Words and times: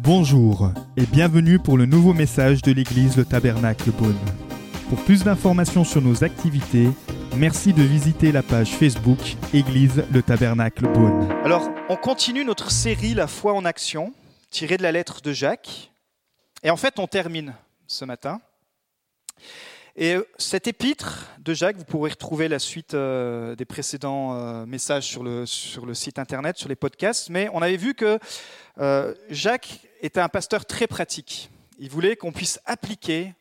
Bonjour 0.00 0.70
et 0.96 1.06
bienvenue 1.06 1.58
pour 1.58 1.78
le 1.78 1.86
nouveau 1.86 2.12
message 2.12 2.62
de 2.62 2.72
l'église 2.72 3.16
Le 3.16 3.24
Tabernacle 3.24 3.90
Beaune. 3.90 4.18
Pour 4.88 5.02
plus 5.04 5.24
d'informations 5.24 5.84
sur 5.84 6.02
nos 6.02 6.24
activités, 6.24 6.88
merci 7.36 7.72
de 7.72 7.82
visiter 7.82 8.30
la 8.30 8.42
page 8.42 8.70
Facebook 8.70 9.18
Église 9.52 10.04
Le 10.12 10.22
Tabernacle 10.22 10.86
Beaune. 10.92 11.28
Alors, 11.44 11.70
on 11.88 11.96
continue 11.96 12.44
notre 12.44 12.70
série 12.70 13.14
La 13.14 13.26
foi 13.26 13.54
en 13.54 13.64
action, 13.64 14.12
tirée 14.50 14.76
de 14.76 14.82
la 14.82 14.92
lettre 14.92 15.22
de 15.22 15.32
Jacques. 15.32 15.90
Et 16.62 16.70
en 16.70 16.76
fait, 16.76 16.98
on 16.98 17.06
termine 17.06 17.54
ce 17.86 18.04
matin. 18.04 18.40
Et 19.96 20.14
euh, 20.14 20.26
cet 20.38 20.66
épître 20.66 21.30
de 21.38 21.54
Jacques, 21.54 21.76
vous 21.76 21.84
pourrez 21.84 22.10
retrouver 22.10 22.48
la 22.48 22.58
suite 22.58 22.94
euh, 22.94 23.54
des 23.54 23.64
précédents 23.64 24.34
euh, 24.34 24.66
messages 24.66 25.06
sur 25.06 25.22
le, 25.22 25.46
sur 25.46 25.86
le 25.86 25.94
site 25.94 26.18
internet, 26.18 26.58
sur 26.58 26.68
les 26.68 26.74
podcasts. 26.74 27.30
Mais 27.30 27.48
on 27.52 27.62
avait 27.62 27.76
vu 27.76 27.94
que 27.94 28.18
Jacques 29.30 29.86
était 30.00 30.20
un 30.20 30.28
pasteur 30.28 30.66
très 30.66 30.88
pratique. 30.88 31.50
Il 31.78 31.90
voulait 31.90 32.16
qu'on 32.16 32.32
puisse 32.32 32.60
appliquer 32.66 33.34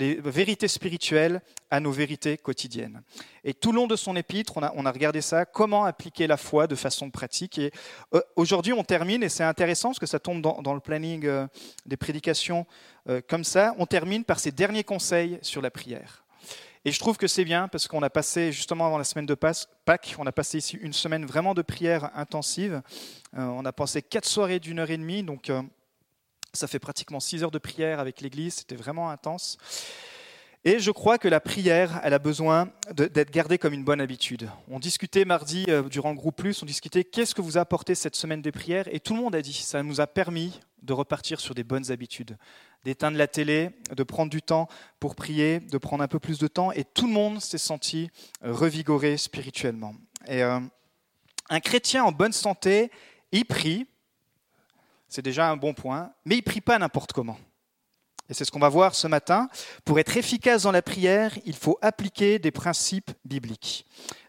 les 0.00 0.14
vérités 0.14 0.66
spirituelles 0.66 1.42
à 1.70 1.78
nos 1.78 1.92
vérités 1.92 2.38
quotidiennes. 2.38 3.02
Et 3.44 3.54
tout 3.54 3.70
le 3.70 3.76
long 3.76 3.86
de 3.86 3.96
son 3.96 4.16
épître, 4.16 4.54
on 4.56 4.86
a, 4.86 4.90
regardé 4.90 5.20
ça, 5.20 5.44
comment 5.44 5.84
appliquer 5.84 6.26
la 6.26 6.38
foi 6.38 6.66
de 6.66 6.74
façon 6.74 7.10
pratique. 7.10 7.58
Et 7.58 7.70
euh, 8.14 8.20
aujourd'hui, 8.34 8.72
on 8.72 8.82
termine, 8.82 9.22
et 9.22 9.28
c'est 9.28 9.44
intéressant 9.44 9.90
parce 9.90 9.98
que 9.98 10.06
ça 10.06 10.18
tombe 10.18 10.40
dans, 10.40 10.74
le 10.74 10.80
planning 10.80 11.26
euh, 11.26 11.46
des 11.86 11.98
prédications 11.98 12.66
euh, 13.08 13.20
comme 13.28 13.44
ça, 13.44 13.74
on 13.78 13.86
termine 13.86 14.24
par 14.24 14.40
ses 14.40 14.52
derniers 14.52 14.84
conseils 14.84 15.38
sur 15.42 15.60
la 15.60 15.70
prière. 15.70 16.24
Et 16.86 16.92
je 16.92 16.98
trouve 16.98 17.18
que 17.18 17.26
c'est 17.26 17.44
bien 17.44 17.68
parce 17.68 17.86
qu'on 17.86 18.02
a 18.02 18.08
passé, 18.08 18.52
justement 18.52 18.86
avant 18.86 18.96
la 18.96 19.04
semaine 19.04 19.26
de 19.26 19.34
Pâques, 19.34 20.14
on 20.18 20.26
a 20.26 20.32
passé 20.32 20.56
ici 20.56 20.78
une 20.80 20.94
semaine 20.94 21.26
vraiment 21.26 21.52
de 21.52 21.60
prière 21.60 22.10
intensive. 22.14 22.80
on 23.34 23.66
a 23.66 23.72
passé 23.72 24.00
quatre 24.00 24.26
soirées 24.26 24.60
d'une 24.60 24.78
heure 24.78 24.90
et 24.90 24.96
demie, 24.96 25.22
donc 25.22 25.52
ça 26.52 26.66
fait 26.66 26.78
pratiquement 26.78 27.20
six 27.20 27.42
heures 27.42 27.50
de 27.50 27.58
prière 27.58 28.00
avec 28.00 28.20
l'Église, 28.20 28.54
c'était 28.54 28.76
vraiment 28.76 29.10
intense. 29.10 29.58
Et 30.62 30.78
je 30.78 30.90
crois 30.90 31.16
que 31.16 31.26
la 31.26 31.40
prière, 31.40 32.00
elle 32.04 32.12
a 32.12 32.18
besoin 32.18 32.70
d'être 32.92 33.30
gardée 33.30 33.56
comme 33.56 33.72
une 33.72 33.84
bonne 33.84 34.00
habitude. 34.00 34.50
On 34.68 34.78
discutait 34.78 35.24
mardi 35.24 35.64
euh, 35.68 35.82
durant 35.84 36.10
le 36.10 36.16
groupe 36.16 36.36
Plus, 36.36 36.62
on 36.62 36.66
discutait 36.66 37.02
qu'est-ce 37.02 37.34
que 37.34 37.40
vous 37.40 37.56
a 37.56 37.62
apporté 37.62 37.94
cette 37.94 38.14
semaine 38.14 38.42
de 38.42 38.50
prière, 38.50 38.86
et 38.92 39.00
tout 39.00 39.14
le 39.14 39.20
monde 39.20 39.34
a 39.34 39.40
dit, 39.40 39.54
ça 39.54 39.82
nous 39.82 40.02
a 40.02 40.06
permis 40.06 40.60
de 40.82 40.92
repartir 40.92 41.40
sur 41.40 41.54
des 41.54 41.64
bonnes 41.64 41.90
habitudes, 41.90 42.36
d'éteindre 42.84 43.16
la 43.16 43.26
télé, 43.26 43.70
de 43.96 44.02
prendre 44.02 44.30
du 44.30 44.42
temps 44.42 44.68
pour 44.98 45.14
prier, 45.14 45.60
de 45.60 45.78
prendre 45.78 46.02
un 46.02 46.08
peu 46.08 46.18
plus 46.18 46.38
de 46.38 46.46
temps, 46.46 46.72
et 46.72 46.84
tout 46.84 47.06
le 47.06 47.12
monde 47.12 47.40
s'est 47.40 47.56
senti 47.56 48.10
euh, 48.44 48.52
revigoré 48.52 49.16
spirituellement. 49.16 49.94
Et 50.26 50.42
euh, 50.42 50.60
un 51.48 51.60
chrétien 51.60 52.04
en 52.04 52.12
bonne 52.12 52.32
santé, 52.32 52.90
il 53.32 53.46
prie, 53.46 53.86
c'est 55.10 55.22
déjà 55.22 55.50
un 55.50 55.56
bon 55.56 55.74
point, 55.74 56.12
mais 56.24 56.36
il 56.36 56.38
ne 56.38 56.44
prie 56.44 56.60
pas 56.60 56.78
n'importe 56.78 57.12
comment. 57.12 57.36
Et 58.28 58.34
c'est 58.34 58.44
ce 58.44 58.52
qu'on 58.52 58.60
va 58.60 58.68
voir 58.68 58.94
ce 58.94 59.08
matin. 59.08 59.48
Pour 59.84 59.98
être 59.98 60.16
efficace 60.16 60.62
dans 60.62 60.70
la 60.70 60.82
prière, 60.82 61.36
il 61.44 61.56
faut 61.56 61.78
appliquer 61.82 62.38
des 62.38 62.52
principes 62.52 63.10
bibliques. 63.24 63.84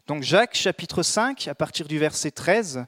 Donc 0.07 0.23
Jacques 0.23 0.55
chapitre 0.55 1.03
5, 1.03 1.47
à 1.47 1.53
partir 1.53 1.87
du 1.87 1.99
verset 1.99 2.31
13 2.31 2.85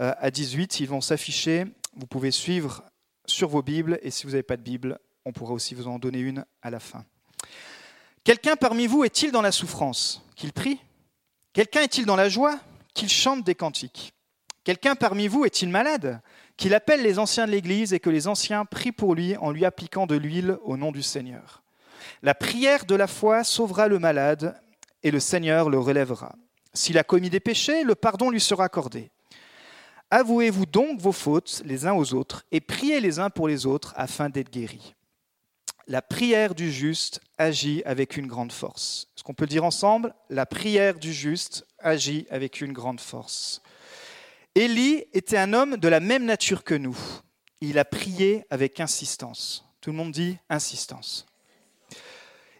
euh, 0.00 0.12
à 0.18 0.30
18, 0.32 0.80
ils 0.80 0.88
vont 0.88 1.00
s'afficher. 1.00 1.64
Vous 1.94 2.08
pouvez 2.08 2.32
suivre 2.32 2.82
sur 3.24 3.48
vos 3.48 3.62
Bibles, 3.62 4.00
et 4.02 4.10
si 4.10 4.24
vous 4.24 4.30
n'avez 4.30 4.42
pas 4.42 4.56
de 4.56 4.62
Bible, 4.62 4.98
on 5.24 5.32
pourra 5.32 5.52
aussi 5.52 5.76
vous 5.76 5.86
en 5.86 6.00
donner 6.00 6.18
une 6.18 6.44
à 6.60 6.70
la 6.70 6.80
fin. 6.80 7.04
Quelqu'un 8.24 8.56
parmi 8.56 8.88
vous 8.88 9.04
est-il 9.04 9.30
dans 9.30 9.42
la 9.42 9.52
souffrance 9.52 10.24
Qu'il 10.34 10.52
prie? 10.52 10.80
Quelqu'un 11.52 11.82
est-il 11.82 12.04
dans 12.04 12.16
la 12.16 12.28
joie 12.28 12.58
Qu'il 12.94 13.08
chante 13.08 13.44
des 13.44 13.54
cantiques? 13.54 14.12
Quelqu'un 14.64 14.96
parmi 14.96 15.28
vous 15.28 15.44
est-il 15.44 15.68
malade? 15.68 16.20
Qu'il 16.58 16.74
appelle 16.74 17.02
les 17.02 17.18
anciens 17.18 17.46
de 17.46 17.52
l'Église 17.52 17.94
et 17.94 18.00
que 18.00 18.10
les 18.10 18.26
anciens 18.28 18.66
prient 18.66 18.92
pour 18.92 19.14
lui 19.14 19.36
en 19.36 19.50
lui 19.50 19.64
appliquant 19.64 20.06
de 20.06 20.16
l'huile 20.16 20.58
au 20.64 20.76
nom 20.76 20.92
du 20.92 21.02
Seigneur. 21.02 21.62
La 22.22 22.34
prière 22.34 22.84
de 22.84 22.96
la 22.96 23.06
foi 23.06 23.44
sauvera 23.44 23.88
le 23.88 23.98
malade 23.98 24.60
et 25.04 25.12
le 25.12 25.20
Seigneur 25.20 25.70
le 25.70 25.78
relèvera. 25.78 26.34
S'il 26.74 26.98
a 26.98 27.04
commis 27.04 27.30
des 27.30 27.40
péchés, 27.40 27.84
le 27.84 27.94
pardon 27.94 28.28
lui 28.28 28.40
sera 28.40 28.64
accordé. 28.64 29.10
Avouez-vous 30.10 30.66
donc 30.66 31.00
vos 31.00 31.12
fautes 31.12 31.62
les 31.64 31.86
uns 31.86 31.94
aux 31.94 32.12
autres 32.12 32.44
et 32.50 32.60
priez 32.60 33.00
les 33.00 33.20
uns 33.20 33.30
pour 33.30 33.46
les 33.46 33.64
autres 33.64 33.94
afin 33.96 34.28
d'être 34.28 34.50
guéris. 34.50 34.94
La 35.86 36.02
prière 36.02 36.54
du 36.54 36.72
juste 36.72 37.20
agit 37.38 37.82
avec 37.84 38.16
une 38.16 38.26
grande 38.26 38.52
force. 38.52 39.08
Est-ce 39.16 39.22
qu'on 39.22 39.32
peut 39.32 39.46
dire 39.46 39.64
ensemble? 39.64 40.12
La 40.28 40.44
prière 40.44 40.98
du 40.98 41.12
juste 41.12 41.66
agit 41.78 42.26
avec 42.30 42.60
une 42.60 42.72
grande 42.72 43.00
force. 43.00 43.62
Élie 44.54 45.04
était 45.12 45.38
un 45.38 45.52
homme 45.52 45.76
de 45.76 45.88
la 45.88 46.00
même 46.00 46.24
nature 46.24 46.64
que 46.64 46.74
nous. 46.74 46.98
Il 47.60 47.78
a 47.78 47.84
prié 47.84 48.44
avec 48.50 48.80
insistance. 48.80 49.64
Tout 49.80 49.90
le 49.90 49.96
monde 49.96 50.12
dit 50.12 50.38
insistance. 50.48 51.26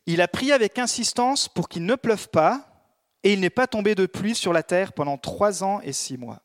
Il 0.06 0.21
a 0.21 0.28
prié 0.28 0.53
avec 0.53 0.78
insistance 0.78 1.48
pour 1.48 1.69
qu'il 1.69 1.84
ne 1.84 1.94
pleuve 1.94 2.28
pas 2.28 2.69
et 3.22 3.32
il 3.32 3.41
n'est 3.41 3.50
pas 3.50 3.66
tombé 3.66 3.94
de 3.94 4.06
pluie 4.06 4.34
sur 4.34 4.53
la 4.53 4.62
terre 4.62 4.93
pendant 4.93 5.19
trois 5.19 5.62
ans 5.62 5.81
et 5.82 5.93
six 5.93 6.16
mois. 6.16 6.43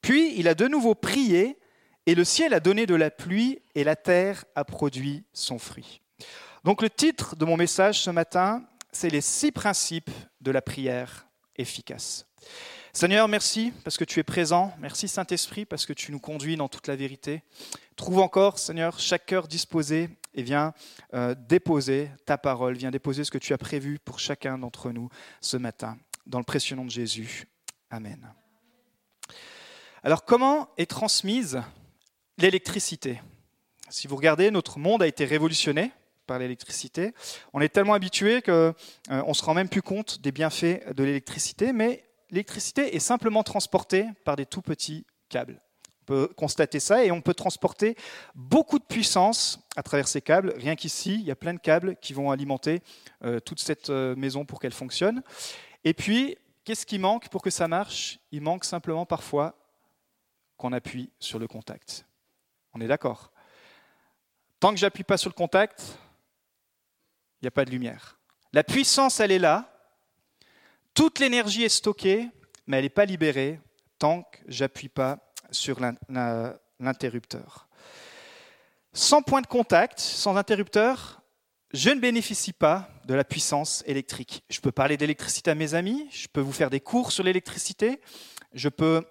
Puis 0.00 0.34
il 0.38 0.48
a 0.48 0.54
de 0.54 0.68
nouveau 0.68 0.94
prié 0.94 1.58
et 2.06 2.14
le 2.14 2.24
ciel 2.24 2.54
a 2.54 2.60
donné 2.60 2.86
de 2.86 2.94
la 2.94 3.10
pluie 3.10 3.60
et 3.74 3.84
la 3.84 3.96
terre 3.96 4.44
a 4.54 4.64
produit 4.64 5.24
son 5.32 5.58
fruit. 5.58 6.02
Donc 6.62 6.82
le 6.82 6.90
titre 6.90 7.36
de 7.36 7.44
mon 7.44 7.56
message 7.56 8.00
ce 8.00 8.10
matin, 8.10 8.64
c'est 8.92 9.10
les 9.10 9.20
six 9.20 9.52
principes 9.52 10.10
de 10.40 10.50
la 10.50 10.62
prière 10.62 11.26
efficace. 11.56 12.26
Seigneur, 12.96 13.26
merci 13.26 13.72
parce 13.82 13.96
que 13.96 14.04
tu 14.04 14.20
es 14.20 14.22
présent. 14.22 14.72
Merci 14.78 15.08
Saint-Esprit 15.08 15.64
parce 15.64 15.84
que 15.84 15.92
tu 15.92 16.12
nous 16.12 16.20
conduis 16.20 16.56
dans 16.56 16.68
toute 16.68 16.86
la 16.86 16.94
vérité. 16.94 17.42
Trouve 17.96 18.20
encore, 18.20 18.60
Seigneur, 18.60 19.00
chaque 19.00 19.26
cœur 19.26 19.48
disposé 19.48 20.10
et 20.32 20.44
viens 20.44 20.72
euh, 21.12 21.34
déposer 21.48 22.08
ta 22.24 22.38
parole, 22.38 22.76
viens 22.76 22.92
déposer 22.92 23.24
ce 23.24 23.32
que 23.32 23.38
tu 23.38 23.52
as 23.52 23.58
prévu 23.58 23.98
pour 23.98 24.20
chacun 24.20 24.58
d'entre 24.58 24.92
nous 24.92 25.08
ce 25.40 25.56
matin. 25.56 25.98
Dans 26.26 26.38
le 26.38 26.44
précieux 26.44 26.76
nom 26.76 26.84
de 26.84 26.90
Jésus. 26.90 27.48
Amen. 27.90 28.32
Alors 30.04 30.24
comment 30.24 30.68
est 30.76 30.88
transmise 30.88 31.62
l'électricité? 32.38 33.20
Si 33.90 34.06
vous 34.06 34.14
regardez, 34.14 34.52
notre 34.52 34.78
monde 34.78 35.02
a 35.02 35.08
été 35.08 35.24
révolutionné 35.24 35.90
par 36.28 36.38
l'électricité. 36.38 37.12
On 37.54 37.60
est 37.60 37.70
tellement 37.70 37.94
habitué 37.94 38.40
qu'on 38.40 38.52
euh, 38.52 38.72
ne 39.10 39.34
se 39.34 39.42
rend 39.42 39.54
même 39.54 39.68
plus 39.68 39.82
compte 39.82 40.20
des 40.20 40.30
bienfaits 40.30 40.94
de 40.94 41.02
l'électricité, 41.02 41.72
mais 41.72 42.04
l'électricité 42.34 42.96
est 42.96 43.00
simplement 43.00 43.44
transportée 43.44 44.08
par 44.24 44.34
des 44.34 44.44
tout 44.44 44.60
petits 44.60 45.06
câbles. 45.28 45.62
On 46.02 46.04
peut 46.04 46.26
constater 46.36 46.80
ça 46.80 47.04
et 47.04 47.12
on 47.12 47.22
peut 47.22 47.32
transporter 47.32 47.96
beaucoup 48.34 48.80
de 48.80 48.84
puissance 48.84 49.60
à 49.76 49.84
travers 49.84 50.08
ces 50.08 50.20
câbles. 50.20 50.52
Rien 50.56 50.74
qu'ici, 50.74 51.14
il 51.14 51.22
y 51.22 51.30
a 51.30 51.36
plein 51.36 51.54
de 51.54 51.60
câbles 51.60 51.96
qui 51.96 52.12
vont 52.12 52.32
alimenter 52.32 52.82
euh, 53.22 53.38
toute 53.38 53.60
cette 53.60 53.88
euh, 53.88 54.16
maison 54.16 54.44
pour 54.44 54.58
qu'elle 54.58 54.72
fonctionne. 54.72 55.22
Et 55.84 55.94
puis, 55.94 56.36
qu'est-ce 56.64 56.84
qui 56.84 56.98
manque 56.98 57.28
pour 57.28 57.40
que 57.40 57.50
ça 57.50 57.68
marche? 57.68 58.18
Il 58.32 58.42
manque 58.42 58.64
simplement 58.64 59.06
parfois 59.06 59.56
qu'on 60.56 60.72
appuie 60.72 61.12
sur 61.20 61.38
le 61.38 61.46
contact. 61.46 62.04
On 62.74 62.80
est 62.80 62.88
d'accord? 62.88 63.30
Tant 64.58 64.72
que 64.72 64.78
j'appuie 64.78 65.04
pas 65.04 65.18
sur 65.18 65.30
le 65.30 65.34
contact, 65.34 65.96
il 67.40 67.44
n'y 67.44 67.48
a 67.48 67.52
pas 67.52 67.64
de 67.64 67.70
lumière. 67.70 68.18
La 68.52 68.64
puissance, 68.64 69.20
elle 69.20 69.30
est 69.30 69.38
là, 69.38 69.73
toute 70.94 71.18
l'énergie 71.18 71.64
est 71.64 71.68
stockée, 71.68 72.28
mais 72.66 72.78
elle 72.78 72.84
n'est 72.84 72.88
pas 72.88 73.04
libérée 73.04 73.60
tant 73.98 74.22
que 74.22 74.38
j'appuie 74.46 74.88
pas 74.88 75.32
sur 75.50 75.78
l'interrupteur. 76.78 77.68
Sans 78.92 79.22
point 79.22 79.40
de 79.40 79.46
contact, 79.46 79.98
sans 79.98 80.36
interrupteur, 80.36 81.22
je 81.72 81.90
ne 81.90 82.00
bénéficie 82.00 82.52
pas 82.52 82.88
de 83.06 83.14
la 83.14 83.24
puissance 83.24 83.82
électrique. 83.86 84.44
Je 84.48 84.60
peux 84.60 84.70
parler 84.70 84.96
d'électricité 84.96 85.50
à 85.50 85.56
mes 85.56 85.74
amis, 85.74 86.08
je 86.12 86.28
peux 86.28 86.40
vous 86.40 86.52
faire 86.52 86.70
des 86.70 86.80
cours 86.80 87.10
sur 87.10 87.24
l'électricité, 87.24 88.00
je 88.52 88.68
peux 88.68 89.04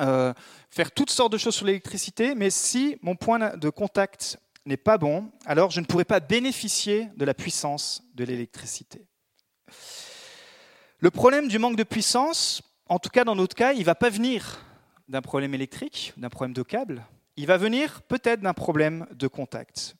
euh, 0.00 0.34
faire 0.70 0.92
toutes 0.92 1.10
sortes 1.10 1.32
de 1.32 1.38
choses 1.38 1.54
sur 1.54 1.66
l'électricité, 1.66 2.34
mais 2.34 2.50
si 2.50 2.98
mon 3.00 3.16
point 3.16 3.56
de 3.56 3.70
contact 3.70 4.38
n'est 4.66 4.76
pas 4.76 4.98
bon, 4.98 5.32
alors 5.46 5.70
je 5.70 5.80
ne 5.80 5.86
pourrai 5.86 6.04
pas 6.04 6.20
bénéficier 6.20 7.08
de 7.16 7.24
la 7.24 7.32
puissance 7.32 8.02
de 8.14 8.24
l'électricité. 8.24 9.06
Le 11.02 11.10
problème 11.10 11.48
du 11.48 11.58
manque 11.58 11.76
de 11.76 11.82
puissance, 11.82 12.60
en 12.86 12.98
tout 12.98 13.08
cas 13.08 13.24
dans 13.24 13.34
notre 13.34 13.56
cas, 13.56 13.72
il 13.72 13.80
ne 13.80 13.84
va 13.84 13.94
pas 13.94 14.10
venir 14.10 14.66
d'un 15.08 15.22
problème 15.22 15.54
électrique, 15.54 16.12
d'un 16.18 16.28
problème 16.28 16.52
de 16.52 16.62
câble, 16.62 17.06
il 17.36 17.46
va 17.46 17.56
venir 17.56 18.02
peut-être 18.02 18.42
d'un 18.42 18.52
problème 18.52 19.06
de 19.12 19.26
contact. 19.26 19.96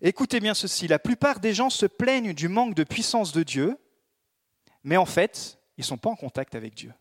Écoutez 0.00 0.38
bien 0.38 0.54
ceci, 0.54 0.86
la 0.86 1.00
plupart 1.00 1.40
des 1.40 1.54
gens 1.54 1.70
se 1.70 1.86
plaignent 1.86 2.34
du 2.34 2.46
manque 2.46 2.76
de 2.76 2.84
puissance 2.84 3.32
de 3.32 3.42
Dieu, 3.42 3.76
mais 4.84 4.96
en 4.96 5.06
fait, 5.06 5.58
ils 5.76 5.80
ne 5.80 5.86
sont 5.86 5.98
pas 5.98 6.10
en 6.10 6.14
contact 6.14 6.54
avec 6.54 6.76
Dieu. 6.76 6.94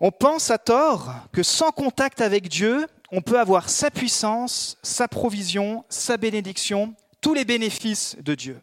On 0.00 0.10
pense 0.10 0.50
à 0.50 0.58
tort 0.58 1.14
que 1.32 1.44
sans 1.44 1.70
contact 1.70 2.20
avec 2.20 2.48
Dieu, 2.48 2.88
on 3.12 3.22
peut 3.22 3.38
avoir 3.38 3.68
sa 3.68 3.92
puissance, 3.92 4.76
sa 4.82 5.06
provision, 5.06 5.84
sa 5.88 6.16
bénédiction, 6.16 6.96
tous 7.20 7.32
les 7.32 7.44
bénéfices 7.44 8.16
de 8.18 8.34
Dieu. 8.34 8.60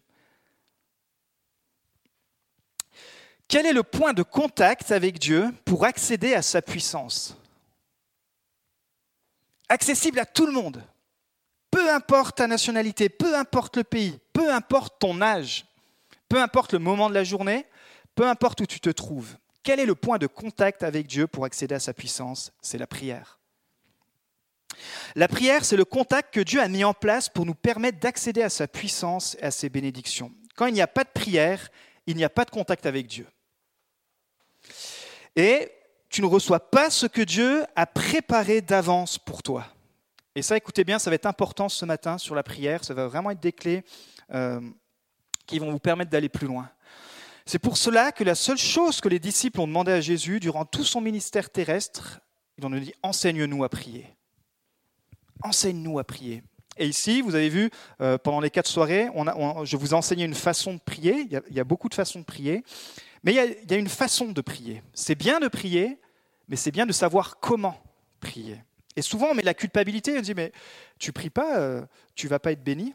Quel 3.48 3.66
est 3.66 3.74
le 3.74 3.84
point 3.84 4.14
de 4.14 4.24
contact 4.24 4.92
avec 4.92 5.20
Dieu 5.20 5.54
pour 5.66 5.86
accéder 5.86 6.34
à 6.34 6.42
sa 6.42 6.62
puissance? 6.62 7.38
Accessible 9.70 10.20
à 10.20 10.26
tout 10.26 10.46
le 10.46 10.52
monde, 10.52 10.84
peu 11.72 11.92
importe 11.92 12.38
ta 12.38 12.48
nationalité, 12.48 13.10
peu 13.10 13.36
importe 13.36 13.78
le 13.78 13.84
pays, 13.84 14.20
peu 14.34 14.54
importe 14.54 15.00
ton 15.00 15.22
âge, 15.22 15.66
peu 16.30 16.42
importe 16.42 16.74
le 16.74 16.80
moment 16.80 17.10
de 17.10 17.16
la 17.16 17.24
journée, 17.24 17.66
peu 18.16 18.28
importe 18.28 18.62
où 18.62 18.66
tu 18.66 18.80
te 18.80 18.90
trouves. 18.90 19.36
Quel 19.64 19.80
est 19.80 19.86
le 19.86 19.96
point 19.96 20.18
de 20.18 20.28
contact 20.28 20.84
avec 20.84 21.08
Dieu 21.08 21.26
pour 21.26 21.46
accéder 21.46 21.76
à 21.76 21.80
sa 21.80 21.94
puissance? 21.94 22.52
C'est 22.62 22.78
la 22.78 22.88
prière. 22.88 23.40
La 25.16 25.28
prière, 25.28 25.64
c'est 25.64 25.78
le 25.78 25.86
contact 25.86 26.34
que 26.34 26.42
Dieu 26.42 26.60
a 26.60 26.68
mis 26.68 26.84
en 26.84 26.94
place 26.94 27.30
pour 27.30 27.46
nous 27.46 27.56
permettre 27.56 28.00
d'accéder 28.00 28.42
à 28.42 28.50
sa 28.50 28.68
puissance 28.68 29.36
et 29.40 29.44
à 29.44 29.52
ses 29.52 29.70
bénédictions. 29.70 30.32
Quand 30.56 30.66
il 30.66 30.74
n'y 30.74 30.82
a 30.82 30.88
pas 30.88 31.04
de 31.04 31.10
prière, 31.10 31.70
il 32.08 32.16
n'y 32.18 32.24
a 32.24 32.30
pas 32.30 32.46
de 32.46 32.52
contact 32.52 32.86
avec 32.86 33.08
Dieu. 33.08 33.28
Et 35.36 35.72
tu 36.10 36.22
ne 36.22 36.28
reçois 36.28 36.60
pas 36.60 36.90
ce 36.90 37.08
que 37.08 37.22
Dieu 37.22 37.66
a 37.76 37.86
préparé 37.86 38.62
d'avance 38.62 39.18
pour 39.18 39.42
toi. 39.42 39.66
Et 40.36 40.42
ça, 40.42 40.58
écoutez 40.58 40.84
bien, 40.84 41.00
ça 41.00 41.10
va 41.10 41.16
être 41.16 41.26
important 41.26 41.70
ce 41.70 41.86
matin 41.86 42.18
sur 42.18 42.36
la 42.36 42.44
prière, 42.44 42.84
ça 42.84 42.94
va 42.94 43.08
vraiment 43.08 43.32
être 43.32 43.40
des 43.40 43.52
clés 43.52 43.84
euh, 44.32 44.62
qui 45.46 45.60
vont 45.60 45.72
vous 45.72 45.80
permettre 45.80 46.12
d'aller 46.12 46.30
plus 46.30 46.48
loin. 46.48 46.70
C'est 47.46 47.60
pour 47.60 47.78
cela 47.78 48.12
que 48.12 48.24
la 48.24 48.36
seule 48.36 48.58
chose 48.58 49.02
que 49.02 49.10
les 49.10 49.20
disciples 49.20 49.60
ont 49.60 49.68
demandé 49.68 49.92
à 49.92 50.02
Jésus 50.02 50.40
durant 50.40 50.66
tout 50.66 50.84
son 50.84 51.02
ministère 51.02 51.50
terrestre, 51.50 52.22
ils 52.58 52.66
ont 52.66 52.70
dit 52.70 52.94
enseigne-nous 53.04 53.64
à 53.64 53.70
prier. 53.70 54.08
Enseigne-nous 55.44 56.00
à 56.00 56.04
prier. 56.04 56.44
Et 56.78 56.88
ici, 56.88 57.22
vous 57.22 57.36
avez 57.36 57.50
vu, 57.50 57.70
euh, 58.02 58.18
pendant 58.18 58.40
les 58.40 58.50
quatre 58.50 58.68
soirées, 58.68 59.10
je 59.64 59.78
vous 59.78 59.92
ai 59.92 59.94
enseigné 59.94 60.26
une 60.26 60.34
façon 60.34 60.74
de 60.74 60.80
prier. 60.80 61.28
Il 61.50 61.56
y 61.56 61.60
a, 61.60 61.64
beaucoup 61.64 61.90
de 61.90 61.94
façons 61.94 62.20
de 62.20 62.26
prier. 62.26 62.64
Mais 63.24 63.34
il 63.34 63.70
y 63.70 63.74
a, 63.74 63.78
une 63.78 63.90
façon 63.90 64.32
de 64.32 64.42
prier. 64.42 64.82
C'est 64.94 65.16
bien 65.16 65.40
de 65.40 65.48
prier, 65.48 66.00
mais 66.48 66.56
c'est 66.56 66.72
bien 66.72 66.86
de 66.86 66.92
savoir 66.92 67.40
comment 67.40 67.78
prier. 68.20 68.60
Et 68.96 69.02
souvent, 69.02 69.28
on 69.32 69.34
met 69.34 69.44
la 69.44 69.54
culpabilité. 69.54 70.18
On 70.18 70.22
dit, 70.22 70.34
mais 70.34 70.52
tu 71.00 71.12
pries 71.12 71.30
pas, 71.30 71.58
euh, 71.58 71.82
tu 72.16 72.28
vas 72.28 72.40
pas 72.40 72.52
être 72.52 72.64
béni. 72.64 72.94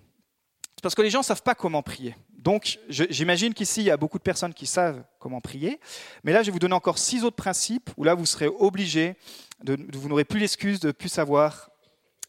C'est 0.77 0.83
parce 0.83 0.95
que 0.95 1.03
les 1.03 1.11
gens 1.11 1.21
ne 1.21 1.25
savent 1.25 1.43
pas 1.43 1.57
comment 1.57 1.83
prier. 1.83 2.15
Donc, 2.39 2.79
j'imagine 2.89 3.53
qu'ici, 3.53 3.81
il 3.81 3.87
y 3.87 3.91
a 3.91 3.97
beaucoup 3.97 4.19
de 4.19 4.23
personnes 4.23 4.55
qui 4.55 4.67
savent 4.67 5.03
comment 5.19 5.41
prier. 5.41 5.81
Mais 6.23 6.33
là, 6.33 6.43
je 6.43 6.47
vais 6.47 6.53
vous 6.53 6.61
donner 6.61 6.75
encore 6.75 6.99
six 6.99 7.25
autres 7.25 7.37
principes 7.37 7.91
où 7.97 8.05
là, 8.05 8.15
vous 8.15 8.27
serez 8.27 8.47
obligés, 8.47 9.17
de, 9.65 9.77
vous 9.93 10.09
n'aurez 10.09 10.25
plus 10.25 10.39
l'excuse 10.39 10.79
de 10.79 10.89
ne 10.89 10.93
plus 10.93 11.09
savoir 11.09 11.71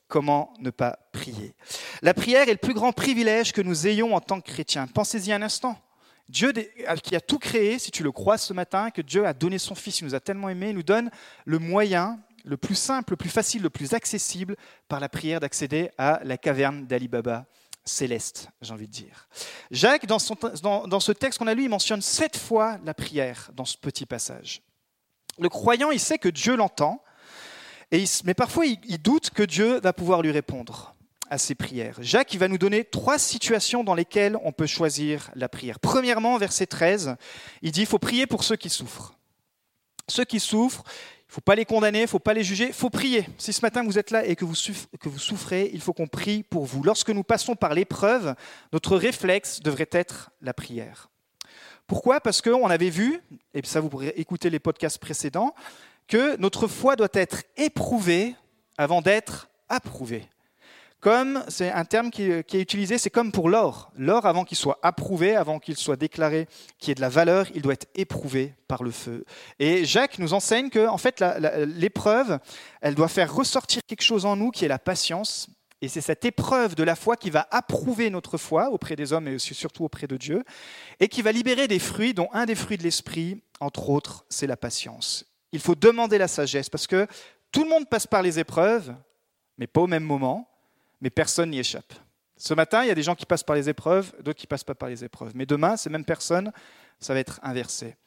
comment 0.10 0.54
ne 0.60 0.72
pas 0.72 1.00
prier. 1.14 1.56
La 2.02 2.14
prière 2.14 2.50
est 2.50 2.54
le 2.54 2.58
plus 2.58 2.74
grand 2.74 2.92
privilège 2.92 3.54
que 3.54 3.62
nous 3.62 3.88
ayons 3.88 4.14
en 4.16 4.20
tant 4.20 4.42
que 4.42 4.52
chrétiens. 4.52 4.88
Pensez-y 4.88 5.32
un 5.32 5.42
instant. 5.42 5.80
Dieu 6.28 6.52
qui 7.04 7.16
a 7.16 7.22
tout 7.22 7.40
créé, 7.40 7.80
si 7.80 7.90
tu 7.90 8.04
le 8.04 8.12
crois 8.12 8.38
ce 8.38 8.54
matin, 8.54 8.92
que 8.92 9.02
Dieu 9.02 9.26
a 9.26 9.34
donné 9.34 9.58
son 9.58 9.74
Fils, 9.74 10.02
il 10.02 10.06
nous 10.06 10.16
a 10.16 10.20
tellement 10.20 10.50
aimés, 10.50 10.70
il 10.70 10.76
nous 10.76 10.84
donne 10.84 11.10
le 11.46 11.58
moyen, 11.58 12.20
le 12.44 12.58
plus 12.58 12.76
simple, 12.76 13.14
le 13.14 13.18
plus 13.18 13.30
facile, 13.30 13.62
le 13.62 13.70
plus 13.70 13.94
accessible 13.94 14.56
par 14.88 15.00
la 15.00 15.10
prière 15.10 15.40
d'accéder 15.40 15.90
à 15.98 16.20
la 16.24 16.38
caverne 16.38 16.86
d'Ali 16.86 17.08
Baba 17.08 17.46
céleste, 17.84 18.50
j'ai 18.62 18.74
envie 18.74 18.88
de 18.88 18.92
dire. 18.92 19.28
Jacques, 19.72 20.06
dans, 20.06 20.20
ce 20.20 21.12
texte 21.12 21.40
qu'on 21.40 21.48
a 21.48 21.54
lu, 21.54 21.64
il 21.64 21.70
mentionne 21.70 22.02
sept 22.02 22.38
fois 22.38 22.78
la 22.84 22.94
prière 22.94 23.50
dans 23.54 23.66
ce 23.66 23.78
petit 23.78 24.06
passage. 24.06 24.62
Le 25.40 25.50
croyant, 25.50 25.90
il 25.90 26.00
sait 26.00 26.20
que 26.20 26.30
Dieu 26.30 26.56
l'entend, 26.56 27.02
mais 28.24 28.34
parfois 28.34 28.66
il, 28.66 29.02
doute 29.02 29.32
que 29.32 29.44
Dieu 29.44 29.80
va 29.80 29.94
pouvoir 29.94 30.22
lui 30.22 30.32
répondre 30.32 30.96
à 31.30 31.38
ses 31.38 31.56
prières. 31.56 31.98
Jacques 32.02 32.34
il 32.34 32.40
va 32.40 32.48
nous 32.48 32.58
donner 32.58 32.84
trois 32.84 33.20
situations 33.20 33.84
dans 33.84 33.96
lesquelles 33.96 34.38
on 34.44 34.52
peut 34.52 34.68
choisir 34.68 35.32
la 35.36 35.50
prière. 35.50 35.80
Premièrement, 35.80 36.38
verset 36.38 36.66
13, 36.66 37.16
il 37.62 37.72
dit, 37.72 37.82
il 37.82 37.88
faut 37.88 38.00
prier 38.00 38.28
pour 38.28 38.44
ceux 38.44 38.56
qui 38.56 38.70
souffrent. 38.70 39.14
Ceux 40.08 40.26
qui 40.26 40.40
souffrent, 40.40 40.84
il 41.30 41.30
ne 41.30 41.34
faut 41.36 41.42
pas 41.42 41.54
les 41.54 41.66
condamner, 41.66 42.00
il 42.00 42.04
ne 42.04 42.08
faut 42.08 42.18
pas 42.18 42.34
les 42.34 42.44
juger, 42.44 42.68
il 42.68 42.74
faut 42.74 42.90
prier. 42.90 43.28
Si 43.38 43.54
ce 43.54 43.62
matin 43.62 43.84
vous 43.84 44.00
êtes 44.00 44.10
là 44.10 44.26
et 44.26 44.36
que 44.36 44.46
vous, 44.46 44.56
souffrez, 44.56 45.70
il 45.72 45.82
faut 45.82 45.94
qu'on 45.94 46.08
prie 46.08 46.42
pour 46.42 46.66
vous. 46.66 46.82
Lorsque 46.82 47.12
nous 47.12 47.24
passons 47.24 47.56
par 47.56 47.76
l'épreuve, 47.76 48.34
notre 48.74 48.98
réflexe 48.98 49.60
devrait 49.60 49.90
être 49.92 50.32
la 50.42 50.56
prière. 50.56 51.10
Pourquoi? 51.86 52.20
Parce 52.20 52.42
qu'on 52.42 52.70
avait 52.70 52.90
vu, 52.90 53.22
et 53.54 53.62
ça 53.64 53.80
vous 53.80 53.90
pourrez 53.90 54.14
écouter 54.18 54.50
les 54.50 54.60
podcasts 54.60 54.98
précédents, 54.98 55.54
que 56.10 56.36
notre 56.38 56.68
foi 56.68 56.96
doit 56.96 57.08
être 57.14 57.44
éprouvée 57.56 58.36
avant 58.78 59.02
d'être 59.02 59.50
approuvée. 59.70 60.28
Comme, 61.00 61.46
c'est 61.48 61.72
un 61.72 61.86
terme 61.86 62.12
qui, 62.12 62.24
est 62.24 62.54
utilisé, 62.54 62.98
c'est 62.98 63.10
comme 63.10 63.32
pour 63.32 63.48
l'or. 63.48 63.90
L'or, 63.96 64.26
avant 64.26 64.44
qu'il 64.44 64.58
soit 64.58 64.80
approuvé, 64.84 65.34
avant 65.34 65.60
qu'il 65.60 65.78
soit 65.78 65.96
déclaré 65.96 66.50
qu'il 66.78 66.92
ait 66.92 66.96
de 66.96 67.02
la 67.02 67.08
valeur, 67.08 67.46
il 67.56 67.62
doit 67.62 67.72
être 67.72 67.88
éprouvé 67.96 68.54
par 68.68 68.84
le 68.84 68.92
feu. 68.92 69.24
Et 69.60 69.86
Jacques 69.86 70.20
nous 70.20 70.34
enseigne 70.34 70.70
que, 70.70 70.88
en 70.88 70.98
fait, 70.98 71.24
l'épreuve, 71.66 72.40
elle 72.82 72.96
doit 72.96 73.08
faire 73.08 73.34
ressortir 73.34 73.82
quelque 73.88 74.02
chose 74.02 74.26
en 74.26 74.36
nous 74.36 74.52
qui 74.52 74.66
est 74.66 74.70
la 74.70 74.80
patience. 74.80 75.48
Et 75.82 75.88
c'est 75.88 76.02
cette 76.02 76.26
épreuve 76.26 76.76
de 76.76 76.84
la 76.84 76.98
foi 76.98 77.16
qui 77.16 77.30
va 77.30 77.48
approuver 77.50 78.10
notre 78.10 78.38
foi 78.38 78.70
auprès 78.70 78.98
des 78.98 79.14
hommes 79.14 79.30
et 79.30 79.40
surtout 79.40 79.86
auprès 79.86 80.08
de 80.08 80.18
Dieu, 80.18 80.44
et 81.00 81.08
qui 81.08 81.22
va 81.22 81.32
libérer 81.32 81.70
des 81.70 81.80
fruits, 81.80 82.14
dont 82.14 82.28
un 82.34 82.46
des 82.46 82.56
fruits 82.56 82.78
de 82.78 82.84
l'esprit, 82.84 83.42
entre 83.62 83.90
autres, 83.90 84.26
c'est 84.28 84.48
la 84.48 84.58
patience. 84.58 85.24
Il 85.52 85.60
faut 85.60 85.76
demander 85.76 86.18
la 86.18 86.28
sagesse, 86.28 86.70
parce 86.70 86.88
que 86.88 87.08
tout 87.52 87.64
le 87.64 87.70
monde 87.70 87.90
passe 87.90 88.06
par 88.06 88.22
les 88.22 88.40
épreuves, 88.40 88.94
mais 89.58 89.68
pas 89.68 89.82
au 89.82 89.88
même 89.88 90.04
moment 90.04 90.50
mais 91.02 91.10
personne 91.10 91.52
n'y 91.52 91.60
échappe. 91.60 91.94
Ce 92.38 92.54
matin, 92.54 92.84
il 92.84 92.88
y 92.88 92.92
a 92.92 92.96
des 92.96 93.04
gens 93.04 93.16
qui 93.16 93.26
passent 93.26 93.44
par 93.44 93.56
les 93.56 93.68
épreuves, 93.68 94.14
d'autres 94.22 94.40
qui 94.40 94.46
ne 94.46 94.50
passent 94.50 94.64
pas 94.64 94.76
par 94.76 94.90
les 94.90 95.04
épreuves. 95.04 95.32
Mais 95.36 95.46
demain, 95.46 95.76
ces 95.76 95.90
mêmes 95.90 96.06
personnes, 96.06 96.52
ça 97.00 97.14
va 97.14 97.20
être 97.20 97.40
inversé. 97.44 97.98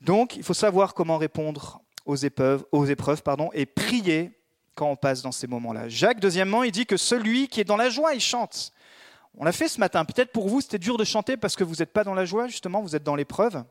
Donc, 0.00 0.36
il 0.36 0.42
faut 0.42 0.54
savoir 0.54 0.94
comment 0.94 1.18
répondre 1.18 1.82
aux 2.06 2.16
épreuves, 2.16 2.64
aux 2.72 2.86
épreuves 2.86 3.22
pardon, 3.22 3.50
et 3.52 3.66
prier 3.66 4.38
quand 4.74 4.90
on 4.90 4.96
passe 4.96 5.22
dans 5.22 5.32
ces 5.32 5.46
moments-là. 5.46 5.88
Jacques, 5.88 6.20
deuxièmement, 6.20 6.62
il 6.62 6.72
dit 6.72 6.86
que 6.86 6.96
celui 6.96 7.48
qui 7.48 7.60
est 7.60 7.64
dans 7.64 7.76
la 7.76 7.90
joie, 7.90 8.14
il 8.14 8.20
chante. 8.20 8.72
On 9.36 9.44
l'a 9.44 9.52
fait 9.52 9.68
ce 9.68 9.80
matin. 9.80 10.04
Peut-être 10.04 10.32
pour 10.32 10.48
vous, 10.48 10.60
c'était 10.60 10.78
dur 10.78 10.96
de 10.96 11.04
chanter 11.04 11.36
parce 11.36 11.56
que 11.56 11.64
vous 11.64 11.76
n'êtes 11.76 11.92
pas 11.92 12.04
dans 12.04 12.14
la 12.14 12.24
joie, 12.24 12.48
justement, 12.48 12.80
vous 12.80 12.96
êtes 12.96 13.02
dans 13.02 13.16
l'épreuve. 13.16 13.64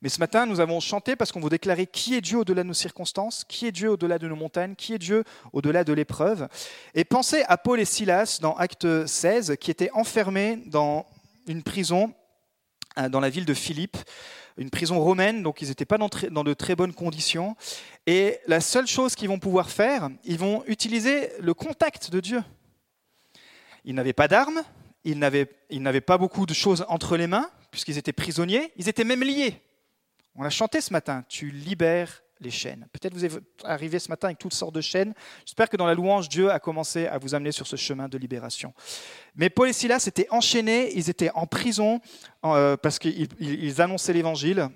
Mais 0.00 0.08
ce 0.08 0.18
matin, 0.18 0.46
nous 0.46 0.60
avons 0.60 0.80
chanté 0.80 1.16
parce 1.16 1.32
qu'on 1.32 1.40
vous 1.40 1.48
déclarer 1.48 1.86
qui 1.86 2.14
est 2.14 2.20
Dieu 2.20 2.38
au-delà 2.38 2.62
de 2.62 2.68
nos 2.68 2.74
circonstances, 2.74 3.44
qui 3.44 3.66
est 3.66 3.72
Dieu 3.72 3.90
au-delà 3.90 4.18
de 4.18 4.26
nos 4.26 4.36
montagnes, 4.36 4.74
qui 4.74 4.94
est 4.94 4.98
Dieu 4.98 5.24
au-delà 5.52 5.84
de 5.84 5.92
l'épreuve. 5.92 6.48
Et 6.94 7.04
pensez 7.04 7.42
à 7.48 7.56
Paul 7.56 7.80
et 7.80 7.84
Silas 7.84 8.38
dans 8.40 8.54
Acte 8.54 9.06
16, 9.06 9.56
qui 9.60 9.70
étaient 9.70 9.90
enfermés 9.92 10.58
dans 10.66 11.06
une 11.46 11.62
prison 11.62 12.12
euh, 12.98 13.08
dans 13.08 13.20
la 13.20 13.30
ville 13.30 13.46
de 13.46 13.54
Philippe, 13.54 13.96
une 14.58 14.70
prison 14.70 15.00
romaine, 15.00 15.42
donc 15.42 15.62
ils 15.62 15.68
n'étaient 15.68 15.86
pas 15.86 15.98
dans 15.98 16.44
de 16.44 16.54
très 16.54 16.76
bonnes 16.76 16.92
conditions. 16.92 17.56
Et 18.06 18.38
la 18.46 18.60
seule 18.60 18.86
chose 18.86 19.14
qu'ils 19.14 19.28
vont 19.28 19.38
pouvoir 19.38 19.70
faire, 19.70 20.10
ils 20.24 20.38
vont 20.38 20.62
utiliser 20.66 21.30
le 21.40 21.54
contact 21.54 22.10
de 22.10 22.20
Dieu. 22.20 22.42
Ils 23.84 23.94
n'avaient 23.94 24.12
pas 24.12 24.28
d'armes, 24.28 24.62
ils 25.04 25.18
n'avaient 25.18 26.00
pas 26.00 26.18
beaucoup 26.18 26.44
de 26.44 26.54
choses 26.54 26.84
entre 26.88 27.16
les 27.16 27.26
mains, 27.26 27.48
puisqu'ils 27.72 27.98
étaient 27.98 28.12
prisonniers, 28.12 28.72
ils 28.76 28.88
étaient 28.88 29.02
même 29.02 29.24
liés. 29.24 29.60
On 30.36 30.44
a 30.44 30.50
chanté 30.50 30.80
ce 30.80 30.92
matin, 30.92 31.24
tu 31.28 31.50
libères 31.50 32.22
les 32.40 32.50
chaînes. 32.50 32.86
Peut-être 32.92 33.14
vous 33.14 33.24
êtes 33.24 33.40
arrivé 33.64 33.98
ce 33.98 34.08
matin 34.08 34.28
avec 34.28 34.38
toutes 34.38 34.54
sortes 34.54 34.74
de 34.74 34.80
chaînes. 34.80 35.14
J'espère 35.46 35.68
que 35.68 35.76
dans 35.76 35.86
la 35.86 35.94
louange, 35.94 36.28
Dieu 36.28 36.50
a 36.50 36.58
commencé 36.58 37.06
à 37.06 37.18
vous 37.18 37.34
amener 37.34 37.52
sur 37.52 37.66
ce 37.66 37.76
chemin 37.76 38.08
de 38.08 38.18
libération. 38.18 38.74
Mais 39.34 39.48
Paul 39.50 39.68
et 39.68 39.72
Silas 39.72 40.04
étaient 40.06 40.26
enchaînés, 40.30 40.92
ils 40.96 41.08
étaient 41.08 41.30
en 41.34 41.46
prison 41.46 42.00
euh, 42.44 42.76
parce 42.76 42.98
qu'ils 42.98 43.80
annonçaient 43.80 44.12
l'évangile. 44.12 44.68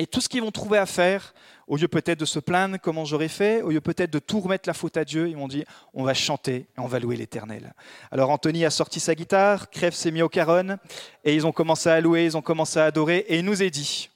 Et 0.00 0.06
tout 0.06 0.22
ce 0.22 0.30
qu'ils 0.30 0.40
vont 0.40 0.50
trouver 0.50 0.78
à 0.78 0.86
faire, 0.86 1.34
au 1.66 1.76
lieu 1.76 1.86
peut-être 1.86 2.18
de 2.18 2.24
se 2.24 2.38
plaindre 2.38 2.78
comment 2.80 3.04
j'aurais 3.04 3.28
fait, 3.28 3.60
au 3.60 3.68
lieu 3.68 3.82
peut-être 3.82 4.10
de 4.10 4.18
tout 4.18 4.40
remettre 4.40 4.66
la 4.66 4.72
faute 4.72 4.96
à 4.96 5.04
Dieu, 5.04 5.28
ils 5.28 5.36
m'ont 5.36 5.46
dit 5.46 5.66
on 5.92 6.04
va 6.04 6.14
chanter 6.14 6.54
et 6.54 6.78
on 6.78 6.86
va 6.86 6.98
louer 7.00 7.16
l'Éternel. 7.16 7.74
Alors 8.10 8.30
Anthony 8.30 8.64
a 8.64 8.70
sorti 8.70 8.98
sa 8.98 9.14
guitare, 9.14 9.68
Crève 9.68 9.92
s'est 9.92 10.10
mis 10.10 10.22
au 10.22 10.30
caronne 10.30 10.78
et 11.22 11.34
ils 11.34 11.46
ont 11.46 11.52
commencé 11.52 11.90
à 11.90 12.00
louer, 12.00 12.24
ils 12.24 12.34
ont 12.34 12.40
commencé 12.40 12.78
à 12.78 12.86
adorer 12.86 13.26
et 13.28 13.40
il 13.40 13.44
nous 13.44 13.62
est 13.62 13.68
dit 13.68 14.08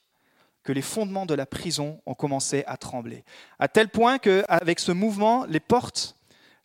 que 0.62 0.72
les 0.72 0.80
fondements 0.80 1.26
de 1.26 1.34
la 1.34 1.44
prison 1.44 2.00
ont 2.06 2.14
commencé 2.14 2.64
à 2.66 2.78
trembler. 2.78 3.22
À 3.58 3.68
tel 3.68 3.90
point 3.90 4.16
qu'avec 4.16 4.80
ce 4.80 4.90
mouvement, 4.90 5.44
les 5.44 5.60
portes, 5.60 6.16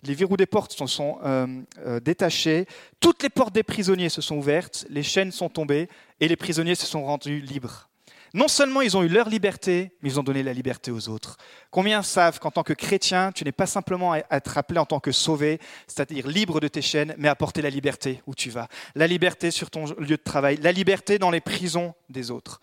les 0.04 0.14
verrous 0.14 0.38
des 0.38 0.46
portes 0.46 0.72
se 0.72 0.86
sont 0.86 1.20
euh, 1.26 1.46
euh, 1.80 2.00
détachés, 2.00 2.68
toutes 3.02 3.22
les 3.22 3.30
portes 3.30 3.54
des 3.54 3.64
prisonniers 3.64 4.08
se 4.08 4.22
sont 4.22 4.38
ouvertes, 4.38 4.86
les 4.90 5.04
chaînes 5.04 5.34
sont 5.34 5.50
tombées 5.50 5.90
et 6.22 6.30
les 6.30 6.38
prisonniers 6.38 6.76
se 6.76 6.86
sont 6.86 7.04
rendus 7.04 7.42
libres. 7.42 7.89
Non 8.34 8.48
seulement 8.48 8.82
ils 8.82 8.96
ont 8.96 9.04
eu 9.04 9.08
leur 9.08 9.30
liberté, 9.30 9.92
mais 10.02 10.10
ils 10.10 10.20
ont 10.20 10.24
donné 10.24 10.44
la 10.44 10.54
liberté 10.54 10.92
aux 10.92 11.10
autres. 11.10 11.38
Combien 11.72 12.04
savent 12.04 12.40
qu'en 12.40 12.52
tant 12.52 12.64
que 12.64 12.74
chrétien, 12.74 13.32
tu 13.32 13.44
n'es 13.44 13.52
pas 13.52 13.66
simplement 13.66 14.14
à 14.14 14.20
être 14.32 14.58
appelé 14.58 14.80
en 14.80 14.86
tant 14.86 15.00
que 15.00 15.12
sauvé, 15.12 15.60
c'est-à-dire 15.88 16.28
libre 16.28 16.60
de 16.60 16.68
tes 16.68 16.82
chaînes, 16.82 17.16
mais 17.18 17.28
à 17.28 17.36
porter 17.36 17.62
la 17.62 17.70
liberté 17.70 18.22
où 18.28 18.36
tu 18.36 18.50
vas. 18.50 18.68
La 18.96 19.08
liberté 19.08 19.50
sur 19.52 19.72
ton 19.72 19.86
lieu 19.98 20.18
de 20.18 20.24
travail, 20.24 20.58
la 20.58 20.72
liberté 20.72 21.18
dans 21.18 21.32
les 21.32 21.42
prisons 21.42 21.96
des 22.10 22.30
autres. 22.30 22.62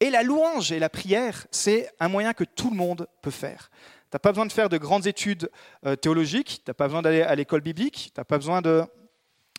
Et 0.00 0.10
la 0.10 0.22
louange 0.22 0.72
et 0.72 0.78
la 0.78 0.88
prière, 0.88 1.46
c'est 1.50 1.90
un 2.00 2.08
moyen 2.08 2.32
que 2.32 2.44
tout 2.44 2.70
le 2.70 2.76
monde 2.76 3.06
peut 3.22 3.30
faire. 3.30 3.70
Tu 4.10 4.16
n'as 4.16 4.18
pas 4.18 4.32
besoin 4.32 4.46
de 4.46 4.52
faire 4.52 4.68
de 4.68 4.78
grandes 4.78 5.06
études 5.06 5.50
euh, 5.86 5.94
théologiques, 5.94 6.62
tu 6.64 6.70
n'as 6.70 6.74
pas 6.74 6.88
besoin 6.88 7.02
d'aller 7.02 7.22
à 7.22 7.34
l'école 7.34 7.60
biblique, 7.60 8.10
tu 8.14 8.20
n'as 8.20 8.24
pas 8.24 8.38
besoin 8.38 8.60
de, 8.60 8.82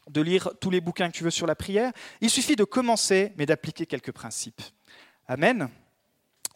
de 0.10 0.22
lire 0.22 0.50
tous 0.60 0.70
les 0.70 0.82
bouquins 0.82 1.10
que 1.10 1.16
tu 1.16 1.24
veux 1.24 1.30
sur 1.30 1.48
la 1.48 1.56
prière. 1.56 1.92
Il 2.22 2.30
suffit 2.30 2.56
de 2.56 2.64
commencer, 2.64 3.34
mais 3.38 3.46
d'appliquer 3.46 3.86
quelques 3.86 4.12
principes. 4.12 4.62
Amen. 5.32 5.70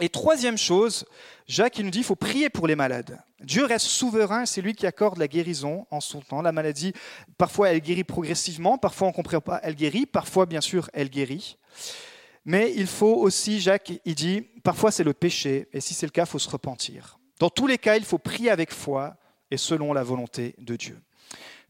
Et 0.01 0.09
troisième 0.09 0.57
chose, 0.57 1.05
Jacques 1.47 1.79
il 1.79 1.85
nous 1.85 1.91
dit 1.91 1.99
qu'il 1.99 2.05
faut 2.05 2.17
prier 2.17 2.49
pour 2.49 2.67
les 2.67 2.75
malades. 2.75 3.21
Dieu 3.39 3.63
reste 3.63 3.85
souverain, 3.85 4.45
c'est 4.45 4.59
lui 4.59 4.73
qui 4.73 4.85
accorde 4.85 5.17
la 5.17 5.29
guérison 5.29 5.87
en 5.91 6.01
son 6.01 6.19
temps. 6.19 6.41
La 6.41 6.51
maladie, 6.51 6.91
parfois 7.37 7.69
elle 7.69 7.79
guérit 7.79 8.03
progressivement, 8.03 8.77
parfois 8.77 9.07
on 9.07 9.11
ne 9.11 9.15
comprend 9.15 9.39
pas, 9.39 9.61
elle 9.63 9.75
guérit, 9.75 10.05
parfois 10.05 10.45
bien 10.45 10.59
sûr 10.59 10.89
elle 10.91 11.09
guérit. 11.09 11.57
Mais 12.43 12.73
il 12.75 12.87
faut 12.87 13.15
aussi, 13.15 13.61
Jacques, 13.61 13.93
il 14.03 14.15
dit, 14.15 14.41
parfois 14.61 14.91
c'est 14.91 15.05
le 15.05 15.13
péché, 15.13 15.69
et 15.71 15.79
si 15.79 15.93
c'est 15.93 16.05
le 16.05 16.11
cas, 16.11 16.23
il 16.23 16.29
faut 16.29 16.37
se 16.37 16.49
repentir. 16.49 17.17
Dans 17.39 17.49
tous 17.49 17.67
les 17.67 17.77
cas, 17.77 17.95
il 17.95 18.03
faut 18.03 18.17
prier 18.17 18.49
avec 18.49 18.73
foi 18.73 19.15
et 19.49 19.55
selon 19.55 19.93
la 19.93 20.03
volonté 20.03 20.53
de 20.57 20.75
Dieu. 20.75 20.99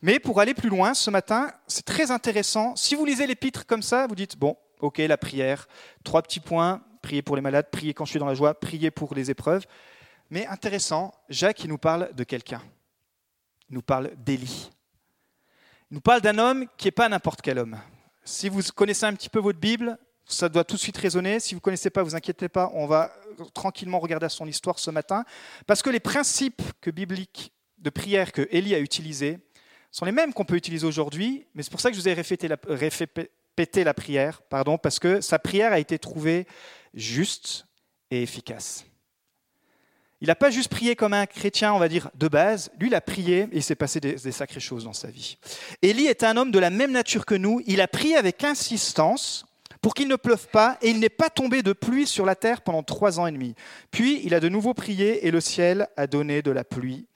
Mais 0.02 0.18
pour 0.18 0.40
aller 0.40 0.56
plus 0.56 0.70
loin, 0.70 0.96
ce 0.96 1.12
matin, 1.12 1.52
c'est 1.68 1.86
très 1.86 2.10
intéressant. 2.10 2.76
Si 2.76 2.96
vous 2.96 3.06
lisez 3.06 3.28
l'épître 3.28 3.68
comme 3.68 3.84
ça, 3.84 4.08
vous 4.08 4.16
dites, 4.16 4.38
bon, 4.38 4.58
ok, 4.80 4.98
la 4.98 5.18
prière, 5.18 5.68
trois 6.04 6.22
petits 6.22 6.40
points, 6.40 6.82
prier 7.06 7.22
pour 7.22 7.36
les 7.36 7.42
malades, 7.44 7.70
prier 7.70 7.94
quand 7.94 8.04
je 8.06 8.10
suis 8.10 8.20
dans 8.20 8.26
la 8.26 8.34
joie, 8.34 8.60
prier 8.60 8.90
pour 8.90 9.14
les 9.14 9.30
épreuves. 9.30 9.66
Mais 10.32 10.48
intéressant, 10.48 11.14
Jacques, 11.30 11.64
il 11.64 11.70
nous 11.70 11.78
parle 11.78 12.12
de 12.16 12.24
quelqu'un. 12.24 12.64
Il 13.70 13.76
nous 13.76 13.84
parle 13.84 14.12
d'Élie. 14.18 14.72
Il 15.92 15.96
nous 15.96 16.02
parle 16.02 16.22
d'un 16.22 16.40
homme 16.40 16.66
qui 16.78 16.88
n'est 16.88 16.92
pas 16.92 17.08
n'importe 17.08 17.44
quel 17.44 17.60
homme. 17.60 17.80
Si 18.24 18.50
vous 18.50 18.64
connaissez 18.74 19.06
un 19.06 19.14
petit 19.14 19.30
peu 19.30 19.38
votre 19.38 19.60
Bible, 19.60 20.00
ça 20.26 20.50
doit 20.50 20.64
tout 20.64 20.78
de 20.78 20.82
suite 20.82 20.98
résonner. 20.98 21.40
Si 21.40 21.54
vous 21.54 21.60
ne 21.60 21.62
connaissez 21.62 21.92
pas, 21.92 22.02
vous 22.02 22.16
inquiétez 22.16 22.50
pas, 22.50 22.72
on 22.74 22.88
va 22.88 23.12
tranquillement 23.54 24.00
regarder 24.00 24.28
son 24.30 24.48
histoire 24.48 24.80
ce 24.80 24.90
matin. 24.90 25.26
Parce 25.68 25.84
que 25.84 25.92
les 25.92 26.00
principes 26.00 26.64
que 26.82 26.90
bibliques 26.90 27.54
de 27.78 27.92
prière 27.92 28.32
que 28.32 28.48
Élie 28.50 28.74
a 28.74 28.80
utilisés 28.80 29.38
sont 29.92 30.06
les 30.06 30.12
mêmes 30.12 30.34
qu'on 30.34 30.44
peut 30.44 30.56
utiliser 30.56 30.88
aujourd'hui, 30.88 31.46
mais 31.54 31.62
c'est 31.62 31.70
pour 31.70 31.82
ça 31.82 31.92
que 31.92 31.96
je 31.96 32.02
vous 32.02 32.10
ai 32.10 32.14
répété 32.14 32.48
la, 32.48 32.58
la 33.76 33.94
prière, 33.94 34.42
pardon, 34.42 34.80
parce 34.80 34.98
que 34.98 35.22
sa 35.22 35.38
prière 35.38 35.72
a 35.72 35.80
été 35.80 36.00
trouvée 36.00 36.48
juste 36.96 37.68
et 38.10 38.24
efficace. 38.24 38.86
Il 40.22 40.28
n'a 40.28 40.36
pas 40.36 40.50
juste 40.50 40.70
prié 40.70 40.96
comme 40.96 41.14
un 41.14 41.26
chrétien, 41.26 41.74
on 41.74 41.78
va 41.78 41.90
dire, 41.90 42.10
de 42.16 42.28
base. 42.28 42.72
Lui, 42.80 42.88
il 42.88 42.96
a 42.96 43.02
prié 43.02 43.42
et 43.52 43.58
il 43.58 43.64
s'est 43.64 43.76
passé 43.76 44.00
des, 44.00 44.32
sacrées 44.32 44.62
choses 44.62 44.86
dans 44.86 44.94
sa 44.94 45.10
vie. 45.10 45.38
Élie 45.82 46.08
est 46.08 46.24
un 46.24 46.38
homme 46.38 46.52
de 46.52 46.60
la 46.60 46.70
même 46.70 46.92
nature 46.92 47.26
que 47.26 47.36
nous. 47.36 47.62
Il 47.68 47.82
a 47.82 47.88
prié 47.88 48.16
avec 48.16 48.44
insistance 48.44 49.46
pour 49.82 49.94
qu'il 49.94 50.08
ne 50.08 50.16
pleuve 50.16 50.48
pas 50.48 50.78
et 50.82 50.90
il 50.90 51.00
n'est 51.00 51.10
pas 51.10 51.30
tombé 51.30 51.62
de 51.62 51.74
pluie 51.74 52.08
sur 52.08 52.26
la 52.26 52.36
terre 52.36 52.62
pendant 52.62 52.82
trois 52.82 53.20
ans 53.20 53.28
et 53.28 53.32
demi. 53.32 53.56
Puis 53.92 54.22
il 54.24 54.34
a 54.34 54.40
de 54.40 54.50
nouveau 54.50 54.74
prié 54.74 55.28
et 55.28 55.32
le 55.32 55.42
ciel 55.42 55.88
a 55.98 56.08
donné 56.08 56.42
de 56.42 56.52
la 56.52 56.64
pluie 56.64 57.08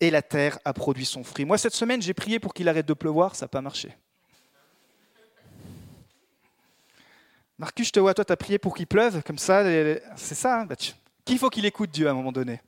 et 0.00 0.10
la 0.10 0.22
terre 0.22 0.58
a 0.64 0.72
produit 0.72 1.06
son 1.06 1.24
fruit. 1.24 1.44
Moi, 1.44 1.58
cette 1.58 1.74
semaine, 1.74 2.02
j'ai 2.02 2.14
prié 2.14 2.40
pour 2.40 2.54
qu'il 2.54 2.68
arrête 2.68 2.86
de 2.86 2.94
pleuvoir, 2.94 3.36
ça 3.36 3.44
n'a 3.44 3.48
pas 3.48 3.60
marché. 3.60 3.94
Marcus, 7.58 7.86
je 7.86 7.92
te 7.92 8.00
vois, 8.00 8.12
toi, 8.12 8.24
tu 8.24 8.32
as 8.32 8.36
prié 8.36 8.58
pour 8.58 8.74
qu'il 8.74 8.86
pleuve, 8.86 9.22
comme 9.22 9.38
ça, 9.38 9.64
c'est 10.16 10.34
ça. 10.34 10.60
Hein 10.60 10.68
Qu'il 11.24 11.38
faut 11.38 11.48
qu'il 11.48 11.64
écoute 11.64 11.90
Dieu 11.90 12.06
à 12.06 12.10
un 12.10 12.14
moment 12.14 12.32
donné. 12.32 12.60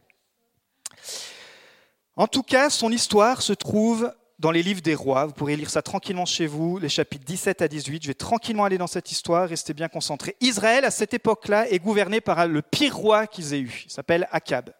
En 2.16 2.26
tout 2.26 2.42
cas, 2.42 2.70
son 2.70 2.90
histoire 2.90 3.42
se 3.42 3.52
trouve 3.52 4.12
dans 4.38 4.50
les 4.50 4.62
livres 4.62 4.80
des 4.80 4.94
rois. 4.94 5.26
Vous 5.26 5.32
pourrez 5.32 5.56
lire 5.56 5.68
ça 5.68 5.82
tranquillement 5.82 6.24
chez 6.24 6.46
vous, 6.46 6.78
les 6.78 6.88
chapitres 6.88 7.24
17 7.26 7.60
à 7.60 7.68
18. 7.68 8.02
Je 8.02 8.08
vais 8.08 8.14
tranquillement 8.14 8.64
aller 8.64 8.78
dans 8.78 8.86
cette 8.86 9.12
histoire, 9.12 9.48
restez 9.48 9.74
bien 9.74 9.88
concentrés. 9.88 10.36
Israël, 10.40 10.86
à 10.86 10.90
cette 10.90 11.12
époque-là, 11.12 11.68
est 11.70 11.78
gouverné 11.78 12.22
par 12.22 12.46
le 12.46 12.62
pire 12.62 12.96
roi 12.96 13.26
qu'ils 13.26 13.52
aient 13.52 13.60
eu. 13.60 13.82
Il 13.84 13.90
s'appelle 13.90 14.26
Akab. 14.32 14.72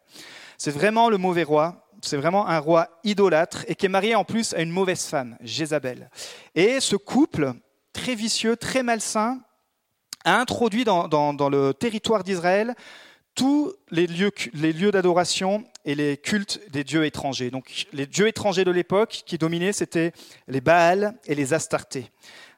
C'est 0.57 0.71
vraiment 0.71 1.11
le 1.11 1.19
mauvais 1.19 1.43
roi. 1.43 1.85
C'est 2.01 2.17
vraiment 2.17 2.47
un 2.47 2.59
roi 2.61 2.89
idolâtre 3.05 3.65
et 3.69 3.75
qui 3.75 3.87
est 3.87 3.91
marié 3.91 4.15
en 4.15 4.25
plus 4.25 4.55
à 4.55 4.63
une 4.63 4.71
mauvaise 4.71 5.05
femme, 5.05 5.37
Jézabel. 5.41 6.11
Et 6.55 6.81
ce 6.81 6.97
couple, 6.97 7.53
très 7.93 8.15
vicieux, 8.15 8.57
très 8.57 8.85
malsain, 8.85 9.41
a 10.25 10.41
introduit 10.41 10.85
dans, 10.85 11.09
le 11.51 11.73
territoire 11.73 12.25
d'Israël 12.25 12.75
tous 13.35 13.73
les 13.91 14.09
lieux, 14.09 14.91
d'adoration 14.91 15.65
et 15.85 15.95
les 15.95 16.17
cultes 16.17 16.61
des 16.71 16.83
dieux 16.83 17.05
étrangers. 17.05 17.51
Donc 17.51 17.87
les 17.93 18.07
dieux 18.07 18.27
étrangers 18.27 18.65
de 18.65 18.73
l'époque 18.73 19.23
qui 19.27 19.39
dominaient, 19.39 19.73
c'était 19.73 20.13
les 20.49 20.61
Baals 20.61 21.15
et 21.25 21.37
les 21.37 21.55
Astartés. 21.55 22.11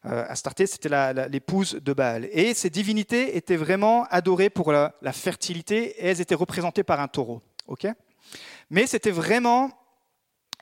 Euh, 0.07 0.25
Astarté, 0.27 0.67
c'était 0.67 0.89
l'épouse 1.29 1.75
de 1.75 1.93
Baal. 1.93 2.31
Et 2.33 2.55
ces 2.55 2.71
divinités 2.71 3.37
étaient 3.37 3.57
vraiment 3.57 4.05
adorées 4.05 4.49
pour 4.49 4.73
la, 4.73 4.95
fertilité 5.13 6.03
et 6.03 6.07
elles 6.07 6.23
étaient 6.23 6.35
représentées 6.35 6.83
par 6.83 7.01
un 7.01 7.09
taureau. 7.09 7.43
Mais 8.71 8.87
c'était 8.87 9.11
vraiment 9.11 9.71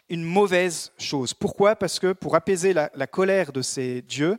une 0.08 0.24
mauvaise 0.24 0.90
chose. 0.98 1.32
Pourquoi? 1.32 1.76
Parce 1.76 2.00
que 2.00 2.12
pour 2.12 2.34
apaiser 2.34 2.72
la 2.72 3.06
colère 3.06 3.52
de 3.52 3.62
ces 3.62 4.02
dieux, 4.02 4.36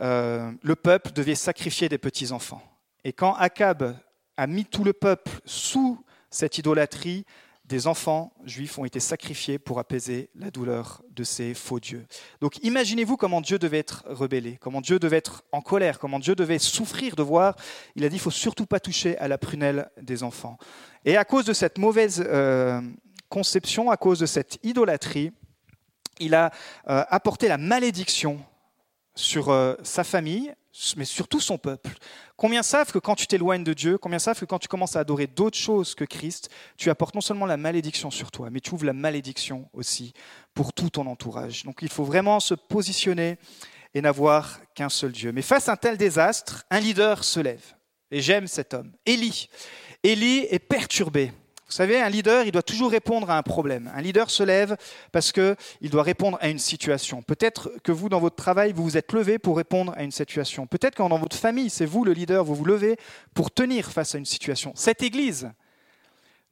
euh, 0.00 0.50
le 0.62 0.76
peuple 0.76 1.12
devait 1.12 1.34
sacrifier 1.34 1.88
des 1.88 1.98
petits-enfants. 1.98 2.62
Et 3.04 3.12
quand 3.12 3.34
Akab 3.34 3.96
a 4.36 4.46
mis 4.46 4.64
tout 4.64 4.84
le 4.84 4.92
peuple 4.92 5.30
sous 5.44 6.02
cette 6.30 6.58
idolâtrie, 6.58 7.24
des 7.64 7.86
enfants 7.86 8.32
juifs 8.44 8.78
ont 8.78 8.84
été 8.84 9.00
sacrifiés 9.00 9.58
pour 9.58 9.78
apaiser 9.78 10.30
la 10.34 10.50
douleur 10.50 11.02
de 11.10 11.24
ces 11.24 11.54
faux 11.54 11.80
dieux. 11.80 12.06
Donc 12.40 12.62
imaginez-vous 12.62 13.16
comment 13.16 13.40
Dieu 13.40 13.58
devait 13.58 13.78
être 13.78 14.04
rebellé, 14.06 14.58
comment 14.60 14.80
Dieu 14.80 14.98
devait 14.98 15.18
être 15.18 15.42
en 15.52 15.62
colère, 15.62 15.98
comment 15.98 16.18
Dieu 16.18 16.34
devait 16.34 16.58
souffrir 16.58 17.16
de 17.16 17.22
voir. 17.22 17.56
Il 17.94 18.04
a 18.04 18.08
dit, 18.08 18.16
il 18.16 18.20
faut 18.20 18.30
surtout 18.30 18.66
pas 18.66 18.80
toucher 18.80 19.16
à 19.18 19.28
la 19.28 19.38
prunelle 19.38 19.90
des 20.00 20.22
enfants. 20.22 20.58
Et 21.04 21.16
à 21.16 21.24
cause 21.24 21.44
de 21.44 21.52
cette 21.52 21.78
mauvaise 21.78 22.22
euh, 22.26 22.80
conception, 23.28 23.90
à 23.90 23.96
cause 23.96 24.18
de 24.18 24.26
cette 24.26 24.58
idolâtrie, 24.62 25.32
il 26.20 26.34
a 26.34 26.50
euh, 26.88 27.04
apporté 27.08 27.48
la 27.48 27.58
malédiction 27.58 28.44
sur 29.14 29.50
euh, 29.50 29.74
sa 29.82 30.04
famille, 30.04 30.54
mais 30.96 31.04
surtout 31.04 31.40
son 31.40 31.58
peuple. 31.58 31.90
Combien 32.36 32.62
savent 32.62 32.92
que 32.92 32.98
quand 32.98 33.14
tu 33.14 33.26
t'éloignes 33.26 33.64
de 33.64 33.74
Dieu, 33.74 33.98
combien 33.98 34.18
savent 34.18 34.38
que 34.38 34.44
quand 34.44 34.58
tu 34.58 34.68
commences 34.68 34.96
à 34.96 35.00
adorer 35.00 35.26
d'autres 35.26 35.58
choses 35.58 35.94
que 35.94 36.04
Christ, 36.04 36.48
tu 36.76 36.88
apportes 36.90 37.14
non 37.14 37.20
seulement 37.20 37.46
la 37.46 37.56
malédiction 37.56 38.10
sur 38.10 38.30
toi, 38.30 38.48
mais 38.50 38.60
tu 38.60 38.72
ouvres 38.74 38.86
la 38.86 38.94
malédiction 38.94 39.68
aussi 39.74 40.14
pour 40.54 40.72
tout 40.72 40.90
ton 40.90 41.06
entourage. 41.06 41.64
Donc 41.64 41.80
il 41.82 41.88
faut 41.88 42.04
vraiment 42.04 42.40
se 42.40 42.54
positionner 42.54 43.38
et 43.94 44.00
n'avoir 44.00 44.60
qu'un 44.74 44.88
seul 44.88 45.12
Dieu. 45.12 45.32
Mais 45.32 45.42
face 45.42 45.68
à 45.68 45.72
un 45.72 45.76
tel 45.76 45.98
désastre, 45.98 46.64
un 46.70 46.80
leader 46.80 47.22
se 47.22 47.40
lève. 47.40 47.74
Et 48.10 48.20
j'aime 48.20 48.46
cet 48.46 48.74
homme, 48.74 48.92
Élie. 49.06 49.48
Élie 50.02 50.46
est 50.50 50.58
perturbé. 50.58 51.32
Vous 51.72 51.76
savez, 51.76 52.02
un 52.02 52.10
leader, 52.10 52.44
il 52.44 52.52
doit 52.52 52.62
toujours 52.62 52.90
répondre 52.90 53.30
à 53.30 53.38
un 53.38 53.42
problème. 53.42 53.90
Un 53.94 54.02
leader 54.02 54.28
se 54.28 54.42
lève 54.42 54.76
parce 55.10 55.32
qu'il 55.32 55.56
doit 55.84 56.02
répondre 56.02 56.36
à 56.42 56.50
une 56.50 56.58
situation. 56.58 57.22
Peut-être 57.22 57.72
que 57.82 57.92
vous, 57.92 58.10
dans 58.10 58.20
votre 58.20 58.36
travail, 58.36 58.74
vous 58.74 58.82
vous 58.82 58.98
êtes 58.98 59.10
levé 59.14 59.38
pour 59.38 59.56
répondre 59.56 59.94
à 59.96 60.02
une 60.02 60.10
situation. 60.10 60.66
Peut-être 60.66 60.96
que 60.96 61.02
dans 61.02 61.18
votre 61.18 61.34
famille, 61.34 61.70
c'est 61.70 61.86
vous 61.86 62.04
le 62.04 62.12
leader, 62.12 62.44
vous 62.44 62.54
vous 62.54 62.66
levez 62.66 62.98
pour 63.32 63.50
tenir 63.50 63.90
face 63.90 64.14
à 64.14 64.18
une 64.18 64.26
situation. 64.26 64.74
Cette 64.76 65.02
Église, 65.02 65.50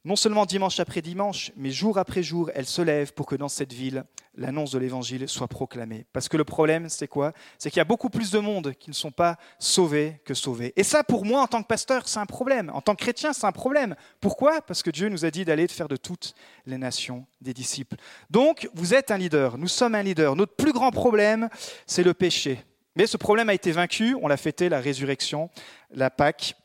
non 0.03 0.15
seulement 0.15 0.45
dimanche 0.45 0.79
après 0.79 1.01
dimanche, 1.01 1.51
mais 1.55 1.69
jour 1.69 1.97
après 1.97 2.23
jour, 2.23 2.49
elle 2.55 2.65
se 2.65 2.81
lève 2.81 3.13
pour 3.13 3.27
que 3.27 3.35
dans 3.35 3.49
cette 3.49 3.71
ville, 3.71 4.03
l'annonce 4.35 4.71
de 4.71 4.79
l'Évangile 4.79 5.27
soit 5.27 5.47
proclamée. 5.47 6.05
Parce 6.11 6.27
que 6.27 6.37
le 6.37 6.43
problème, 6.43 6.89
c'est 6.89 7.07
quoi? 7.07 7.33
C'est 7.59 7.69
qu'il 7.69 7.77
y 7.77 7.81
a 7.81 7.85
beaucoup 7.85 8.09
plus 8.09 8.31
de 8.31 8.39
monde 8.39 8.73
qui 8.79 8.89
ne 8.89 8.95
sont 8.95 9.11
pas 9.11 9.37
sauvés 9.59 10.19
que 10.25 10.33
sauvés. 10.33 10.73
Et 10.75 10.83
ça, 10.83 11.03
pour 11.03 11.25
moi, 11.25 11.41
en 11.41 11.47
tant 11.47 11.61
que 11.61 11.67
pasteur, 11.67 12.07
c'est 12.07 12.19
un 12.19 12.25
problème. 12.25 12.71
En 12.73 12.81
tant 12.81 12.95
que 12.95 13.01
chrétien, 13.03 13.33
c'est 13.33 13.45
un 13.45 13.51
problème. 13.51 13.95
Pourquoi? 14.19 14.61
Parce 14.61 14.81
que 14.81 14.89
Dieu 14.89 15.09
nous 15.09 15.25
a 15.25 15.31
dit 15.31 15.45
d'aller 15.45 15.67
faire 15.67 15.87
de 15.87 15.97
toutes 15.97 16.33
les 16.65 16.77
nations 16.77 17.25
des 17.41 17.53
disciples. 17.53 17.97
Donc, 18.29 18.69
vous 18.73 18.93
êtes 18.93 19.11
un 19.11 19.17
leader, 19.17 19.57
nous 19.57 19.67
sommes 19.67 19.95
un 19.95 20.03
leader. 20.03 20.35
Notre 20.35 20.55
plus 20.55 20.73
grand 20.73 20.91
problème, 20.91 21.49
c'est 21.85 22.03
le 22.03 22.13
péché. 22.13 22.63
Mais 22.95 23.07
ce 23.07 23.17
problème 23.17 23.49
a 23.49 23.53
été 23.53 23.71
vaincu, 23.71 24.17
on 24.21 24.27
l'a 24.27 24.37
fêté, 24.37 24.67
la 24.67 24.79
résurrection, 24.79 25.49
la 25.91 26.09
Pâque. 26.09 26.55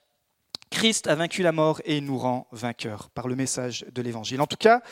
Christ 0.70 1.06
a 1.06 1.14
vaincu 1.14 1.42
la 1.42 1.52
mort 1.52 1.80
et 1.85 1.99
il 1.99 2.04
nous 2.04 2.18
rend 2.18 2.46
vainqueurs 2.52 3.11
par 3.11 3.28
le 3.28 3.37
message 3.37 3.85
de 3.92 4.02
l'Évangile. 4.02 4.40
En 4.40 4.46
tout 4.46 4.56
cas, 4.56 4.82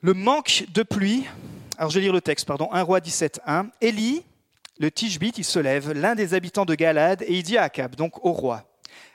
le 0.00 0.14
manque 0.14 0.64
de 0.72 0.82
pluie, 0.82 1.24
alors 1.78 1.90
je 1.90 1.96
vais 1.96 2.02
lire 2.02 2.12
le 2.12 2.20
texte, 2.20 2.46
pardon, 2.46 2.68
1 2.72 2.82
roi 2.82 3.00
17, 3.00 3.40
1. 3.46 3.68
Élie, 3.80 4.24
le 4.78 4.90
Tishbite, 4.90 5.38
il 5.38 5.44
se 5.44 5.58
lève, 5.58 5.92
l'un 5.92 6.14
des 6.14 6.34
habitants 6.34 6.64
de 6.64 6.74
Galad, 6.74 7.22
et 7.22 7.34
il 7.34 7.42
dit 7.42 7.58
à 7.58 7.64
Akab, 7.64 7.94
donc 7.96 8.24
au 8.24 8.32
roi, 8.32 8.64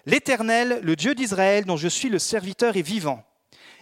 L'Éternel, 0.08 0.80
le 0.84 0.96
Dieu 0.96 1.13
d'Israël, 1.16 1.66
dont 1.66 1.75
je 1.75 1.89
suis 1.89 2.08
le 2.08 2.18
serviteur, 2.18 2.77
est 2.77 2.82
vivant. 2.82 3.25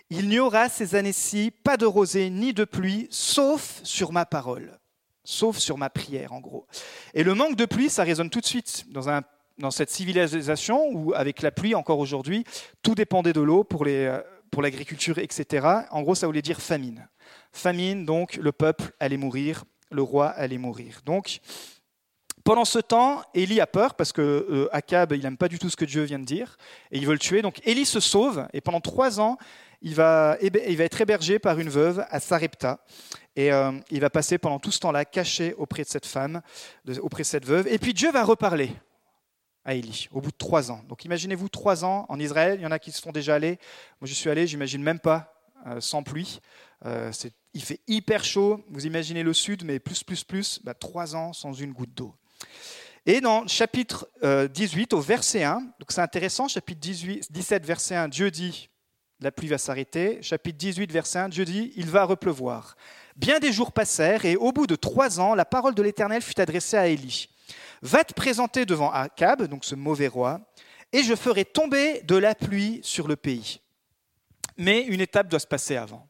Il 0.10 0.28
n'y 0.28 0.40
aura 0.40 0.70
ces 0.70 0.96
années-ci 0.96 1.52
pas 1.52 1.78
de 1.78 1.86
rosée 1.86 2.32
ni 2.32 2.52
de 2.52 2.64
pluie, 2.64 3.08
sauf 3.12 3.80
sur 3.84 4.12
ma 4.12 4.26
parole, 4.26 4.80
sauf 5.24 5.60
sur 5.60 5.78
ma 5.78 5.92
prière, 5.92 6.34
en 6.34 6.40
gros. 6.40 6.66
Et 7.14 7.24
le 7.24 7.36
manque 7.36 7.56
de 7.56 7.66
pluie, 7.66 7.92
ça 7.92 8.04
résonne 8.04 8.32
tout 8.32 8.42
de 8.42 8.46
suite 8.48 8.86
dans 8.90 9.08
un 9.08 9.22
dans 9.58 9.72
cette 9.72 9.90
civilisation 9.90 10.90
où, 10.92 11.14
avec 11.14 11.42
la 11.42 11.52
pluie 11.52 11.76
encore 11.76 12.00
aujourd'hui, 12.00 12.44
tout 12.82 12.96
dépendait 12.96 13.34
de 13.34 13.42
l'eau 13.42 13.64
pour, 13.64 13.84
euh, 13.88 14.22
l'agriculture, 14.58 15.20
etc. 15.20 15.68
En 15.92 16.02
gros, 16.02 16.16
ça 16.16 16.28
voulait 16.28 16.42
dire 16.42 16.62
famine. 16.62 17.10
Famine, 17.52 18.06
donc 18.06 18.38
le 18.38 18.52
peuple 18.54 18.92
allait 19.00 19.18
mourir, 19.18 19.66
le 19.92 20.02
roi 20.02 20.28
allait 20.30 20.58
mourir. 20.58 21.02
Donc, 21.06 21.40
pendant 22.46 22.64
ce 22.64 22.80
temps, 22.80 23.24
Élie 23.34 23.60
a 23.60 23.68
peur 23.68 23.96
parce 23.96 24.14
que 24.14 24.22
euh, 24.22 25.08
il 25.12 25.20
n'aime 25.22 25.36
pas 25.36 25.48
du 25.48 25.58
tout 25.58 25.70
ce 25.70 25.76
que 25.76 25.84
Dieu 25.84 26.04
vient 26.04 26.20
de 26.20 26.26
dire 26.26 26.58
et 26.92 27.00
il 27.00 27.06
veut 27.08 27.14
le 27.14 27.20
tuer. 27.20 27.42
Donc 27.42 27.60
Élie 27.66 27.86
se 27.86 28.00
sauve 28.00 28.48
et 28.54 28.62
pendant 28.62 28.82
trois 28.82 29.20
ans, 29.20 29.38
il 29.82 29.96
va, 29.96 30.38
il 30.42 30.78
va 30.78 30.84
être 30.84 31.02
hébergé 31.02 31.40
par 31.40 31.60
une 31.60 31.70
veuve 31.70 32.06
à 32.10 32.20
Sarepta. 32.20 32.80
Et 33.36 33.52
euh, 33.52 33.72
il 33.90 34.00
va 34.00 34.12
passer 34.12 34.38
pendant 34.38 34.60
tout 34.60 34.72
ce 34.72 34.80
temps-là 34.80 35.06
caché 35.06 35.56
auprès 35.58 35.84
de 35.84 35.90
cette 35.90 36.06
femme, 36.06 36.42
auprès 37.02 37.24
de 37.24 37.28
cette 37.28 37.46
veuve. 37.46 37.68
Et 37.68 37.80
puis 37.80 37.94
Dieu 37.94 38.12
va 38.12 38.24
reparler 38.24 38.72
à 39.66 39.74
Élie, 39.74 40.08
au 40.12 40.22
bout 40.22 40.32
de 40.32 40.38
trois 40.38 40.72
ans. 40.72 40.82
Donc 40.88 41.06
imaginez-vous 41.06 41.50
trois 41.50 41.84
ans 41.84 42.06
en 42.08 42.20
Israël, 42.20 42.60
il 42.60 42.64
y 42.64 42.68
en 42.68 42.72
a 42.72 42.80
qui 42.80 42.92
se 42.92 43.02
sont 43.02 43.12
déjà 43.12 43.36
allés. 43.36 43.58
Moi 44.00 44.08
je 44.08 44.14
suis 44.14 44.30
allé, 44.30 44.48
j'imagine 44.48 44.82
même 44.82 45.00
pas 45.00 45.34
euh, 45.68 45.82
sans 45.82 46.04
pluie. 46.04 46.40
Euh, 46.86 47.12
il 47.54 47.64
fait 47.64 47.82
hyper 47.88 48.24
chaud, 48.24 48.64
vous 48.70 48.86
imaginez 48.86 49.24
le 49.24 49.34
sud, 49.34 49.64
mais 49.64 49.80
plus, 49.80 50.04
plus, 50.04 50.24
plus, 50.24 50.60
bah, 50.64 50.76
trois 50.76 51.16
ans 51.16 51.34
sans 51.34 51.54
une 51.54 51.74
goutte 51.74 51.94
d'eau. 51.94 52.14
Et 53.08 53.22
dans 53.22 53.48
chapitre 53.48 54.08
18, 54.24 54.94
euh, 54.94 54.98
au 54.98 55.02
verset 55.02 55.44
1, 55.44 55.62
donc 55.80 55.92
c'est 55.92 56.02
intéressant, 56.02 56.48
chapitre 56.48 56.80
18, 56.80 57.32
17, 57.32 57.66
verset 57.66 57.96
1, 57.96 58.08
Dieu 58.10 58.30
dit, 58.30 58.70
la 59.22 59.32
pluie 59.32 59.48
va 59.48 59.58
s'arrêter. 59.58 60.22
Chapitre 60.22 60.58
18, 60.58 60.92
verset 60.92 61.20
1, 61.20 61.30
Dieu 61.30 61.46
dit, 61.46 61.72
il 61.76 61.90
va 61.90 62.04
repleuvoir. 62.04 62.76
Bien 63.16 63.40
des 63.40 63.54
jours 63.54 63.72
passèrent, 63.72 64.26
et 64.26 64.36
au 64.36 64.52
bout 64.52 64.68
de 64.68 64.76
trois 64.76 65.20
ans, 65.20 65.36
la 65.36 65.46
parole 65.46 65.74
de 65.74 65.82
l'Éternel 65.82 66.22
fut 66.22 66.40
adressée 66.40 66.78
à 66.78 66.88
Élie. 66.88 67.30
Va 67.86 68.04
te 68.04 68.16
présenter 68.16 68.66
devant 68.66 68.90
Akab, 68.90 69.44
donc 69.44 69.64
ce 69.64 69.76
mauvais 69.76 70.08
roi, 70.08 70.42
et 70.92 71.04
je 71.04 71.14
ferai 71.14 71.46
tomber 71.46 72.02
de 72.02 72.16
la 72.16 72.34
pluie 72.34 72.80
sur 72.82 73.08
le 73.08 73.16
pays. 73.16 73.62
Mais 74.58 74.82
une 74.82 75.02
étape 75.02 75.28
doit 75.28 75.38
se 75.38 75.46
passer 75.46 75.76
avant. 75.76 76.10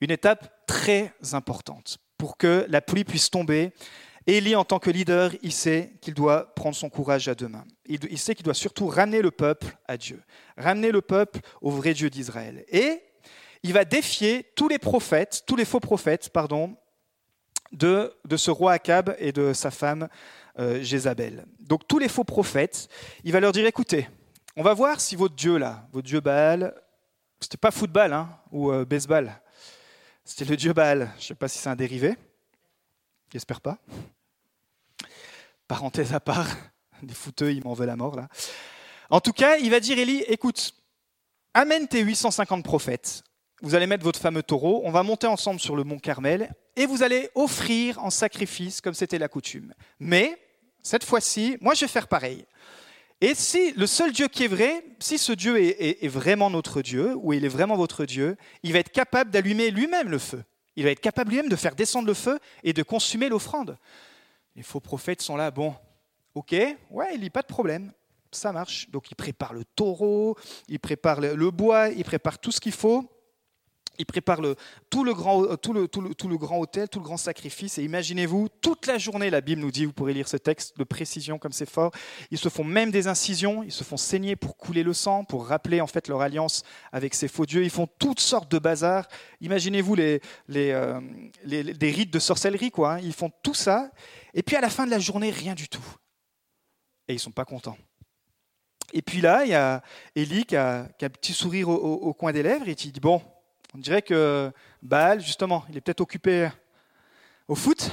Une 0.00 0.12
étape 0.12 0.64
très 0.68 1.12
importante 1.32 1.98
pour 2.16 2.36
que 2.36 2.64
la 2.68 2.80
pluie 2.80 3.02
puisse 3.02 3.28
tomber. 3.28 3.72
Élie, 4.28 4.54
en 4.54 4.64
tant 4.64 4.78
que 4.78 4.88
leader, 4.88 5.32
il 5.42 5.50
sait 5.50 5.94
qu'il 6.00 6.14
doit 6.14 6.54
prendre 6.54 6.76
son 6.76 6.90
courage 6.90 7.26
à 7.26 7.34
deux 7.34 7.48
mains. 7.48 7.64
Il 7.86 8.16
sait 8.16 8.36
qu'il 8.36 8.44
doit 8.44 8.54
surtout 8.54 8.86
ramener 8.86 9.20
le 9.20 9.32
peuple 9.32 9.76
à 9.88 9.96
Dieu, 9.96 10.22
ramener 10.56 10.92
le 10.92 11.02
peuple 11.02 11.40
au 11.60 11.72
vrai 11.72 11.92
Dieu 11.92 12.08
d'Israël. 12.08 12.64
Et 12.68 13.02
il 13.64 13.72
va 13.72 13.84
défier 13.84 14.52
tous 14.54 14.68
les 14.68 14.78
prophètes, 14.78 15.42
tous 15.44 15.56
les 15.56 15.64
faux 15.64 15.80
prophètes, 15.80 16.30
pardon, 16.32 16.76
de, 17.74 18.36
ce 18.36 18.50
roi 18.50 18.72
Akab 18.72 19.14
et 19.18 19.32
de 19.32 19.52
sa 19.52 19.70
femme 19.70 20.08
euh, 20.58 20.82
Jézabel. 20.82 21.44
Donc 21.60 21.86
tous 21.88 21.98
les 21.98 22.08
faux 22.08 22.24
prophètes, 22.24 22.88
il 23.24 23.32
va 23.32 23.40
leur 23.40 23.52
dire 23.52 23.66
écoutez, 23.66 24.08
on 24.56 24.62
va 24.62 24.74
voir 24.74 25.00
si 25.00 25.16
votre 25.16 25.34
Dieu 25.34 25.58
là, 25.58 25.86
votre 25.92 26.06
Dieu 26.06 26.20
Baal, 26.20 26.74
c'était 27.40 27.56
pas 27.56 27.70
football 27.70 28.12
hein, 28.12 28.28
ou 28.52 28.70
euh, 28.70 28.84
baseball, 28.84 29.32
c'était 30.24 30.44
le 30.44 30.56
Dieu 30.56 30.72
Baal. 30.72 31.10
Je 31.18 31.24
ne 31.24 31.28
sais 31.28 31.34
pas 31.34 31.48
si 31.48 31.58
c'est 31.58 31.68
un 31.68 31.76
dérivé, 31.76 32.14
j'espère 33.32 33.60
pas. 33.60 33.78
Parenthèse 35.66 36.14
à 36.14 36.20
part, 36.20 36.48
des 37.02 37.14
footeux, 37.14 37.52
ils 37.52 37.64
m'en 37.64 37.74
veulent 37.74 37.88
la 37.88 37.96
mort 37.96 38.16
là. 38.16 38.28
En 39.10 39.20
tout 39.20 39.32
cas, 39.32 39.56
il 39.58 39.70
va 39.70 39.80
dire 39.80 39.98
Élie 39.98 40.22
écoute, 40.28 40.74
amène 41.52 41.88
tes 41.88 42.00
850 42.00 42.64
prophètes 42.64 43.24
vous 43.64 43.74
allez 43.74 43.86
mettre 43.86 44.04
votre 44.04 44.20
fameux 44.20 44.42
taureau, 44.42 44.82
on 44.84 44.90
va 44.90 45.02
monter 45.02 45.26
ensemble 45.26 45.58
sur 45.58 45.74
le 45.74 45.84
mont 45.84 45.98
Carmel, 45.98 46.52
et 46.76 46.86
vous 46.86 47.02
allez 47.02 47.30
offrir 47.34 48.02
en 48.02 48.10
sacrifice 48.10 48.80
comme 48.80 48.94
c'était 48.94 49.18
la 49.18 49.28
coutume. 49.28 49.72
Mais, 50.00 50.38
cette 50.82 51.04
fois-ci, 51.04 51.56
moi 51.60 51.74
je 51.74 51.82
vais 51.82 51.88
faire 51.88 52.08
pareil. 52.08 52.44
Et 53.20 53.34
si 53.34 53.72
le 53.72 53.86
seul 53.86 54.12
Dieu 54.12 54.28
qui 54.28 54.44
est 54.44 54.48
vrai, 54.48 54.84
si 54.98 55.18
ce 55.18 55.32
Dieu 55.32 55.58
est, 55.58 56.08
vraiment 56.08 56.50
notre 56.50 56.82
Dieu, 56.82 57.14
ou 57.16 57.32
il 57.32 57.44
est 57.44 57.48
vraiment 57.48 57.76
votre 57.76 58.04
Dieu, 58.04 58.36
il 58.62 58.72
va 58.72 58.80
être 58.80 58.92
capable 58.92 59.30
d'allumer 59.30 59.70
lui-même 59.70 60.10
le 60.10 60.18
feu. 60.18 60.42
Il 60.76 60.84
va 60.84 60.90
être 60.90 61.00
capable 61.00 61.30
lui-même 61.30 61.48
de 61.48 61.56
faire 61.56 61.74
descendre 61.74 62.06
le 62.06 62.14
feu 62.14 62.38
et 62.64 62.72
de 62.72 62.82
consumer 62.82 63.28
l'offrande. 63.28 63.78
Les 64.56 64.62
faux 64.62 64.80
prophètes 64.80 65.22
sont 65.22 65.36
là, 65.36 65.50
bon, 65.50 65.74
ok, 66.34 66.52
ouais, 66.52 67.14
il 67.14 67.20
n'y 67.20 67.28
a 67.28 67.30
pas 67.30 67.42
de 67.42 67.46
problème, 67.46 67.92
ça 68.30 68.52
marche. 68.52 68.90
Donc 68.90 69.10
il 69.10 69.14
prépare 69.14 69.54
le 69.54 69.64
taureau, 69.64 70.36
il 70.68 70.80
prépare 70.80 71.20
le 71.20 71.50
bois, 71.50 71.88
il 71.90 72.04
prépare 72.04 72.38
tout 72.38 72.50
ce 72.50 72.60
qu'il 72.60 72.72
faut 72.72 73.08
il 73.98 74.06
prépare 74.06 74.40
le, 74.40 74.56
tout, 74.90 75.04
le 75.04 75.14
grand, 75.14 75.56
tout, 75.56 75.72
le, 75.72 75.88
tout, 75.88 76.00
le, 76.00 76.14
tout 76.14 76.28
le 76.28 76.36
grand 76.36 76.58
hôtel, 76.58 76.88
tout 76.88 76.98
le 76.98 77.04
grand 77.04 77.16
sacrifice. 77.16 77.78
Et 77.78 77.82
imaginez-vous, 77.82 78.48
toute 78.60 78.86
la 78.86 78.98
journée, 78.98 79.30
la 79.30 79.40
Bible 79.40 79.60
nous 79.60 79.70
dit, 79.70 79.84
vous 79.84 79.92
pourrez 79.92 80.14
lire 80.14 80.28
ce 80.28 80.36
texte 80.36 80.78
de 80.78 80.84
précision 80.84 81.38
comme 81.38 81.52
c'est 81.52 81.68
fort, 81.68 81.92
ils 82.30 82.38
se 82.38 82.48
font 82.48 82.64
même 82.64 82.90
des 82.90 83.08
incisions, 83.08 83.62
ils 83.62 83.72
se 83.72 83.84
font 83.84 83.96
saigner 83.96 84.36
pour 84.36 84.56
couler 84.56 84.82
le 84.82 84.92
sang, 84.92 85.24
pour 85.24 85.46
rappeler 85.46 85.80
en 85.80 85.86
fait 85.86 86.08
leur 86.08 86.20
alliance 86.20 86.62
avec 86.92 87.14
ces 87.14 87.28
faux 87.28 87.46
dieux. 87.46 87.64
Ils 87.64 87.70
font 87.70 87.88
toutes 87.98 88.20
sortes 88.20 88.50
de 88.50 88.58
bazars. 88.58 89.06
Imaginez-vous 89.40 89.94
les, 89.94 90.20
les, 90.48 90.70
euh, 90.70 91.00
les, 91.44 91.62
des 91.62 91.90
rites 91.90 92.12
de 92.12 92.18
sorcellerie, 92.18 92.70
quoi. 92.70 92.94
Hein. 92.94 93.00
Ils 93.02 93.12
font 93.12 93.30
tout 93.42 93.54
ça. 93.54 93.90
Et 94.34 94.42
puis 94.42 94.56
à 94.56 94.60
la 94.60 94.70
fin 94.70 94.86
de 94.86 94.90
la 94.90 94.98
journée, 94.98 95.30
rien 95.30 95.54
du 95.54 95.68
tout. 95.68 95.84
Et 97.08 97.12
ils 97.12 97.16
ne 97.16 97.20
sont 97.20 97.30
pas 97.30 97.44
contents. 97.44 97.76
Et 98.92 99.02
puis 99.02 99.20
là, 99.20 99.44
il 99.44 99.50
y 99.50 99.54
a 99.54 99.82
Élie 100.14 100.44
qui 100.44 100.56
a, 100.56 100.88
un 101.00 101.08
petit 101.08 101.32
sourire 101.32 101.68
au, 101.68 101.74
au 101.74 102.14
coin 102.14 102.32
des 102.32 102.42
lèvres 102.42 102.68
et 102.68 102.74
qui 102.74 102.92
dit, 102.92 103.00
bon, 103.00 103.20
on 103.74 103.78
dirait 103.78 104.02
que 104.02 104.52
Baal, 104.82 105.20
justement, 105.20 105.64
il 105.68 105.76
est 105.76 105.80
peut-être 105.80 106.00
occupé 106.00 106.48
au 107.48 107.54
foot, 107.54 107.90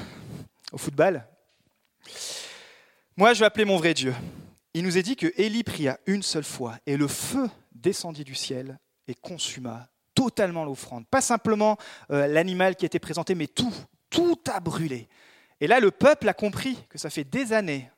au 0.72 0.78
football. 0.78 1.26
Moi, 3.18 3.34
je 3.34 3.40
vais 3.40 3.46
appeler 3.46 3.66
mon 3.66 3.78
vrai 3.78 3.94
Dieu. 3.94 4.14
Il 4.74 4.84
nous 4.84 4.98
est 4.98 5.04
dit 5.04 5.16
que 5.16 5.28
Élie 5.38 5.64
pria 5.64 6.00
une 6.06 6.24
seule 6.24 6.44
fois 6.44 6.78
et 6.86 6.98
le 6.98 7.08
feu 7.08 7.50
descendit 7.74 8.24
du 8.24 8.36
ciel 8.36 8.80
et 9.08 9.16
consuma 9.16 9.90
totalement 10.14 10.64
l'offrande. 10.64 11.08
Pas 11.08 11.22
simplement 11.22 11.78
euh, 12.12 12.28
l'animal 12.28 12.76
qui 12.76 12.86
était 12.86 13.00
présenté, 13.00 13.36
mais 13.36 13.48
tout, 13.48 13.74
tout 14.10 14.40
a 14.54 14.60
brûlé. 14.60 15.10
Et 15.60 15.68
là, 15.68 15.80
le 15.80 15.92
peuple 15.92 16.30
a 16.30 16.34
compris 16.34 16.78
que 16.90 16.98
ça 16.98 17.10
fait 17.10 17.24
des 17.24 17.54
années 17.54 17.90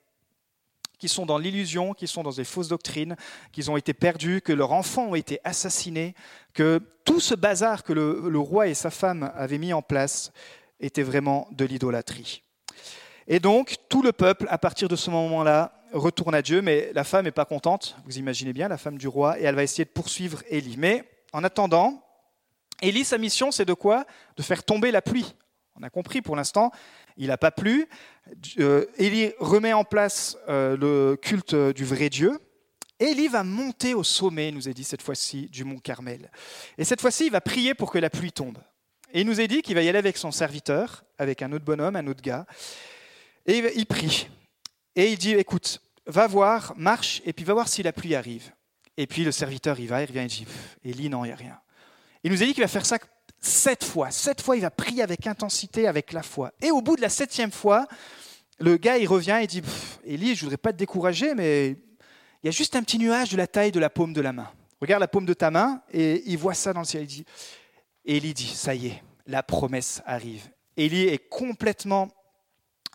qui 1.03 1.09
sont 1.09 1.25
dans 1.25 1.37
l'illusion, 1.37 1.93
qui 1.93 2.07
sont 2.07 2.23
dans 2.23 2.31
des 2.31 2.45
fausses 2.45 2.69
doctrines, 2.69 3.17
qu'ils 3.51 3.69
ont 3.69 3.75
été 3.75 3.93
perdus, 3.93 4.39
que 4.39 4.53
leurs 4.53 4.71
enfants 4.71 5.07
ont 5.07 5.15
été 5.15 5.41
assassinés, 5.43 6.15
que 6.53 6.79
tout 7.03 7.19
ce 7.19 7.35
bazar 7.35 7.83
que 7.83 7.91
le, 7.91 8.39
roi 8.39 8.69
et 8.69 8.73
sa 8.73 8.89
femme 8.89 9.29
avaient 9.35 9.57
mis 9.57 9.73
en 9.73 9.81
place 9.81 10.31
était 10.79 11.03
vraiment 11.03 11.49
de 11.51 11.65
l'idolâtrie. 11.65 12.41
Et 13.27 13.41
donc, 13.41 13.75
tout 13.89 14.01
le 14.01 14.13
peuple, 14.13 14.47
à 14.49 14.57
partir 14.57 14.87
de 14.87 14.95
ce 14.95 15.09
moment-là, 15.09 15.73
retourne 15.91 16.35
à 16.35 16.41
Dieu, 16.41 16.61
mais 16.61 16.89
la 16.93 17.03
femme 17.03 17.25
n'est 17.25 17.31
pas 17.31 17.43
contente, 17.43 17.97
vous 18.05 18.17
imaginez 18.17 18.53
bien, 18.53 18.69
la 18.69 18.77
femme 18.77 18.97
du 18.97 19.09
roi, 19.09 19.37
et 19.37 19.43
elle 19.43 19.55
va 19.55 19.63
essayer 19.63 19.83
de 19.83 19.89
poursuivre 19.89 20.41
Élie. 20.49 20.77
Mais 20.77 21.03
en 21.33 21.43
attendant, 21.43 22.01
Élie, 22.81 23.03
sa 23.03 23.17
mission, 23.17 23.51
c'est 23.51 23.65
de 23.65 23.73
quoi? 23.73 24.05
De 24.37 24.41
faire 24.41 24.63
tomber 24.63 24.89
la 24.89 25.01
pluie. 25.01 25.35
On 25.75 25.83
a 25.83 25.89
compris 25.89 26.21
pour 26.21 26.37
l'instant, 26.37 26.71
il 27.17 27.27
n'a 27.27 27.37
pas 27.37 27.51
plu. 27.51 27.87
Euh, 28.59 28.85
Élie 28.97 29.31
remet 29.39 29.73
en 29.73 29.83
place 29.83 30.37
euh, 30.49 30.77
le 30.77 31.15
culte 31.15 31.55
du 31.55 31.85
vrai 31.85 32.09
Dieu. 32.09 32.39
Élie 32.99 33.27
va 33.27 33.43
monter 33.43 33.93
au 33.93 34.03
sommet, 34.03 34.51
nous 34.51 34.69
est 34.69 34.73
dit 34.73 34.83
cette 34.83 35.01
fois-ci, 35.01 35.47
du 35.49 35.63
mont 35.63 35.79
Carmel. 35.79 36.31
Et 36.77 36.83
cette 36.83 37.01
fois-ci, 37.01 37.25
il 37.25 37.31
va 37.31 37.41
prier 37.41 37.73
pour 37.73 37.91
que 37.91 37.97
la 37.97 38.09
pluie 38.09 38.31
tombe. 38.31 38.57
Et 39.13 39.21
il 39.21 39.27
nous 39.27 39.41
est 39.41 39.47
dit 39.47 39.61
qu'il 39.61 39.75
va 39.75 39.81
y 39.81 39.89
aller 39.89 39.99
avec 39.99 40.17
son 40.17 40.31
serviteur, 40.31 41.03
avec 41.17 41.41
un 41.41 41.51
autre 41.51 41.65
bonhomme, 41.65 41.95
un 41.95 42.07
autre 42.07 42.21
gars. 42.21 42.45
Et 43.45 43.57
il 43.75 43.85
prie. 43.85 44.29
Et 44.95 45.11
il 45.11 45.17
dit, 45.17 45.33
écoute, 45.33 45.81
va 46.05 46.27
voir, 46.27 46.73
marche, 46.77 47.21
et 47.25 47.33
puis 47.33 47.45
va 47.45 47.53
voir 47.53 47.67
si 47.67 47.83
la 47.83 47.93
pluie 47.93 48.15
arrive. 48.15 48.51
Et 48.97 49.07
puis 49.07 49.23
le 49.23 49.31
serviteur, 49.31 49.79
il 49.79 49.87
va, 49.87 50.01
il 50.01 50.05
revient, 50.05 50.21
il 50.21 50.27
dit, 50.27 50.47
Élie, 50.83 51.09
non, 51.09 51.25
il 51.25 51.29
n'y 51.29 51.33
a 51.33 51.35
rien. 51.37 51.59
Il 52.23 52.31
nous 52.31 52.41
a 52.41 52.45
dit 52.45 52.53
qu'il 52.53 52.63
va 52.63 52.67
faire 52.67 52.85
ça 52.85 52.99
sept 53.45 53.83
fois. 53.83 54.11
Sept 54.11 54.41
fois, 54.41 54.55
il 54.55 54.61
va 54.61 54.71
prier 54.71 55.03
avec 55.03 55.27
intensité, 55.27 55.87
avec 55.87 56.13
la 56.13 56.23
foi. 56.23 56.51
Et 56.61 56.71
au 56.71 56.81
bout 56.81 56.95
de 56.95 57.01
la 57.01 57.09
septième 57.09 57.51
fois, 57.51 57.85
le 58.59 58.77
gars, 58.77 58.97
il 58.97 59.07
revient 59.07 59.39
et 59.41 59.47
dit 59.47 59.61
Élie, 60.05 60.35
je 60.35 60.41
voudrais 60.41 60.57
pas 60.57 60.71
te 60.71 60.77
décourager, 60.77 61.35
mais 61.35 61.69
il 61.69 62.45
y 62.45 62.47
a 62.47 62.51
juste 62.51 62.75
un 62.75 62.83
petit 62.83 62.97
nuage 62.97 63.29
de 63.29 63.37
la 63.37 63.47
taille 63.47 63.71
de 63.71 63.79
la 63.79 63.89
paume 63.89 64.13
de 64.13 64.21
la 64.21 64.33
main. 64.33 64.49
Regarde 64.81 65.01
la 65.01 65.07
paume 65.07 65.25
de 65.25 65.33
ta 65.33 65.51
main 65.51 65.81
et 65.91 66.23
il 66.25 66.37
voit 66.37 66.53
ça 66.53 66.73
dans 66.73 66.81
le 66.81 66.85
ciel. 66.85 67.03
Il 67.03 67.07
dit, 67.07 67.25
Élie 68.05 68.33
dit 68.33 68.47
Ça 68.47 68.73
y 68.75 68.87
est, 68.87 69.03
la 69.27 69.43
promesse 69.43 70.01
arrive. 70.05 70.49
Élie 70.77 71.03
est 71.03 71.29
complètement 71.29 72.09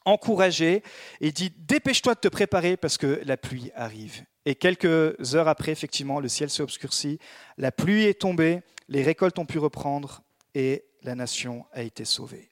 encouragé 0.05 0.83
et 1.21 1.33
dit 1.33 1.53
Dépêche-toi 1.57 2.15
de 2.15 2.21
te 2.21 2.29
préparer 2.29 2.77
parce 2.77 2.99
que 2.99 3.21
la 3.25 3.37
pluie 3.37 3.71
arrive. 3.75 4.25
Et 4.47 4.55
quelques 4.55 5.35
heures 5.35 5.49
après, 5.49 5.73
effectivement, 5.73 6.21
le 6.21 6.29
ciel 6.29 6.49
s'est 6.49 6.63
obscurci, 6.63 7.19
la 7.59 7.71
pluie 7.71 8.05
est 8.05 8.21
tombée, 8.21 8.63
les 8.89 9.03
récoltes 9.03 9.39
ont 9.39 9.45
pu 9.45 9.59
reprendre 9.59 10.23
et 10.55 10.85
la 11.03 11.15
nation 11.15 11.65
a 11.73 11.83
été 11.83 12.05
sauvée. 12.05 12.51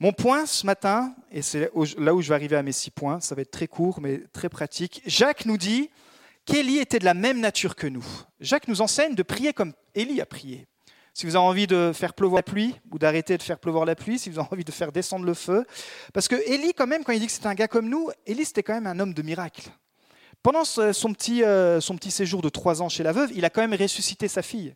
Mon 0.00 0.12
point 0.12 0.46
ce 0.46 0.66
matin, 0.66 1.14
et 1.30 1.42
c'est 1.42 1.70
là 1.98 2.14
où 2.14 2.20
je 2.20 2.28
vais 2.28 2.34
arriver 2.34 2.56
à 2.56 2.62
mes 2.62 2.72
six 2.72 2.90
points, 2.90 3.20
ça 3.20 3.34
va 3.34 3.42
être 3.42 3.50
très 3.50 3.68
court 3.68 4.00
mais 4.00 4.18
très 4.32 4.48
pratique. 4.48 5.02
Jacques 5.06 5.46
nous 5.46 5.56
dit 5.56 5.90
qu'Élie 6.44 6.78
était 6.78 6.98
de 6.98 7.04
la 7.04 7.14
même 7.14 7.40
nature 7.40 7.76
que 7.76 7.86
nous. 7.86 8.04
Jacques 8.40 8.68
nous 8.68 8.80
enseigne 8.80 9.14
de 9.14 9.22
prier 9.22 9.52
comme 9.52 9.72
Élie 9.94 10.20
a 10.20 10.26
prié. 10.26 10.66
Si 11.14 11.26
vous 11.26 11.36
avez 11.36 11.44
envie 11.44 11.66
de 11.68 11.92
faire 11.94 12.12
pleuvoir 12.12 12.40
la 12.40 12.42
pluie 12.42 12.74
ou 12.90 12.98
d'arrêter 12.98 13.38
de 13.38 13.42
faire 13.42 13.60
pleuvoir 13.60 13.84
la 13.84 13.94
pluie, 13.94 14.18
si 14.18 14.30
vous 14.30 14.40
avez 14.40 14.48
envie 14.50 14.64
de 14.64 14.72
faire 14.72 14.90
descendre 14.90 15.24
le 15.24 15.34
feu, 15.34 15.64
parce 16.12 16.26
que 16.26 16.34
Élie 16.50 16.74
quand 16.74 16.88
même, 16.88 17.04
quand 17.04 17.12
il 17.12 17.20
dit 17.20 17.26
que 17.26 17.32
c'était 17.32 17.46
un 17.46 17.54
gars 17.54 17.68
comme 17.68 17.88
nous, 17.88 18.10
Élie 18.26 18.44
c'était 18.44 18.64
quand 18.64 18.74
même 18.74 18.88
un 18.88 18.98
homme 18.98 19.14
de 19.14 19.22
miracle. 19.22 19.70
Pendant 20.42 20.64
euh, 20.78 20.92
son 20.92 21.14
petit 21.14 22.10
séjour 22.10 22.42
de 22.42 22.48
trois 22.48 22.82
ans 22.82 22.88
chez 22.88 23.04
la 23.04 23.12
veuve, 23.12 23.30
il 23.34 23.44
a 23.44 23.50
quand 23.50 23.66
même 23.66 23.80
ressuscité 23.80 24.26
sa 24.26 24.42
fille. 24.42 24.74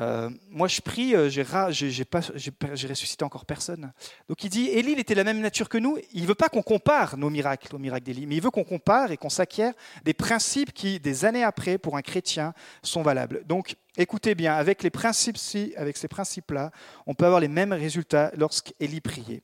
Euh, 0.00 0.30
moi, 0.50 0.68
je 0.68 0.80
prie, 0.80 1.14
euh, 1.14 1.28
j'ai, 1.28 1.42
ressuscité 1.42 3.24
encore 3.24 3.44
personne. 3.44 3.92
Donc 4.28 4.44
il 4.44 4.50
dit, 4.50 4.68
Élie, 4.68 4.92
était 4.92 5.14
la 5.14 5.24
même 5.24 5.40
nature 5.40 5.68
que 5.68 5.78
nous. 5.78 5.98
Il 6.12 6.22
ne 6.22 6.26
veut 6.26 6.34
pas 6.34 6.48
qu'on 6.48 6.62
compare 6.62 7.16
nos 7.16 7.30
miracles 7.30 7.74
aux 7.74 7.78
miracles 7.78 8.04
d'Élie, 8.04 8.26
mais 8.26 8.36
il 8.36 8.42
veut 8.42 8.50
qu'on 8.50 8.64
compare 8.64 9.10
et 9.10 9.16
qu'on 9.16 9.28
s'acquiert 9.28 9.74
des 10.04 10.14
principes 10.14 10.72
qui, 10.72 11.00
des 11.00 11.24
années 11.24 11.42
après, 11.42 11.78
pour 11.78 11.96
un 11.96 12.02
chrétien, 12.02 12.54
sont 12.82 13.02
valables. 13.02 13.42
Donc, 13.46 13.74
écoutez 13.96 14.34
bien, 14.34 14.54
avec 14.54 14.82
les 14.82 14.90
principes 14.90 15.38
avec 15.76 15.96
ces 15.96 16.08
principes-là, 16.08 16.70
on 17.06 17.14
peut 17.14 17.26
avoir 17.26 17.40
les 17.40 17.48
mêmes 17.48 17.72
résultats 17.72 18.30
lorsqu'Élie 18.36 19.00
priait. 19.00 19.42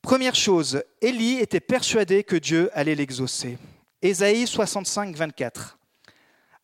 Première 0.00 0.34
chose, 0.34 0.82
Élie 1.00 1.38
était 1.38 1.60
persuadé 1.60 2.24
que 2.24 2.36
Dieu 2.36 2.70
allait 2.72 2.94
l'exaucer. 2.94 3.58
Ésaïe 4.00 4.46
65, 4.46 5.14
24. 5.14 5.78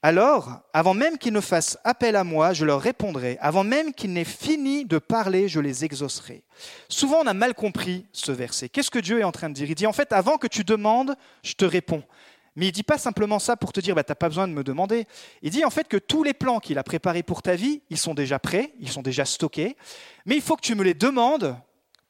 Alors, 0.03 0.61
avant 0.73 0.95
même 0.95 1.19
qu'ils 1.19 1.33
ne 1.33 1.41
fassent 1.41 1.77
appel 1.83 2.15
à 2.15 2.23
moi, 2.23 2.53
je 2.53 2.65
leur 2.65 2.81
répondrai. 2.81 3.37
Avant 3.41 3.65
même 3.65 3.93
qu'ils 3.93 4.13
n'aient 4.13 4.25
fini 4.25 4.85
de 4.85 4.99
parler, 4.99 5.49
je 5.49 5.59
les 5.59 5.85
exaucerai. 5.85 6.45
Souvent, 6.89 7.19
on 7.23 7.27
a 7.27 7.35
mal 7.35 7.55
compris 7.55 8.07
ce 8.13 8.31
verset. 8.31 8.69
Qu'est-ce 8.69 8.93
que 8.93 9.01
Dieu 9.01 9.19
est 9.19 9.25
en 9.25 9.33
train 9.33 9.49
de 9.49 9.55
dire? 9.55 9.69
Il 9.69 9.75
dit, 9.75 9.89
en 9.89 9.93
fait, 9.93 10.13
avant 10.13 10.39
que 10.39 10.47
tu 10.47 10.63
demandes, 10.63 11.17
je 11.43 11.55
te 11.55 11.65
réponds. 11.65 12.05
Mais 12.59 12.67
il 12.67 12.71
ne 12.71 12.75
dit 12.75 12.83
pas 12.83 12.99
simplement 12.99 13.39
ça 13.39 13.57
pour 13.57 13.73
te 13.73 13.81
dire, 13.81 13.95
bah, 13.95 14.03
tu 14.03 14.11
n'as 14.11 14.17
pas 14.17 14.29
besoin 14.29 14.49
de 14.49 14.53
me 14.53 14.65
demander. 14.65 15.07
Il 15.43 15.51
dit 15.51 15.65
en 15.65 15.71
fait 15.71 15.87
que 15.87 15.97
tous 15.97 16.25
les 16.25 16.35
plans 16.35 16.59
qu'il 16.59 16.77
a 16.79 16.83
préparés 16.83 17.23
pour 17.23 17.41
ta 17.41 17.55
vie, 17.55 17.83
ils 17.89 17.97
sont 17.97 18.15
déjà 18.15 18.41
prêts, 18.41 18.73
ils 18.81 18.91
sont 18.91 19.03
déjà 19.03 19.25
stockés. 19.25 19.77
Mais 20.27 20.35
il 20.35 20.43
faut 20.43 20.57
que 20.57 20.63
tu 20.63 20.75
me 20.75 20.83
les 20.83 20.95
demandes 20.95 21.57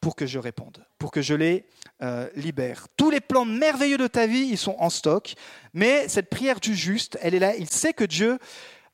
pour 0.00 0.16
que 0.16 0.26
je 0.26 0.38
réponde, 0.38 0.84
pour 0.98 1.10
que 1.10 1.22
je 1.22 1.34
les 1.34 1.66
euh, 2.02 2.28
libère. 2.36 2.86
Tous 2.96 3.10
les 3.10 3.20
plans 3.20 3.44
merveilleux 3.44 3.98
de 3.98 4.06
ta 4.06 4.26
vie, 4.26 4.46
ils 4.50 4.58
sont 4.58 4.76
en 4.78 4.90
stock, 4.90 5.34
mais 5.74 6.08
cette 6.08 6.30
prière 6.30 6.60
du 6.60 6.74
juste, 6.74 7.18
elle 7.20 7.34
est 7.34 7.40
là. 7.40 7.56
Il 7.56 7.68
sait 7.68 7.92
que 7.92 8.04
Dieu 8.04 8.38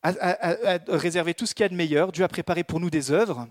a, 0.03 0.79
réservé 0.89 1.35
tout 1.35 1.47
ce 1.47 1.55
qu'il 1.55 1.65
y 1.65 1.67
a 1.67 1.69
de 1.69 1.75
meilleur. 1.75 2.13
Dieu 2.13 2.25
a 2.25 2.29
préparé 2.29 2.65
pour 2.65 2.81
nous 2.81 2.91
des 2.91 3.11
œuvres 3.11 3.49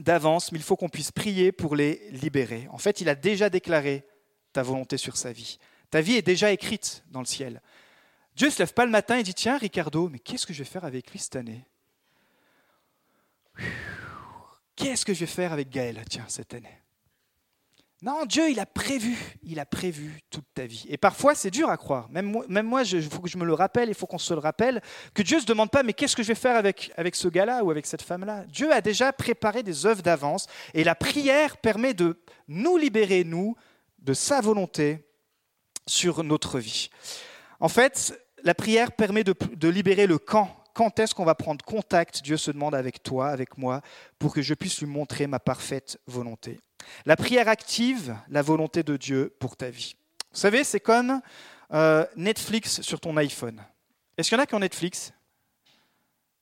d'avance, 0.00 0.52
mais 0.52 0.58
il 0.58 0.64
faut 0.64 0.76
qu'on 0.76 0.88
puisse 0.88 1.12
prier 1.12 1.52
pour 1.52 1.76
les 1.76 2.00
libérer. 2.10 2.68
En 2.70 2.78
fait, 2.78 3.00
il 3.00 3.08
a 3.08 3.14
déjà 3.14 3.50
déclaré 3.50 4.06
ta 4.52 4.62
volonté 4.62 4.96
sur 4.96 5.16
sa 5.16 5.32
vie. 5.32 5.58
Ta 5.90 6.00
vie 6.00 6.16
est 6.16 6.22
déjà 6.22 6.52
écrite 6.52 7.04
dans 7.10 7.20
le 7.20 7.26
ciel. 7.26 7.60
Dieu 8.36 8.46
ne 8.46 8.52
se 8.52 8.58
lève 8.58 8.72
pas 8.72 8.84
le 8.84 8.90
matin 8.90 9.18
et 9.18 9.22
dit 9.22 9.34
Tiens, 9.34 9.58
Ricardo, 9.58 10.08
mais 10.08 10.18
qu'est-ce 10.18 10.46
que 10.46 10.52
je 10.52 10.60
vais 10.60 10.68
faire 10.68 10.84
avec 10.84 11.10
lui 11.10 11.18
cette 11.18 11.36
année? 11.36 11.66
Qu'est-ce 14.80 15.04
que 15.04 15.12
je 15.12 15.20
vais 15.20 15.26
faire 15.26 15.52
avec 15.52 15.68
Gaël, 15.68 16.02
tiens, 16.08 16.24
cette 16.26 16.54
année 16.54 16.80
Non, 18.00 18.24
Dieu, 18.24 18.48
il 18.50 18.58
a 18.58 18.64
prévu, 18.64 19.14
il 19.42 19.60
a 19.60 19.66
prévu 19.66 20.20
toute 20.30 20.46
ta 20.54 20.64
vie. 20.64 20.86
Et 20.88 20.96
parfois, 20.96 21.34
c'est 21.34 21.50
dur 21.50 21.68
à 21.68 21.76
croire. 21.76 22.08
Même 22.08 22.24
moi, 22.24 22.46
même 22.48 22.64
moi 22.64 22.82
il 22.82 23.02
faut 23.02 23.20
que 23.20 23.28
je 23.28 23.36
me 23.36 23.44
le 23.44 23.52
rappelle, 23.52 23.90
il 23.90 23.94
faut 23.94 24.06
qu'on 24.06 24.16
se 24.16 24.32
le 24.32 24.40
rappelle, 24.40 24.80
que 25.12 25.20
Dieu 25.20 25.36
ne 25.36 25.42
se 25.42 25.46
demande 25.46 25.70
pas, 25.70 25.82
mais 25.82 25.92
qu'est-ce 25.92 26.16
que 26.16 26.22
je 26.22 26.28
vais 26.28 26.34
faire 26.34 26.56
avec, 26.56 26.92
avec 26.96 27.14
ce 27.14 27.28
gars-là 27.28 27.62
ou 27.62 27.70
avec 27.70 27.84
cette 27.84 28.00
femme-là? 28.00 28.46
Dieu 28.46 28.72
a 28.72 28.80
déjà 28.80 29.12
préparé 29.12 29.62
des 29.62 29.84
œuvres 29.84 30.00
d'avance, 30.00 30.46
et 30.72 30.82
la 30.82 30.94
prière 30.94 31.58
permet 31.58 31.92
de 31.92 32.18
nous 32.48 32.78
libérer, 32.78 33.22
nous, 33.22 33.56
de 33.98 34.14
sa 34.14 34.40
volonté 34.40 35.06
sur 35.86 36.24
notre 36.24 36.58
vie. 36.58 36.88
En 37.60 37.68
fait, 37.68 38.18
la 38.44 38.54
prière 38.54 38.92
permet 38.92 39.24
de, 39.24 39.34
de 39.52 39.68
libérer 39.68 40.06
le 40.06 40.16
camp 40.16 40.59
quand 40.74 40.98
est-ce 40.98 41.14
qu'on 41.14 41.24
va 41.24 41.34
prendre 41.34 41.64
contact, 41.64 42.22
Dieu 42.22 42.36
se 42.36 42.50
demande 42.50 42.74
avec 42.74 43.02
toi, 43.02 43.28
avec 43.28 43.58
moi, 43.58 43.82
pour 44.18 44.34
que 44.34 44.42
je 44.42 44.54
puisse 44.54 44.80
lui 44.80 44.86
montrer 44.86 45.26
ma 45.26 45.38
parfaite 45.38 45.98
volonté. 46.06 46.60
La 47.04 47.16
prière 47.16 47.48
active 47.48 48.16
la 48.28 48.42
volonté 48.42 48.82
de 48.82 48.96
Dieu 48.96 49.34
pour 49.38 49.56
ta 49.56 49.70
vie. 49.70 49.94
Vous 50.32 50.38
savez, 50.38 50.64
c'est 50.64 50.80
comme 50.80 51.20
euh, 51.72 52.06
Netflix 52.16 52.80
sur 52.82 53.00
ton 53.00 53.16
iPhone. 53.16 53.62
Est-ce 54.16 54.28
qu'il 54.28 54.36
y 54.36 54.40
en 54.40 54.42
a 54.42 54.46
qui 54.46 54.54
ont 54.54 54.60
Netflix? 54.60 55.12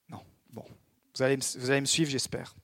Non. 0.08 0.20
Bon, 0.50 0.64
vous 1.14 1.22
allez, 1.22 1.36
vous 1.36 1.70
allez 1.70 1.80
me 1.80 1.86
suivre, 1.86 2.10
j'espère. 2.10 2.54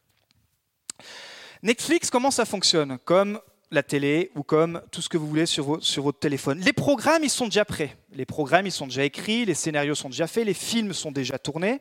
Netflix, 1.62 2.10
comment 2.10 2.30
ça 2.30 2.44
fonctionne? 2.44 2.98
Comme 2.98 3.40
la 3.70 3.82
télé 3.82 4.30
ou 4.34 4.42
comme 4.42 4.80
tout 4.90 5.02
ce 5.02 5.08
que 5.08 5.16
vous 5.16 5.26
voulez 5.26 5.46
sur, 5.46 5.64
votre 5.64 6.18
téléphone. 6.18 6.60
Les 6.60 6.72
programmes, 6.72 7.24
ils 7.24 7.30
sont 7.30 7.46
déjà 7.46 7.64
prêts. 7.64 7.96
Les 8.14 8.24
programmes, 8.26 8.66
ils 8.66 8.72
sont 8.72 8.86
déjà 8.86 9.04
écrits, 9.04 9.44
les 9.44 9.54
scénarios 9.54 9.96
sont 9.96 10.08
déjà 10.08 10.26
faits, 10.26 10.46
les 10.46 10.54
films 10.54 10.92
sont 10.92 11.10
déjà 11.10 11.38
tournés 11.38 11.80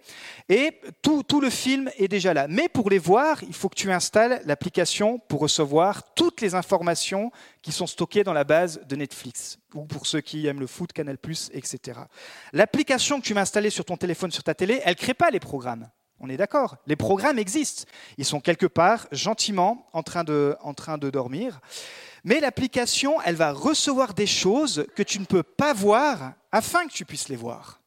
et 0.50 0.82
tout, 1.02 1.24
le 1.40 1.50
film 1.50 1.90
est 1.98 2.08
déjà 2.08 2.34
là. 2.34 2.48
Mais 2.50 2.68
pour 2.70 2.90
les 2.90 2.98
voir, 2.98 3.44
il 3.44 3.54
faut 3.54 3.70
que 3.70 3.76
tu 3.76 3.92
installes 3.92 4.42
l'application 4.46 5.20
pour 5.20 5.42
recevoir 5.42 6.14
toutes 6.16 6.42
les 6.42 6.56
informations 6.56 7.32
qui 7.62 7.72
sont 7.72 7.88
stockées 7.88 8.24
dans 8.24 8.34
la 8.34 8.44
base 8.44 8.82
de 8.88 8.96
Netflix 8.96 9.60
ou 9.74 9.86
pour 9.86 10.08
ceux 10.08 10.22
qui 10.22 10.48
aiment 10.48 10.60
le 10.60 10.68
foot, 10.68 10.92
Canal+, 10.92 11.18
etc. 11.54 12.00
L'application 12.52 13.20
que 13.20 13.26
tu 13.26 13.34
vas 13.34 13.42
installer 13.42 13.70
sur 13.70 13.86
ton 13.86 13.98
téléphone, 13.98 14.32
sur 14.32 14.44
ta 14.44 14.56
télé, 14.56 14.82
elle 14.84 14.92
ne 14.92 14.98
crée 14.98 15.14
pas 15.14 15.30
les 15.30 15.40
programmes. 15.40 15.90
On 16.20 16.30
est 16.30 16.38
d'accord. 16.38 16.78
Les 16.88 16.96
programmes 16.96 17.38
existent. 17.38 17.84
Ils 18.18 18.26
sont 18.26 18.40
quelque 18.40 18.66
part 18.66 19.08
gentiment 19.12 19.90
en 19.94 20.04
train 20.04 20.24
de 20.24 21.10
dormir. 21.12 21.60
Mais 22.24 22.40
l'application, 22.40 23.22
elle 23.22 23.36
va 23.36 23.52
recevoir 23.52 24.14
des 24.14 24.28
choses 24.28 24.86
que 24.96 25.04
tu 25.04 25.20
ne 25.20 25.26
peux 25.26 25.44
pas 25.44 25.74
voir 25.74 26.34
afin 26.52 26.88
que 26.88 26.94
tu 26.94 27.06
puisses 27.06 27.30
les 27.30 27.36
voir. 27.36 27.82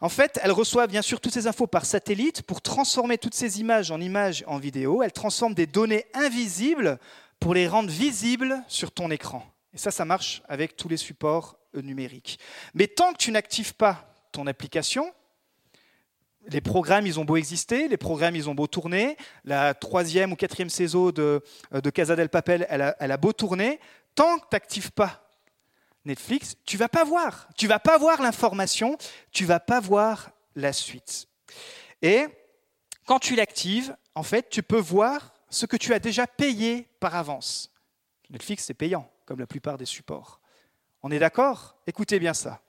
En 0.00 0.08
fait, 0.08 0.38
elle 0.42 0.52
reçoit 0.52 0.86
bien 0.86 1.02
sûr 1.02 1.20
toutes 1.20 1.32
ces 1.32 1.46
infos 1.46 1.66
par 1.66 1.86
satellite 1.86 2.42
pour 2.42 2.60
transformer 2.60 3.16
toutes 3.16 3.34
ces 3.34 3.60
images 3.60 3.90
en 3.90 4.00
images 4.00 4.44
en 4.46 4.58
vidéo. 4.58 5.02
Elle 5.02 5.12
transforme 5.12 5.54
des 5.54 5.66
données 5.66 6.06
invisibles 6.14 6.98
pour 7.40 7.54
les 7.54 7.68
rendre 7.68 7.90
visibles 7.90 8.62
sur 8.68 8.92
ton 8.92 9.10
écran. 9.10 9.44
Et 9.72 9.78
ça, 9.78 9.90
ça 9.90 10.04
marche 10.04 10.42
avec 10.48 10.76
tous 10.76 10.88
les 10.88 10.96
supports 10.96 11.58
numériques. 11.74 12.38
Mais 12.74 12.88
tant 12.88 13.12
que 13.12 13.18
tu 13.18 13.30
n'actives 13.30 13.74
pas 13.74 14.12
ton 14.32 14.46
application, 14.46 15.12
les 16.48 16.60
programmes, 16.60 17.06
ils 17.06 17.18
ont 17.18 17.24
beau 17.24 17.36
exister, 17.36 17.88
les 17.88 17.96
programmes, 17.96 18.36
ils 18.36 18.48
ont 18.48 18.54
beau 18.54 18.66
tourner. 18.66 19.16
La 19.44 19.74
troisième 19.74 20.32
ou 20.32 20.36
quatrième 20.36 20.70
saison 20.70 21.10
de, 21.10 21.42
euh, 21.74 21.80
de 21.80 21.90
Casa 21.90 22.16
del 22.16 22.28
Papel, 22.28 22.66
elle 22.68 22.82
a, 22.82 23.16
beau 23.16 23.32
tourner. 23.32 23.80
Tant 24.14 24.38
que 24.38 24.44
tu 24.44 24.54
n'actives 24.54 24.92
pas 24.92 25.28
Netflix, 26.04 26.56
tu 26.64 26.76
vas 26.76 26.88
pas 26.88 27.04
voir. 27.04 27.48
Tu 27.56 27.66
vas 27.66 27.78
pas 27.78 27.98
voir 27.98 28.22
l'information, 28.22 28.96
tu 29.32 29.44
vas 29.44 29.60
pas 29.60 29.80
voir 29.80 30.30
la 30.54 30.72
suite. 30.72 31.26
Et 32.02 32.26
quand 33.06 33.18
tu 33.18 33.34
l'actives, 33.34 33.96
en 34.14 34.22
fait, 34.22 34.48
tu 34.48 34.62
peux 34.62 34.78
voir 34.78 35.34
ce 35.50 35.66
que 35.66 35.76
tu 35.76 35.92
as 35.94 35.98
déjà 35.98 36.26
payé 36.26 36.88
par 37.00 37.14
avance. 37.14 37.72
Netflix, 38.30 38.64
c'est 38.64 38.74
payant, 38.74 39.10
comme 39.24 39.40
la 39.40 39.46
plupart 39.46 39.78
des 39.78 39.84
supports. 39.84 40.40
On 41.02 41.10
est 41.10 41.18
d'accord? 41.18 41.76
Écoutez 41.86 42.18
bien 42.18 42.34
ça. 42.34 42.60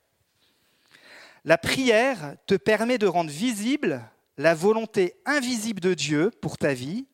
La 1.48 1.58
prière 1.58 2.36
te 2.46 2.56
permet 2.56 2.98
de 2.98 3.08
rendre 3.08 3.32
visible 3.32 4.04
la 4.38 4.54
volonté 4.54 5.16
invisible 5.26 5.80
de 5.80 5.94
Dieu 5.94 6.30
pour 6.42 6.58
ta 6.58 6.74
vie, 6.74 7.08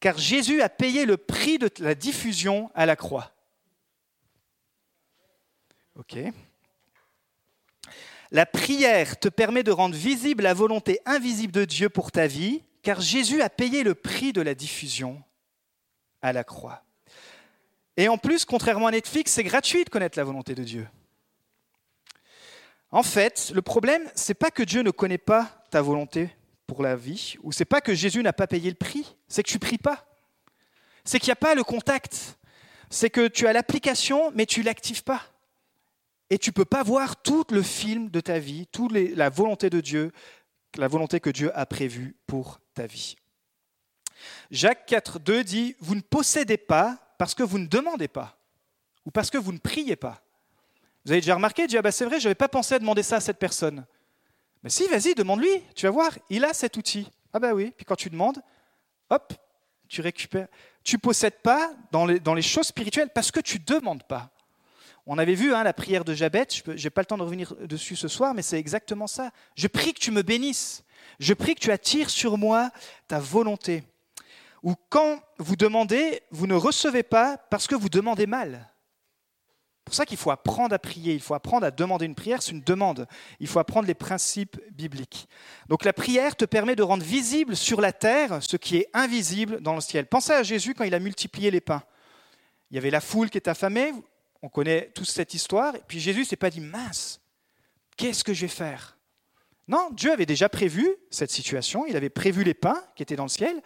car 0.00 0.18
Jésus 0.18 0.60
a 0.60 0.68
payé 0.68 1.06
le 1.06 1.16
prix 1.16 1.56
de 1.56 1.70
la 1.78 1.94
diffusion 1.94 2.70
à 2.74 2.84
la 2.84 2.94
croix. 2.94 3.32
Ok. 5.96 6.18
La 8.32 8.44
prière 8.44 9.18
te 9.18 9.30
permet 9.30 9.62
de 9.62 9.72
rendre 9.72 9.96
visible 9.96 10.42
la 10.42 10.52
volonté 10.52 11.00
invisible 11.06 11.54
de 11.54 11.64
Dieu 11.64 11.88
pour 11.88 12.12
ta 12.12 12.26
vie, 12.26 12.62
car 12.82 13.00
Jésus 13.00 13.40
a 13.40 13.48
payé 13.48 13.82
le 13.82 13.94
prix 13.94 14.34
de 14.34 14.42
la 14.42 14.54
diffusion 14.54 15.22
à 16.20 16.34
la 16.34 16.44
croix. 16.44 16.84
Et 17.96 18.08
en 18.08 18.18
plus, 18.18 18.44
contrairement 18.44 18.88
à 18.88 18.90
Netflix, 18.90 19.32
c'est 19.32 19.42
gratuit 19.42 19.86
de 19.86 19.88
connaître 19.88 20.18
la 20.18 20.24
volonté 20.24 20.54
de 20.54 20.64
Dieu. 20.64 20.86
En 22.94 23.02
fait, 23.02 23.50
le 23.52 23.60
problème, 23.60 24.08
c'est 24.14 24.34
pas 24.34 24.52
que 24.52 24.62
Dieu 24.62 24.82
ne 24.82 24.92
connaît 24.92 25.18
pas 25.18 25.64
ta 25.68 25.82
volonté 25.82 26.30
pour 26.68 26.80
la 26.80 26.94
vie, 26.94 27.34
ou 27.42 27.50
c'est 27.50 27.64
pas 27.64 27.80
que 27.80 27.92
Jésus 27.92 28.22
n'a 28.22 28.32
pas 28.32 28.46
payé 28.46 28.70
le 28.70 28.76
prix, 28.76 29.16
c'est 29.26 29.42
que 29.42 29.50
tu 29.50 29.58
pries 29.58 29.78
pas. 29.78 30.06
C'est 31.04 31.18
qu'il 31.18 31.26
n'y 31.26 31.32
a 31.32 31.36
pas 31.36 31.56
le 31.56 31.64
contact. 31.64 32.38
C'est 32.90 33.10
que 33.10 33.26
tu 33.26 33.48
as 33.48 33.52
l'application, 33.52 34.30
mais 34.36 34.46
tu 34.46 34.62
l'actives 34.62 35.02
pas. 35.02 35.22
Et 36.30 36.38
tu 36.38 36.52
peux 36.52 36.64
pas 36.64 36.84
voir 36.84 37.20
tout 37.20 37.44
le 37.50 37.62
film 37.62 38.10
de 38.10 38.20
ta 38.20 38.38
vie, 38.38 38.68
toute 38.68 38.92
la 38.92 39.28
volonté 39.28 39.70
de 39.70 39.80
Dieu, 39.80 40.12
la 40.76 40.86
volonté 40.86 41.18
que 41.18 41.30
Dieu 41.30 41.50
a 41.58 41.66
prévue 41.66 42.14
pour 42.28 42.60
ta 42.74 42.86
vie. 42.86 43.16
Jacques 44.52 44.86
4, 44.86 45.18
2 45.18 45.42
dit 45.42 45.74
Vous 45.80 45.96
ne 45.96 46.00
possédez 46.00 46.58
pas 46.58 46.96
parce 47.18 47.34
que 47.34 47.42
vous 47.42 47.58
ne 47.58 47.66
demandez 47.66 48.06
pas, 48.06 48.38
ou 49.04 49.10
parce 49.10 49.30
que 49.30 49.38
vous 49.38 49.52
ne 49.52 49.58
priez 49.58 49.96
pas. 49.96 50.23
Vous 51.04 51.12
avez 51.12 51.20
déjà 51.20 51.34
remarqué, 51.34 51.66
dit, 51.66 51.76
ah 51.76 51.82
bah 51.82 51.92
c'est 51.92 52.04
vrai, 52.04 52.18
je 52.18 52.24
n'avais 52.24 52.34
pas 52.34 52.48
pensé 52.48 52.74
à 52.74 52.78
demander 52.78 53.02
ça 53.02 53.16
à 53.16 53.20
cette 53.20 53.38
personne. 53.38 53.84
Mais 54.62 54.70
si, 54.70 54.86
vas-y, 54.88 55.14
demande-lui, 55.14 55.62
tu 55.74 55.84
vas 55.86 55.92
voir, 55.92 56.12
il 56.30 56.44
a 56.44 56.54
cet 56.54 56.76
outil. 56.78 57.10
Ah 57.32 57.38
bah 57.38 57.52
oui, 57.52 57.72
puis 57.76 57.84
quand 57.84 57.96
tu 57.96 58.08
demandes, 58.08 58.40
hop, 59.10 59.34
tu 59.88 60.00
récupères. 60.00 60.48
Tu 60.82 60.96
ne 60.96 61.00
possèdes 61.00 61.40
pas 61.42 61.72
dans 61.92 62.06
les, 62.06 62.20
dans 62.20 62.34
les, 62.34 62.42
choses 62.42 62.68
spirituelles 62.68 63.10
parce 63.14 63.30
que 63.30 63.40
tu 63.40 63.58
ne 63.58 63.64
demandes 63.64 64.04
pas. 64.04 64.30
On 65.06 65.18
avait 65.18 65.34
vu 65.34 65.54
hein, 65.54 65.62
la 65.62 65.74
prière 65.74 66.04
de 66.04 66.14
Jabet, 66.14 66.46
je 66.50 66.82
n'ai 66.82 66.90
pas 66.90 67.02
le 67.02 67.06
temps 67.06 67.18
de 67.18 67.22
revenir 67.22 67.54
dessus 67.56 67.96
ce 67.96 68.08
soir, 68.08 68.32
mais 68.32 68.40
c'est 68.40 68.58
exactement 68.58 69.06
ça. 69.06 69.30
Je 69.54 69.66
prie 69.66 69.92
que 69.92 70.00
tu 70.00 70.10
me 70.10 70.22
bénisses. 70.22 70.84
Je 71.20 71.34
prie 71.34 71.54
que 71.54 71.60
tu 71.60 71.70
attires 71.70 72.08
sur 72.08 72.38
moi 72.38 72.70
ta 73.06 73.18
volonté. 73.18 73.84
Ou 74.62 74.74
quand 74.88 75.20
vous 75.38 75.56
demandez, 75.56 76.22
vous 76.30 76.46
ne 76.46 76.54
recevez 76.54 77.02
pas 77.02 77.36
parce 77.36 77.66
que 77.66 77.74
vous 77.74 77.90
demandez 77.90 78.26
mal 78.26 78.70
pour 79.84 79.94
ça 79.94 80.06
qu'il 80.06 80.16
faut 80.16 80.30
apprendre 80.30 80.74
à 80.74 80.78
prier, 80.78 81.14
il 81.14 81.20
faut 81.20 81.34
apprendre 81.34 81.66
à 81.66 81.70
demander 81.70 82.06
une 82.06 82.14
prière, 82.14 82.42
c'est 82.42 82.52
une 82.52 82.62
demande. 82.62 83.06
Il 83.38 83.46
faut 83.46 83.58
apprendre 83.58 83.86
les 83.86 83.94
principes 83.94 84.58
bibliques. 84.72 85.28
Donc 85.68 85.84
la 85.84 85.92
prière 85.92 86.36
te 86.36 86.46
permet 86.46 86.74
de 86.74 86.82
rendre 86.82 87.04
visible 87.04 87.54
sur 87.54 87.80
la 87.80 87.92
terre 87.92 88.42
ce 88.42 88.56
qui 88.56 88.78
est 88.78 88.88
invisible 88.94 89.60
dans 89.60 89.74
le 89.74 89.82
ciel. 89.82 90.06
Pensez 90.06 90.32
à 90.32 90.42
Jésus 90.42 90.74
quand 90.74 90.84
il 90.84 90.94
a 90.94 91.00
multiplié 91.00 91.50
les 91.50 91.60
pains. 91.60 91.82
Il 92.70 92.74
y 92.76 92.78
avait 92.78 92.90
la 92.90 93.02
foule 93.02 93.28
qui 93.28 93.36
est 93.36 93.46
affamée, 93.46 93.92
on 94.42 94.48
connaît 94.48 94.90
tous 94.94 95.04
cette 95.04 95.34
histoire, 95.34 95.76
et 95.76 95.82
puis 95.86 96.00
Jésus 96.00 96.24
s'est 96.24 96.36
pas 96.36 96.50
dit 96.50 96.60
mince, 96.60 97.20
qu'est-ce 97.96 98.24
que 98.24 98.32
je 98.32 98.42
vais 98.42 98.48
faire? 98.48 98.96
Non, 99.68 99.90
Dieu 99.92 100.12
avait 100.12 100.26
déjà 100.26 100.48
prévu 100.48 100.88
cette 101.10 101.30
situation, 101.30 101.86
il 101.86 101.96
avait 101.96 102.10
prévu 102.10 102.42
les 102.42 102.54
pains 102.54 102.82
qui 102.96 103.02
étaient 103.02 103.16
dans 103.16 103.24
le 103.24 103.28
ciel. 103.28 103.62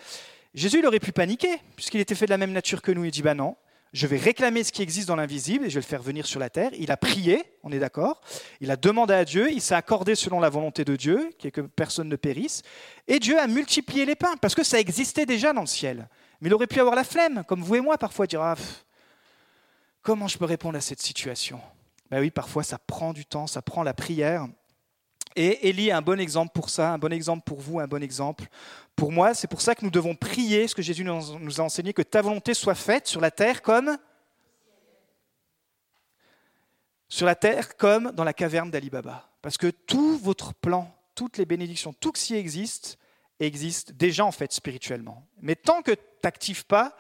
Jésus 0.55 0.79
il 0.81 0.87
aurait 0.87 1.01
pu 1.01 1.13
paniquer, 1.13 1.61
puisqu'il 1.77 2.01
était 2.01 2.15
fait 2.15 2.27
de 2.27 2.31
la 2.31 2.39
même 2.39 2.53
nature 2.53 2.83
que 2.83 2.93
nous. 2.93 3.05
Il 3.05 3.11
dit 3.11 3.23
bah 3.23 3.35
non, 3.35 3.57
je 3.93 4.07
vais 4.07 4.19
réclamer 4.19 4.65
ce 4.65 4.73
qui 4.73 4.83
existe 4.83 5.09
dans 5.09 5.17
l'invisible 5.17 5.65
et 5.65 5.71
je 5.71 5.75
vais 5.75 5.81
le 5.81 5.87
faire 5.87 6.03
venir 6.03 6.27
sur 6.27 6.41
la 6.41 6.51
terre. 6.51 6.71
Il 6.79 6.91
a 6.91 6.97
prié, 6.97 7.45
on 7.63 7.73
est 7.73 7.79
d'accord. 7.79 8.21
Il 8.61 8.71
a 8.71 8.77
demandé 8.77 9.15
à 9.15 9.25
Dieu, 9.25 9.51
il 9.51 9.63
s'est 9.63 9.75
accordé 9.75 10.15
selon 10.15 10.41
la 10.41 10.51
volonté 10.51 10.85
de 10.85 10.97
Dieu, 10.97 11.31
qui 11.39 11.49
est 11.49 11.51
que 11.51 11.63
personne 11.63 12.09
ne 12.09 12.17
périsse. 12.17 12.63
Et 13.07 13.19
Dieu 13.19 13.39
a 13.39 13.47
multiplié 13.47 14.05
les 14.05 14.17
pains, 14.17 14.37
parce 14.41 14.55
que 14.55 14.63
ça 14.63 14.79
existait 14.79 15.27
déjà 15.27 15.53
dans 15.53 15.63
le 15.63 15.67
ciel. 15.67 16.09
Mais 16.41 16.49
il 16.49 16.55
aurait 16.55 16.67
pu 16.67 16.81
avoir 16.81 16.95
la 16.95 17.05
flemme, 17.05 17.45
comme 17.47 17.63
vous 17.63 17.77
et 17.77 17.81
moi 17.81 17.97
parfois, 17.99 18.27
dire 18.27 18.43
ah, 18.43 18.57
comment 20.03 20.29
je 20.29 20.37
peux 20.37 20.45
répondre 20.45 20.77
à 20.77 20.81
cette 20.81 21.01
situation? 21.01 21.61
Ben 22.11 22.21
oui, 22.21 22.31
parfois 22.31 22.63
ça 22.63 22.79
prend 22.79 23.13
du 23.13 23.25
temps, 23.25 23.47
ça 23.47 23.63
prend 23.63 23.83
la 23.83 23.95
prière. 23.95 24.47
Et 25.37 25.69
Élie 25.69 25.89
est 25.89 25.93
un 25.93 26.03
bon 26.03 26.19
exemple 26.19 26.53
pour 26.53 26.71
ça, 26.71 26.93
un 26.93 26.99
bon 26.99 27.13
exemple 27.13 27.43
pour 27.45 27.61
vous, 27.61 27.79
un 27.81 27.87
bon 27.87 28.03
exemple 28.03 28.47
pour 28.97 29.13
moi. 29.13 29.35
C'est 29.35 29.47
pour 29.47 29.61
ça 29.61 29.75
que 29.75 29.85
nous 29.85 29.91
devons 29.91 30.15
prier, 30.15 30.67
ce 30.67 30.75
que 30.75 30.83
Jésus 30.83 31.05
nous 31.05 31.61
a 31.61 31.65
enseigné, 31.65 31.93
que 31.93 32.03
ta 32.03 32.23
volonté 32.23 32.55
soit 32.55 32.75
faite 32.75 33.07
sur 33.07 33.21
la 33.21 33.31
terre 33.31 33.63
comme 33.63 33.97
sur 37.09 37.27
la 37.27 37.35
terre 37.35 37.77
comme 37.77 38.13
dans 38.13 38.25
la 38.25 38.35
caverne 38.35 38.71
d'Ali 38.71 38.91
Baba. 38.91 39.31
Parce 39.41 39.57
que 39.57 39.69
tout 39.69 40.19
votre 40.19 40.53
plan, 40.55 40.95
toutes 41.15 41.39
les 41.39 41.47
bénédictions, 41.47 41.93
tout 41.93 42.13
ce 42.15 42.27
qui 42.27 42.35
existe, 42.35 42.99
existe 43.41 43.93
déjà 43.93 44.25
en 44.25 44.33
fait 44.33 44.53
spirituellement. 44.53 45.27
Mais 45.41 45.57
tant 45.57 45.83
que 45.83 45.93
tu 45.93 46.01
n'actives 46.23 46.67
pas, 46.67 46.97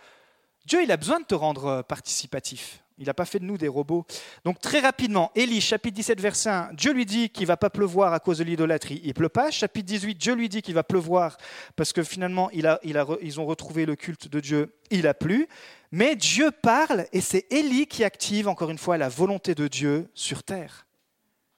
Dieu 0.65 0.83
il 0.83 0.93
a 0.93 0.97
besoin 0.97 1.21
de 1.21 1.27
te 1.27 1.35
rendre 1.35 1.83
participatif. 1.83 2.83
Il 2.99 3.07
n'a 3.07 3.15
pas 3.15 3.25
fait 3.25 3.39
de 3.39 3.45
nous 3.45 3.57
des 3.57 3.69
robots. 3.69 4.05
Donc 4.45 4.61
très 4.61 4.81
rapidement, 4.81 5.31
Élie, 5.35 5.61
chapitre 5.61 5.95
17, 5.97 6.21
verset 6.21 6.51
1, 6.51 6.71
Dieu 6.75 6.93
lui 6.93 7.07
dit 7.07 7.31
qu'il 7.31 7.47
va 7.47 7.57
pas 7.57 7.71
pleuvoir 7.71 8.13
à 8.13 8.21
cause 8.21 8.39
de 8.39 8.45
l'idolâtrie. 8.45 9.01
Il 9.05 9.15
pleut 9.15 9.29
pas. 9.29 9.51
Chapitre 9.51 9.87
18, 9.87 10.17
Dieu 10.17 10.35
lui 10.35 10.49
dit 10.49 10.63
qu'il 10.63 10.75
va 10.75 10.83
pleuvoir 10.83 11.37
parce 11.77 11.93
que 11.93 12.03
finalement, 12.03 12.51
ils 12.51 13.41
ont 13.41 13.47
retrouvé 13.47 13.87
le 13.87 13.97
culte 13.97 14.29
de 14.29 14.41
Dieu. 14.41 14.75
Il 14.91 15.07
a 15.07 15.15
plu. 15.15 15.49
Mais 15.91 16.17
Dieu 16.17 16.51
parle 16.51 17.07
et 17.13 17.21
c'est 17.21 17.47
Élie 17.51 17.87
qui 17.87 18.05
active 18.05 18.49
encore 18.49 18.71
une 18.71 18.79
fois 18.79 18.99
la 18.99 19.09
volonté 19.09 19.55
de 19.55 19.69
Dieu 19.69 20.11
sur 20.13 20.43
terre. 20.43 20.87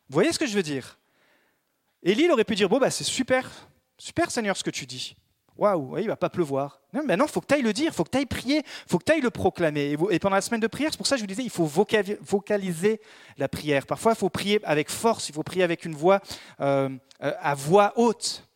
Vous 0.09 0.14
voyez 0.14 0.33
ce 0.33 0.38
que 0.38 0.46
je 0.46 0.55
veux 0.55 0.62
dire? 0.62 0.98
Élie 2.03 2.31
aurait 2.31 2.44
pu 2.44 2.55
dire, 2.55 2.68
bon, 2.68 2.79
bah, 2.79 2.90
c'est 2.90 3.05
super, 3.05 3.50
super 3.98 4.31
Seigneur 4.31 4.57
ce 4.57 4.64
que 4.64 4.70
tu 4.70 4.87
dis. 4.87 5.16
Waouh, 5.56 5.98
il 5.98 6.06
va 6.06 6.16
pas 6.16 6.30
pleuvoir. 6.30 6.80
Non, 6.92 7.02
mais 7.06 7.16
non, 7.16 7.26
faut 7.26 7.40
que 7.40 7.46
tu 7.46 7.54
ailles 7.54 7.62
le 7.62 7.72
dire, 7.72 7.94
faut 7.94 8.04
que 8.04 8.10
tu 8.10 8.18
ailles 8.18 8.26
prier, 8.26 8.62
faut 8.88 8.98
que 8.98 9.04
tu 9.04 9.12
ailles 9.12 9.20
le 9.20 9.30
proclamer. 9.30 9.96
Et 10.10 10.18
pendant 10.18 10.36
la 10.36 10.40
semaine 10.40 10.60
de 10.60 10.66
prière, 10.66 10.90
c'est 10.90 10.96
pour 10.96 11.06
ça 11.06 11.16
que 11.16 11.20
je 11.20 11.24
vous 11.24 11.28
disais, 11.28 11.42
il 11.42 11.50
faut 11.50 11.66
vocaliser 11.66 13.00
la 13.36 13.48
prière. 13.48 13.86
Parfois, 13.86 14.12
il 14.12 14.18
faut 14.18 14.30
prier 14.30 14.60
avec 14.64 14.90
force, 14.90 15.28
il 15.28 15.34
faut 15.34 15.42
prier 15.42 15.62
avec 15.62 15.84
une 15.84 15.94
voix 15.94 16.20
euh, 16.60 16.88
euh, 17.22 17.32
à 17.40 17.54
voix 17.54 17.92
haute. 17.96 18.48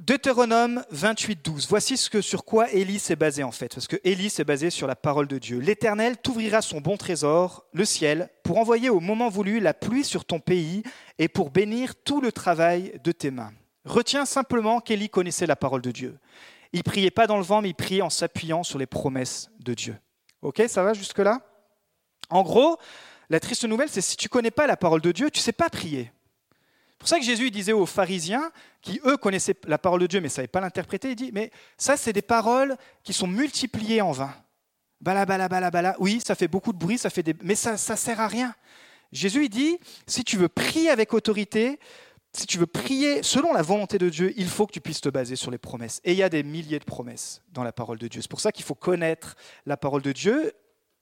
Deutéronome 0.00 0.82
28, 0.92 1.44
12. 1.44 1.68
Voici 1.68 1.98
ce 1.98 2.22
sur 2.22 2.46
quoi 2.46 2.70
Élie 2.72 2.98
s'est 2.98 3.16
basé 3.16 3.42
en 3.42 3.52
fait. 3.52 3.74
Parce 3.74 3.86
que 3.86 3.96
Élie 4.02 4.30
s'est 4.30 4.44
basé 4.44 4.70
sur 4.70 4.86
la 4.86 4.96
parole 4.96 5.28
de 5.28 5.36
Dieu. 5.36 5.58
L'Éternel 5.58 6.16
t'ouvrira 6.16 6.62
son 6.62 6.80
bon 6.80 6.96
trésor, 6.96 7.66
le 7.74 7.84
ciel, 7.84 8.30
pour 8.42 8.56
envoyer 8.56 8.88
au 8.88 9.00
moment 9.00 9.28
voulu 9.28 9.60
la 9.60 9.74
pluie 9.74 10.02
sur 10.02 10.24
ton 10.24 10.40
pays 10.40 10.82
et 11.18 11.28
pour 11.28 11.50
bénir 11.50 11.94
tout 11.96 12.22
le 12.22 12.32
travail 12.32 12.98
de 13.04 13.12
tes 13.12 13.30
mains. 13.30 13.52
Retiens 13.84 14.24
simplement 14.24 14.80
qu'Élie 14.80 15.10
connaissait 15.10 15.46
la 15.46 15.54
parole 15.54 15.82
de 15.82 15.90
Dieu. 15.90 16.18
Il 16.72 16.82
priait 16.82 17.10
pas 17.10 17.26
dans 17.26 17.36
le 17.36 17.42
vent, 17.42 17.60
mais 17.60 17.68
il 17.68 17.74
priait 17.74 18.00
en 18.00 18.08
s'appuyant 18.08 18.62
sur 18.62 18.78
les 18.78 18.86
promesses 18.86 19.50
de 19.58 19.74
Dieu. 19.74 19.98
Ok, 20.40 20.62
ça 20.66 20.82
va 20.82 20.94
jusque-là? 20.94 21.42
En 22.30 22.42
gros, 22.42 22.78
la 23.28 23.38
triste 23.38 23.64
nouvelle, 23.64 23.90
c'est 23.90 24.00
si 24.00 24.16
tu 24.16 24.30
connais 24.30 24.50
pas 24.50 24.66
la 24.66 24.78
parole 24.78 25.02
de 25.02 25.12
Dieu, 25.12 25.30
tu 25.30 25.40
sais 25.40 25.52
pas 25.52 25.68
prier 25.68 26.10
pour 27.00 27.08
ça 27.08 27.18
que 27.18 27.24
Jésus 27.24 27.50
disait 27.50 27.72
aux 27.72 27.86
pharisiens, 27.86 28.52
qui 28.82 29.00
eux 29.06 29.16
connaissaient 29.16 29.56
la 29.66 29.78
parole 29.78 30.02
de 30.02 30.06
Dieu 30.06 30.20
mais 30.20 30.26
ne 30.26 30.32
savaient 30.32 30.48
pas 30.48 30.60
l'interpréter, 30.60 31.10
il 31.10 31.16
dit, 31.16 31.30
mais 31.32 31.50
ça 31.78 31.96
c'est 31.96 32.12
des 32.12 32.22
paroles 32.22 32.76
qui 33.02 33.14
sont 33.14 33.26
multipliées 33.26 34.02
en 34.02 34.12
vain. 34.12 34.32
Bala, 35.00 35.24
bala, 35.24 35.48
bala, 35.48 35.70
bala. 35.70 35.96
Oui, 35.98 36.20
ça 36.22 36.34
fait 36.34 36.46
beaucoup 36.46 36.74
de 36.74 36.78
bruit, 36.78 36.98
ça 36.98 37.08
fait 37.08 37.22
des... 37.22 37.34
mais 37.42 37.54
ça 37.54 37.72
ne 37.72 37.76
sert 37.96 38.20
à 38.20 38.28
rien. 38.28 38.54
Jésus 39.12 39.46
il 39.46 39.48
dit, 39.48 39.78
si 40.06 40.24
tu 40.24 40.36
veux 40.36 40.50
prier 40.50 40.90
avec 40.90 41.14
autorité, 41.14 41.80
si 42.34 42.46
tu 42.46 42.58
veux 42.58 42.66
prier 42.66 43.22
selon 43.22 43.54
la 43.54 43.62
volonté 43.62 43.96
de 43.96 44.10
Dieu, 44.10 44.34
il 44.36 44.46
faut 44.46 44.66
que 44.66 44.72
tu 44.72 44.82
puisses 44.82 45.00
te 45.00 45.08
baser 45.08 45.36
sur 45.36 45.50
les 45.50 45.58
promesses. 45.58 46.02
Et 46.04 46.12
il 46.12 46.18
y 46.18 46.22
a 46.22 46.28
des 46.28 46.42
milliers 46.42 46.78
de 46.78 46.84
promesses 46.84 47.40
dans 47.52 47.64
la 47.64 47.72
parole 47.72 47.96
de 47.96 48.08
Dieu. 48.08 48.20
C'est 48.20 48.30
pour 48.30 48.40
ça 48.40 48.52
qu'il 48.52 48.64
faut 48.64 48.74
connaître 48.74 49.36
la 49.64 49.78
parole 49.78 50.02
de 50.02 50.12
Dieu 50.12 50.52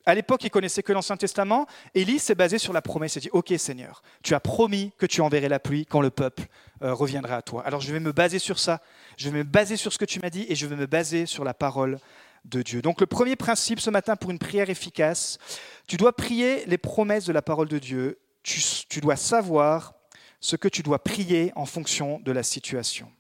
à 0.07 0.15
l'époque, 0.15 0.43
il 0.45 0.51
connaissait 0.51 0.83
que 0.83 0.93
l'Ancien 0.93 1.17
Testament. 1.17 1.67
Élie 1.95 2.19
s'est 2.19 2.35
basé 2.35 2.59
sur 2.59 2.73
la 2.73 2.81
promesse. 2.81 3.17
Il 3.17 3.21
dit 3.21 3.31
Ok, 3.33 3.53
Seigneur, 3.59 4.03
tu 4.23 4.35
as 4.35 4.41
promis 4.41 4.93
que 4.99 5.07
tu 5.07 5.21
enverrais 5.21 5.49
la 5.49 5.59
pluie 5.59 5.85
quand 5.85 6.01
le 6.01 6.11
peuple 6.11 6.45
euh, 6.83 6.95
reviendra 6.95 7.37
à 7.37 7.43
toi. 7.43 7.63
Alors 7.67 7.81
je 7.81 7.93
vais 7.93 8.01
me 8.01 8.13
baser 8.13 8.39
sur 8.39 8.59
ça. 8.59 8.81
Je 9.17 9.29
vais 9.29 9.39
me 9.39 9.45
baser 9.45 9.77
sur 9.77 9.93
ce 9.93 9.99
que 9.99 10.05
tu 10.05 10.21
m'as 10.21 10.31
dit 10.31 10.47
et 10.49 10.55
je 10.55 10.67
vais 10.67 10.77
me 10.77 10.87
baser 10.87 11.27
sur 11.27 11.45
la 11.45 11.53
parole 11.53 11.99
de 12.45 12.63
Dieu. 12.63 12.81
Donc 12.81 13.01
le 13.01 13.07
premier 13.07 13.37
principe 13.37 13.81
ce 13.81 13.91
matin 13.91 14.17
pour 14.17 14.31
une 14.31 14.39
prière 14.39 14.71
efficace, 14.71 15.39
tu 15.87 15.97
dois 15.97 16.15
prier 16.15 16.65
les 16.67 16.79
promesses 16.79 17.27
de 17.27 17.33
la 17.33 17.43
parole 17.43 17.69
de 17.69 17.79
Dieu. 17.79 18.19
tu 18.43 19.01
dois 19.01 19.17
savoir 19.17 19.95
ce 20.41 20.57
que 20.57 20.69
tu 20.69 20.83
dois 20.83 21.03
prier 21.03 21.53
en 21.57 21.67
fonction 21.67 22.21
de 22.21 22.33
la 22.33 22.43
situation. 22.43 23.11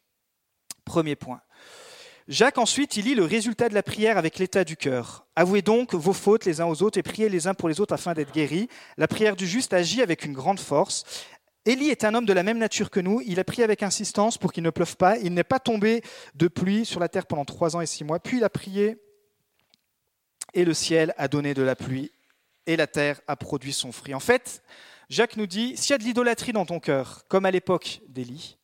Premier 0.85 1.17
point. 1.17 1.43
Jacques 2.29 2.59
ensuite, 2.59 2.95
il 2.99 3.07
lit 3.07 3.14
le 3.14 3.25
résultat 3.25 3.71
de 3.71 3.75
la 3.75 3.83
prière 3.83 4.19
avec 4.19 4.38
l'état 4.38 4.62
du 4.62 4.77
cœur. 4.77 5.27
Avouez 5.35 5.62
donc 5.62 5.95
vos 5.95 6.12
fautes 6.12 6.45
les 6.45 6.61
uns 6.61 6.67
aux 6.67 6.83
autres 6.83 6.99
et 6.99 7.03
priez 7.03 7.31
les 7.31 7.47
uns 7.47 7.55
pour 7.55 7.71
les 7.71 7.81
autres 7.81 7.95
afin 7.95 8.12
d'être 8.12 8.35
guéris. 8.35 8.69
La 8.99 9.09
prière 9.09 9.35
du 9.35 9.47
juste 9.47 9.73
agit 9.73 10.03
avec 10.03 10.27
une 10.27 10.35
grande 10.35 10.61
force. 10.61 11.05
Élie 11.64 11.88
est 11.88 12.05
un 12.05 12.14
homme 12.14 12.27
de 12.27 12.35
la 12.35 12.43
même 12.43 12.59
nature 12.59 12.91
que 12.91 13.01
nous. 13.01 13.23
Il 13.25 13.41
a 13.41 13.45
prié 13.45 13.64
avec 13.64 13.83
insistance 13.83 14.37
pour 14.37 14.53
qu'il 14.53 14.62
ne 14.62 14.69
pleuve 14.69 14.99
pas. 14.99 15.17
Il 15.17 15.33
n'est 15.33 15.43
pas 15.43 15.59
tombé 15.59 16.03
de 16.35 16.49
pluie 16.49 16.85
sur 16.85 17.01
la 17.01 17.09
terre 17.09 17.25
pendant 17.25 17.47
trois 17.47 17.77
ans 17.77 17.81
et 17.81 17.87
six 17.87 18.05
mois. 18.05 18.19
Puis 18.19 18.37
il 18.37 18.45
a 18.45 18.51
prié 18.51 18.99
et 20.53 20.67
le 20.67 20.75
ciel 20.75 21.14
a 21.17 21.29
donné 21.29 21.55
de 21.55 21.62
la 21.62 21.77
pluie 21.77 22.12
et 22.67 22.77
la 22.77 22.87
terre 22.87 23.23
a 23.27 23.37
produit 23.37 23.73
son 23.73 23.91
fruit. 23.91 24.12
En 24.12 24.21
fait, 24.21 24.62
Jacques 25.09 25.38
nous 25.38 25.47
dit, 25.47 25.79
s'il 25.79 25.93
y 25.93 25.95
a 25.95 25.99
de 25.99 26.05
l'idolâtrie 26.05 26.53
dans 26.53 26.67
ton 26.67 26.79
cœur, 26.79 27.25
comme 27.29 27.47
à 27.47 27.51
l'époque 27.51 28.03
d'Élie, 28.07 28.58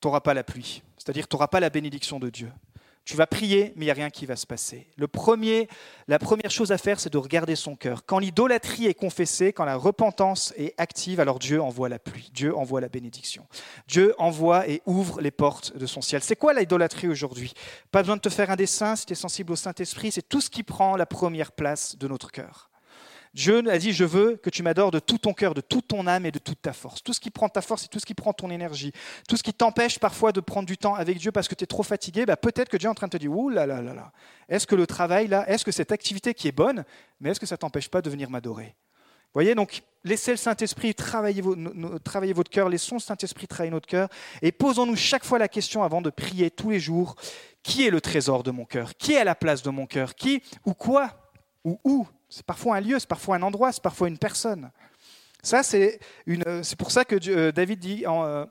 tu 0.00 0.08
n'auras 0.08 0.20
pas 0.20 0.34
la 0.34 0.44
pluie. 0.44 0.82
C'est-à-dire 0.98 1.28
tu 1.28 1.36
n'auras 1.36 1.48
pas 1.48 1.60
la 1.60 1.70
bénédiction 1.70 2.18
de 2.18 2.30
Dieu. 2.30 2.50
Tu 3.04 3.16
vas 3.16 3.26
prier, 3.26 3.72
mais 3.76 3.84
il 3.84 3.86
n'y 3.86 3.90
a 3.90 3.94
rien 3.94 4.10
qui 4.10 4.26
va 4.26 4.36
se 4.36 4.46
passer. 4.46 4.86
Le 4.96 5.08
premier, 5.08 5.68
la 6.06 6.18
première 6.18 6.50
chose 6.50 6.70
à 6.70 6.78
faire, 6.78 7.00
c'est 7.00 7.12
de 7.12 7.18
regarder 7.18 7.56
son 7.56 7.74
cœur. 7.74 8.04
Quand 8.04 8.18
l'idolâtrie 8.18 8.86
est 8.86 8.94
confessée, 8.94 9.52
quand 9.52 9.64
la 9.64 9.76
repentance 9.76 10.52
est 10.56 10.74
active, 10.78 11.18
alors 11.18 11.38
Dieu 11.38 11.60
envoie 11.60 11.88
la 11.88 11.98
pluie, 11.98 12.30
Dieu 12.34 12.54
envoie 12.54 12.80
la 12.80 12.88
bénédiction. 12.88 13.46
Dieu 13.88 14.14
envoie 14.18 14.68
et 14.68 14.82
ouvre 14.86 15.20
les 15.20 15.30
portes 15.30 15.76
de 15.76 15.86
son 15.86 16.02
ciel. 16.02 16.22
C'est 16.22 16.36
quoi 16.36 16.52
l'idolâtrie 16.52 17.08
aujourd'hui? 17.08 17.52
Pas 17.90 18.02
besoin 18.02 18.16
de 18.16 18.20
te 18.20 18.28
faire 18.28 18.50
un 18.50 18.56
dessin 18.56 18.94
si 18.94 19.06
tu 19.06 19.14
es 19.14 19.16
sensible 19.16 19.52
au 19.52 19.56
Saint-Esprit, 19.56 20.12
c'est 20.12 20.28
tout 20.28 20.40
ce 20.40 20.50
qui 20.50 20.62
prend 20.62 20.96
la 20.96 21.06
première 21.06 21.52
place 21.52 21.96
de 21.96 22.06
notre 22.06 22.30
cœur. 22.30 22.69
Dieu 23.32 23.62
a 23.70 23.78
dit, 23.78 23.92
je 23.92 24.04
veux 24.04 24.36
que 24.36 24.50
tu 24.50 24.62
m'adores 24.64 24.90
de 24.90 24.98
tout 24.98 25.18
ton 25.18 25.32
cœur, 25.32 25.54
de 25.54 25.60
toute 25.60 25.86
ton 25.88 26.06
âme 26.08 26.26
et 26.26 26.32
de 26.32 26.40
toute 26.40 26.60
ta 26.60 26.72
force. 26.72 27.02
Tout 27.02 27.12
ce 27.12 27.20
qui 27.20 27.30
prend 27.30 27.48
ta 27.48 27.60
force 27.60 27.84
et 27.84 27.88
tout 27.88 28.00
ce 28.00 28.06
qui 28.06 28.14
prend 28.14 28.32
ton 28.32 28.50
énergie, 28.50 28.92
tout 29.28 29.36
ce 29.36 29.42
qui 29.44 29.54
t'empêche 29.54 30.00
parfois 30.00 30.32
de 30.32 30.40
prendre 30.40 30.66
du 30.66 30.76
temps 30.76 30.96
avec 30.96 31.18
Dieu 31.18 31.30
parce 31.30 31.46
que 31.46 31.54
tu 31.54 31.62
es 31.62 31.66
trop 31.66 31.84
fatigué, 31.84 32.26
bah 32.26 32.36
peut-être 32.36 32.68
que 32.68 32.76
Dieu 32.76 32.88
est 32.88 32.90
en 32.90 32.94
train 32.94 33.06
de 33.06 33.12
te 33.12 33.16
dire, 33.16 33.30
ouh 33.30 33.48
là 33.48 33.66
là 33.66 33.80
là 33.80 33.94
là, 33.94 34.12
est-ce 34.48 34.66
que 34.66 34.74
le 34.74 34.86
travail 34.86 35.28
là, 35.28 35.48
est-ce 35.48 35.64
que 35.64 35.70
cette 35.70 35.92
activité 35.92 36.34
qui 36.34 36.48
est 36.48 36.52
bonne, 36.52 36.84
mais 37.20 37.30
est-ce 37.30 37.38
que 37.38 37.46
ça 37.46 37.56
t'empêche 37.56 37.88
pas 37.88 38.02
de 38.02 38.10
venir 38.10 38.30
m'adorer? 38.30 38.74
Voyez, 39.32 39.54
donc 39.54 39.84
laissez 40.02 40.32
le 40.32 40.36
Saint-Esprit 40.36 40.92
travailler, 40.92 41.40
votre 41.40 42.50
cœur, 42.50 42.68
laissons 42.68 42.96
le 42.96 43.00
Saint-Esprit 43.00 43.46
travailler 43.46 43.70
notre 43.70 43.86
cœur 43.86 44.08
et 44.42 44.50
posons-nous 44.50 44.96
chaque 44.96 45.24
fois 45.24 45.38
la 45.38 45.46
question 45.46 45.84
avant 45.84 46.02
de 46.02 46.10
prier 46.10 46.50
tous 46.50 46.70
les 46.70 46.80
jours, 46.80 47.14
qui 47.62 47.86
est 47.86 47.90
le 47.90 48.00
trésor 48.00 48.42
de 48.42 48.50
mon 48.50 48.64
cœur? 48.64 48.96
Qui 48.96 49.12
est 49.12 49.22
la 49.22 49.36
place 49.36 49.62
de 49.62 49.70
mon 49.70 49.86
cœur? 49.86 50.16
Qui 50.16 50.42
ou 50.64 50.74
quoi 50.74 51.30
Ou 51.62 51.78
où 51.84 52.08
c'est 52.30 52.46
parfois 52.46 52.76
un 52.76 52.80
lieu, 52.80 52.98
c'est 52.98 53.08
parfois 53.08 53.36
un 53.36 53.42
endroit, 53.42 53.72
c'est 53.72 53.82
parfois 53.82 54.08
une 54.08 54.18
personne. 54.18 54.70
Ça, 55.42 55.62
c'est, 55.62 55.98
pour 56.78 56.90
ça 56.90 57.04
que 57.04 57.16
euh, 57.28 57.50
David 57.50 57.78
dit 57.80 58.04
euh, 58.06 58.46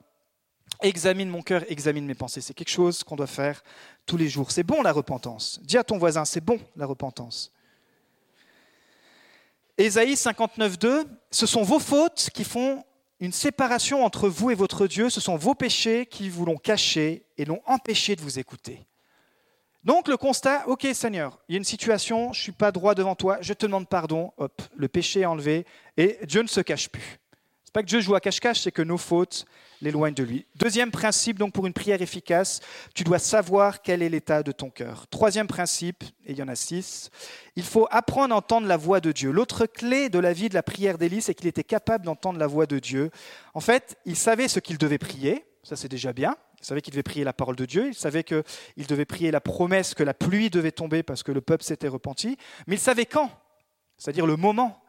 examine 0.81 1.29
mon 1.29 1.41
cœur, 1.41 1.63
examine 1.69 2.05
mes 2.05 2.15
pensées. 2.15 2.41
C'est 2.41 2.53
quelque 2.53 2.69
chose 2.69 3.03
qu'on 3.03 3.15
doit 3.15 3.27
faire 3.27 3.63
tous 4.05 4.17
les 4.17 4.27
jours. 4.27 4.51
C'est 4.51 4.63
bon 4.63 4.81
la 4.81 4.91
repentance. 4.91 5.59
Dis 5.63 5.77
à 5.77 5.83
ton 5.83 5.97
voisin, 5.97 6.25
c'est 6.25 6.43
bon 6.43 6.59
la 6.75 6.85
repentance. 6.85 7.51
Ésaïe 9.77 10.15
59.2, 10.15 11.05
ce 11.31 11.45
sont 11.45 11.63
vos 11.63 11.79
fautes 11.79 12.29
qui 12.33 12.43
font 12.43 12.83
une 13.21 13.31
séparation 13.31 14.03
entre 14.03 14.27
vous 14.27 14.51
et 14.51 14.55
votre 14.55 14.87
Dieu, 14.87 15.09
ce 15.09 15.21
sont 15.21 15.37
vos 15.37 15.55
péchés 15.55 16.05
qui 16.05 16.29
vous 16.29 16.45
l'ont 16.45 16.57
caché 16.57 17.25
et 17.37 17.45
l'ont 17.45 17.61
empêché 17.65 18.15
de 18.15 18.21
vous 18.21 18.39
écouter. 18.39 18.88
Donc 19.83 20.07
le 20.07 20.17
constat, 20.17 20.67
ok 20.67 20.87
Seigneur, 20.93 21.39
il 21.47 21.53
y 21.53 21.55
a 21.55 21.57
une 21.57 21.63
situation, 21.63 22.33
je 22.33 22.39
ne 22.39 22.43
suis 22.43 22.51
pas 22.51 22.71
droit 22.71 22.95
devant 22.95 23.15
toi, 23.15 23.37
je 23.41 23.53
te 23.53 23.65
demande 23.65 23.87
pardon, 23.87 24.33
hop, 24.37 24.61
le 24.75 24.87
péché 24.89 25.21
est 25.21 25.25
enlevé 25.25 25.65
et 25.95 26.19
Dieu 26.25 26.41
ne 26.41 26.47
se 26.47 26.59
cache 26.59 26.89
plus. 26.89 27.19
C'est 27.63 27.73
pas 27.73 27.83
que 27.83 27.87
Dieu 27.87 28.01
joue 28.01 28.15
à 28.15 28.19
cache-cache, 28.19 28.61
c'est 28.61 28.71
que 28.71 28.81
nos 28.81 28.97
fautes 28.97 29.45
l'éloignent 29.81 30.15
de 30.15 30.23
lui. 30.23 30.47
Deuxième 30.55 30.91
principe, 30.91 31.37
donc 31.37 31.53
pour 31.53 31.67
une 31.67 31.73
prière 31.73 32.01
efficace, 32.01 32.61
tu 32.95 33.03
dois 33.03 33.19
savoir 33.19 33.81
quel 33.81 34.01
est 34.01 34.09
l'état 34.09 34.43
de 34.43 34.51
ton 34.51 34.69
cœur. 34.69 35.07
Troisième 35.07 35.47
principe, 35.47 36.03
et 36.25 36.31
il 36.31 36.37
y 36.37 36.41
en 36.41 36.47
a 36.47 36.55
six, 36.55 37.11
il 37.55 37.63
faut 37.63 37.87
apprendre 37.91 38.33
à 38.33 38.37
entendre 38.37 38.67
la 38.67 38.75
voix 38.75 38.99
de 38.99 39.11
Dieu. 39.11 39.31
L'autre 39.31 39.65
clé 39.65 40.09
de 40.09 40.19
la 40.19 40.33
vie 40.33 40.49
de 40.49 40.55
la 40.55 40.63
prière 40.63 40.97
d'Élie, 40.97 41.21
c'est 41.21 41.35
qu'il 41.35 41.47
était 41.47 41.63
capable 41.63 42.05
d'entendre 42.05 42.39
la 42.39 42.47
voix 42.47 42.65
de 42.65 42.79
Dieu. 42.79 43.11
En 43.53 43.61
fait, 43.61 43.97
il 44.05 44.15
savait 44.15 44.47
ce 44.47 44.59
qu'il 44.59 44.77
devait 44.77 44.97
prier, 44.97 45.45
ça 45.63 45.75
c'est 45.75 45.89
déjà 45.89 46.11
bien. 46.11 46.35
Il 46.59 46.65
savait 46.65 46.81
qu'il 46.81 46.91
devait 46.91 47.03
prier 47.03 47.23
la 47.23 47.33
parole 47.33 47.55
de 47.55 47.65
Dieu, 47.65 47.87
il 47.87 47.95
savait 47.95 48.23
qu'il 48.23 48.43
devait 48.87 49.05
prier 49.05 49.31
la 49.31 49.41
promesse 49.41 49.93
que 49.93 50.03
la 50.03 50.13
pluie 50.13 50.49
devait 50.49 50.71
tomber 50.71 51.03
parce 51.03 51.23
que 51.23 51.31
le 51.31 51.41
peuple 51.41 51.63
s'était 51.63 51.87
repenti, 51.87 52.37
mais 52.67 52.75
il 52.75 52.79
savait 52.79 53.05
quand, 53.05 53.31
c'est-à-dire 53.97 54.25
le 54.25 54.35
moment. 54.35 54.81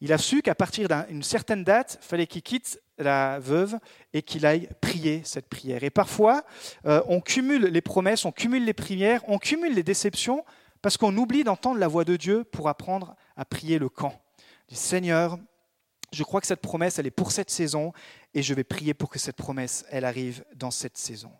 Il 0.00 0.12
a 0.12 0.18
su 0.18 0.42
qu'à 0.42 0.56
partir 0.56 0.88
d'une 0.88 1.22
certaine 1.22 1.62
date, 1.62 2.00
il 2.02 2.06
fallait 2.06 2.26
qu'il 2.26 2.42
quitte 2.42 2.80
la 2.98 3.38
veuve 3.38 3.78
et 4.12 4.22
qu'il 4.22 4.44
aille 4.46 4.68
prier 4.80 5.22
cette 5.24 5.48
prière. 5.48 5.84
Et 5.84 5.90
parfois, 5.90 6.42
euh, 6.86 7.00
on 7.06 7.20
cumule 7.20 7.66
les 7.66 7.80
promesses, 7.80 8.24
on 8.24 8.32
cumule 8.32 8.64
les 8.64 8.72
prières, 8.72 9.22
on 9.28 9.38
cumule 9.38 9.74
les 9.74 9.84
déceptions 9.84 10.44
parce 10.82 10.96
qu'on 10.96 11.16
oublie 11.16 11.44
d'entendre 11.44 11.78
la 11.78 11.86
voix 11.86 12.04
de 12.04 12.16
Dieu 12.16 12.42
pour 12.42 12.68
apprendre 12.68 13.14
à 13.36 13.44
prier 13.44 13.78
le 13.78 13.88
camp. 13.88 14.20
Seigneur, 14.72 15.38
je 16.12 16.22
crois 16.24 16.40
que 16.40 16.46
cette 16.46 16.60
promesse, 16.60 16.98
elle 16.98 17.06
est 17.06 17.10
pour 17.10 17.32
cette 17.32 17.50
saison 17.50 17.92
et 18.34 18.42
je 18.42 18.54
vais 18.54 18.64
prier 18.64 18.94
pour 18.94 19.08
que 19.08 19.18
cette 19.18 19.36
promesse, 19.36 19.84
elle 19.90 20.04
arrive 20.04 20.44
dans 20.54 20.70
cette 20.70 20.98
saison. 20.98 21.32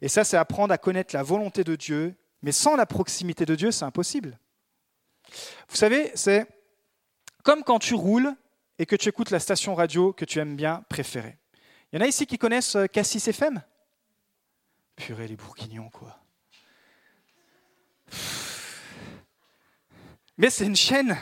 Et 0.00 0.08
ça, 0.08 0.24
c'est 0.24 0.36
apprendre 0.36 0.72
à 0.72 0.78
connaître 0.78 1.14
la 1.14 1.22
volonté 1.22 1.64
de 1.64 1.76
Dieu, 1.76 2.14
mais 2.42 2.52
sans 2.52 2.76
la 2.76 2.86
proximité 2.86 3.44
de 3.44 3.54
Dieu, 3.54 3.70
c'est 3.70 3.84
impossible. 3.84 4.38
Vous 5.68 5.76
savez, 5.76 6.12
c'est 6.14 6.46
comme 7.42 7.64
quand 7.64 7.78
tu 7.78 7.94
roules 7.94 8.34
et 8.78 8.86
que 8.86 8.96
tu 8.96 9.08
écoutes 9.08 9.30
la 9.30 9.40
station 9.40 9.74
radio 9.74 10.12
que 10.12 10.24
tu 10.24 10.38
aimes 10.38 10.56
bien 10.56 10.84
préférer. 10.88 11.38
Il 11.92 11.98
y 11.98 12.02
en 12.02 12.04
a 12.04 12.08
ici 12.08 12.26
qui 12.26 12.38
connaissent 12.38 12.76
euh, 12.76 12.86
Cassis 12.86 13.28
FM 13.28 13.62
Purée, 14.96 15.26
les 15.26 15.36
bourguignons, 15.36 15.90
quoi. 15.90 16.18
Mais 20.38 20.50
c'est 20.50 20.66
une 20.66 20.76
chaîne 20.76 21.16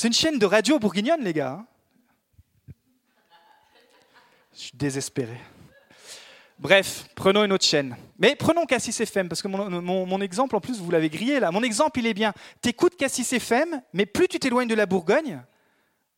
c'est 0.00 0.06
une 0.06 0.14
chaîne 0.14 0.38
de 0.38 0.46
radio 0.46 0.78
bourguignonne, 0.78 1.22
les 1.22 1.34
gars. 1.34 1.58
Hein. 1.60 1.66
Je 4.54 4.58
suis 4.58 4.72
désespéré. 4.72 5.38
Bref, 6.58 7.04
prenons 7.14 7.44
une 7.44 7.52
autre 7.52 7.66
chaîne. 7.66 7.94
Mais 8.18 8.34
prenons 8.34 8.64
Cassis 8.64 8.98
FM, 8.98 9.28
parce 9.28 9.42
que 9.42 9.48
mon, 9.48 10.20
exemple, 10.22 10.56
en 10.56 10.60
plus, 10.60 10.80
vous 10.80 10.90
l'avez 10.90 11.10
grillé 11.10 11.38
là. 11.38 11.50
Mon 11.50 11.62
exemple, 11.62 11.98
il 11.98 12.06
est 12.06 12.14
bien. 12.14 12.32
T'écoutes 12.62 12.96
Cassis 12.96 13.30
FM, 13.30 13.82
mais 13.92 14.06
plus 14.06 14.26
tu 14.26 14.38
t'éloignes 14.38 14.68
de 14.68 14.74
la 14.74 14.86
Bourgogne, 14.86 15.42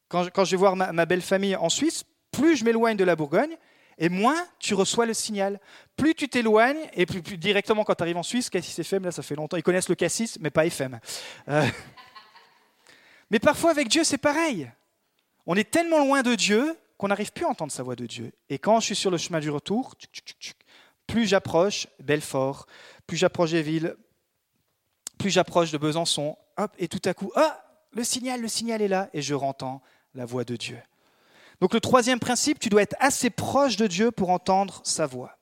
quand, 0.08 0.44
je 0.44 0.50
vais 0.52 0.56
voir 0.56 0.76
ma, 0.76 1.04
belle 1.04 1.20
famille 1.20 1.56
en 1.56 1.68
Suisse, 1.68 2.04
plus 2.30 2.56
je 2.56 2.64
m'éloigne 2.64 2.96
de 2.96 3.02
la 3.02 3.16
Bourgogne, 3.16 3.56
et 3.98 4.08
moins 4.08 4.46
tu 4.60 4.74
reçois 4.74 5.06
le 5.06 5.14
signal. 5.14 5.58
Plus 5.96 6.14
tu 6.14 6.28
t'éloignes, 6.28 6.88
et 6.94 7.04
plus, 7.04 7.20
directement 7.36 7.82
quand 7.82 7.96
tu 7.96 8.02
arrives 8.02 8.16
en 8.16 8.22
Suisse, 8.22 8.48
Cassis 8.48 8.78
FM, 8.78 9.06
là, 9.06 9.10
ça 9.10 9.24
fait 9.24 9.34
longtemps, 9.34 9.56
ils 9.56 9.64
connaissent 9.64 9.88
le 9.88 9.96
Cassis, 9.96 10.38
mais 10.40 10.50
pas 10.50 10.66
FM. 10.66 11.00
Euh, 11.48 11.66
mais 13.32 13.38
parfois 13.38 13.70
avec 13.70 13.88
Dieu, 13.88 14.04
c'est 14.04 14.18
pareil. 14.18 14.70
On 15.46 15.56
est 15.56 15.68
tellement 15.68 15.98
loin 15.98 16.22
de 16.22 16.34
Dieu 16.34 16.76
qu'on 16.98 17.08
n'arrive 17.08 17.32
plus 17.32 17.46
à 17.46 17.48
entendre 17.48 17.72
sa 17.72 17.82
voix 17.82 17.96
de 17.96 18.06
Dieu. 18.06 18.30
Et 18.50 18.58
quand 18.58 18.78
je 18.78 18.86
suis 18.86 18.94
sur 18.94 19.10
le 19.10 19.16
chemin 19.16 19.40
du 19.40 19.50
retour, 19.50 19.94
plus 21.06 21.26
j'approche 21.26 21.88
Belfort, 21.98 22.66
plus 23.06 23.16
j'approche 23.16 23.52
des 23.52 23.62
villes, 23.62 23.96
plus 25.18 25.30
j'approche 25.30 25.72
de 25.72 25.78
Besançon, 25.78 26.36
hop, 26.58 26.72
et 26.78 26.88
tout 26.88 27.00
à 27.06 27.14
coup, 27.14 27.32
ah, 27.34 27.64
le 27.92 28.04
signal, 28.04 28.40
le 28.40 28.48
signal 28.48 28.82
est 28.82 28.88
là, 28.88 29.08
et 29.14 29.22
je 29.22 29.34
rentends 29.34 29.80
la 30.14 30.26
voix 30.26 30.44
de 30.44 30.54
Dieu. 30.54 30.78
Donc 31.60 31.72
le 31.72 31.80
troisième 31.80 32.20
principe, 32.20 32.58
tu 32.58 32.68
dois 32.68 32.82
être 32.82 32.96
assez 33.00 33.30
proche 33.30 33.76
de 33.76 33.86
Dieu 33.86 34.10
pour 34.10 34.28
entendre 34.28 34.82
sa 34.84 35.06
voix. 35.06 35.38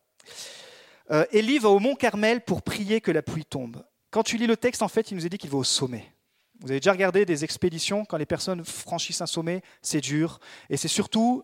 Euh, 1.11 1.25
Élie 1.33 1.59
va 1.59 1.71
au 1.71 1.81
mont 1.81 1.97
Carmel 1.97 2.41
pour 2.43 2.63
prier 2.63 3.01
que 3.01 3.11
la 3.11 3.23
pluie 3.23 3.45
tombe. 3.45 3.85
Quand 4.11 4.23
tu 4.23 4.37
lis 4.37 4.47
le 4.47 4.57
texte, 4.57 4.83
en 4.83 4.89
fait, 4.89 5.11
il 5.11 5.17
nous 5.17 5.27
est 5.27 5.29
dit 5.29 5.39
qu'il 5.39 5.51
va 5.51 5.59
au 5.59 5.65
sommet. 5.65 6.13
Vous 6.61 6.71
avez 6.71 6.81
déjà 6.81 6.93
regardé 6.93 7.25
des 7.25 7.45
expéditions, 7.45 8.05
quand 8.05 8.19
les 8.19 8.27
personnes 8.27 8.65
franchissent 8.65 9.23
un 9.23 9.27
sommet, 9.27 9.63
c'est 9.81 10.01
dur. 10.01 10.41
Et 10.69 10.77
c'est 10.77 10.89
surtout 10.89 11.43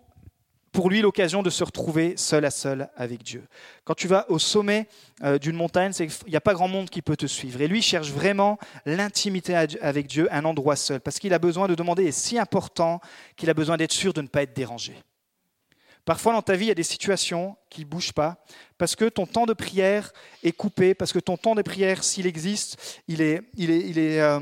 pour 0.72 0.90
lui 0.90 1.00
l'occasion 1.00 1.42
de 1.42 1.48
se 1.48 1.64
retrouver 1.64 2.18
seul 2.18 2.44
à 2.44 2.50
seul 2.50 2.90
avec 2.96 3.22
Dieu. 3.22 3.46
Quand 3.84 3.94
tu 3.94 4.08
vas 4.08 4.30
au 4.30 4.38
sommet 4.38 4.88
euh, 5.24 5.38
d'une 5.38 5.56
montagne, 5.56 5.92
il 5.98 6.10
n'y 6.28 6.36
a 6.36 6.40
pas 6.42 6.52
grand 6.52 6.68
monde 6.68 6.90
qui 6.90 7.00
peut 7.00 7.16
te 7.16 7.24
suivre. 7.24 7.62
Et 7.62 7.66
lui 7.66 7.80
cherche 7.80 8.10
vraiment 8.10 8.58
l'intimité 8.84 9.56
avec 9.56 10.06
Dieu, 10.06 10.28
un 10.30 10.44
endroit 10.44 10.76
seul, 10.76 11.00
parce 11.00 11.18
qu'il 11.18 11.32
a 11.32 11.38
besoin 11.38 11.66
de 11.66 11.74
demander, 11.74 12.04
est 12.04 12.12
si 12.12 12.38
important 12.38 13.00
qu'il 13.36 13.48
a 13.48 13.54
besoin 13.54 13.78
d'être 13.78 13.92
sûr 13.92 14.12
de 14.12 14.20
ne 14.20 14.28
pas 14.28 14.42
être 14.42 14.54
dérangé. 14.54 14.94
Parfois 16.04 16.34
dans 16.34 16.42
ta 16.42 16.56
vie, 16.56 16.66
il 16.66 16.68
y 16.68 16.72
a 16.72 16.74
des 16.74 16.82
situations 16.82 17.56
qui 17.70 17.80
ne 17.80 17.86
bougent 17.86 18.12
pas, 18.12 18.44
parce 18.76 18.94
que 18.94 19.06
ton 19.06 19.24
temps 19.24 19.46
de 19.46 19.54
prière 19.54 20.12
est 20.42 20.52
coupé, 20.52 20.92
parce 20.92 21.12
que 21.12 21.18
ton 21.18 21.38
temps 21.38 21.54
de 21.54 21.62
prière, 21.62 22.04
s'il 22.04 22.26
existe, 22.26 23.00
il 23.08 23.22
est, 23.22 23.40
il 23.56 23.70
est, 23.70 23.80
il 23.80 23.98
est, 23.98 24.20
euh, 24.20 24.40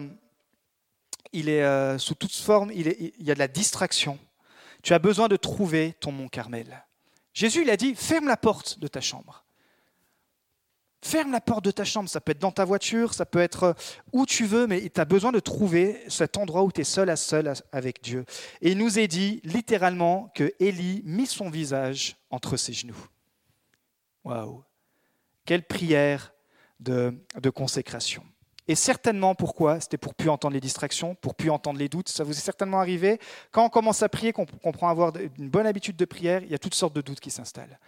il 1.35 1.49
est 1.49 1.65
euh, 1.65 1.99
sous 1.99 2.15
toute 2.15 2.35
forme, 2.35 2.71
il, 2.73 3.13
y 3.19 3.31
a 3.31 3.35
de 3.35 3.39
la 3.39 3.49
distraction. 3.49 4.19
Tu 4.83 4.95
as 4.95 4.99
besoin 4.99 5.29
de 5.29 5.37
trouver 5.37 5.95
ton 6.01 6.13
mont 6.13 6.29
Carmel. 6.29 6.87
Jésus, 7.33 7.63
il 7.63 7.71
a 7.71 7.77
dit, 7.77 7.97
ferme 7.97 8.29
la 8.29 8.37
porte 8.37 8.79
de 8.79 8.87
ta 8.87 9.01
chambre. 9.01 9.45
Ferme 11.03 11.33
la 11.33 11.41
porte 11.41 11.65
de 11.65 11.73
ta 11.73 11.85
chambre, 11.85 12.09
ça 12.09 12.21
peut 12.21 12.33
être 12.33 12.39
dans 12.39 12.53
ta 12.53 12.65
voiture, 12.65 13.13
ça 13.13 13.27
peut 13.27 13.41
être 13.41 13.63
euh, 13.65 13.73
où 14.13 14.25
tu 14.25 14.47
veux, 14.47 14.67
mais 14.67 14.89
tu 14.89 15.01
as 15.01 15.05
besoin 15.05 15.33
de 15.33 15.41
trouver 15.41 16.01
cet 16.09 16.39
endroit 16.39 16.63
où 16.63 16.71
tu 16.71 16.81
es 16.81 16.85
seul 16.85 17.11
à 17.11 17.17
seul 17.17 17.53
avec 17.73 18.03
Dieu. 18.03 18.25
Et 18.63 18.71
il 18.71 18.79
nous 18.79 18.99
est 18.99 19.09
dit 19.09 19.41
littéralement 19.43 20.31
que 20.35 20.55
Élie 20.61 21.03
mit 21.05 21.27
son 21.27 21.51
visage 21.51 22.17
entre 22.31 22.57
ses 22.57 22.73
genoux. 22.73 23.09
Waouh 24.23 24.63
Quelle 25.45 25.67
prière 25.67 26.33
de 26.79 27.51
consécration. 27.55 28.25
Et 28.67 28.75
certainement 28.75 29.35
pourquoi? 29.35 29.81
C'était 29.81 29.99
pour 29.99 30.15
plus 30.15 30.31
entendre 30.31 30.55
les 30.55 30.61
distractions, 30.61 31.15
pour 31.17 31.35
plus 31.35 31.51
entendre 31.51 31.79
les 31.79 31.89
doutes. 31.89 32.09
Ça 32.09 32.25
vous 32.25 32.33
est 32.33 32.41
certainement 32.41 32.81
arrivé. 32.81 33.21
Quand 33.51 33.65
on 33.65 33.69
commence 33.69 34.03
à 34.03 34.09
prier, 34.09 34.33
qu'on 34.33 34.47
comprend 34.47 34.89
avoir 34.89 35.13
une 35.39 35.51
bonne 35.51 35.67
habitude 35.67 35.97
de 35.97 36.05
prière, 36.05 36.43
il 36.43 36.51
y 36.51 36.55
a 36.55 36.59
toutes 36.59 36.75
sortes 36.75 36.95
de 36.95 37.03
doutes 37.03 37.21
qui 37.21 37.31
s'installent. 37.31 37.79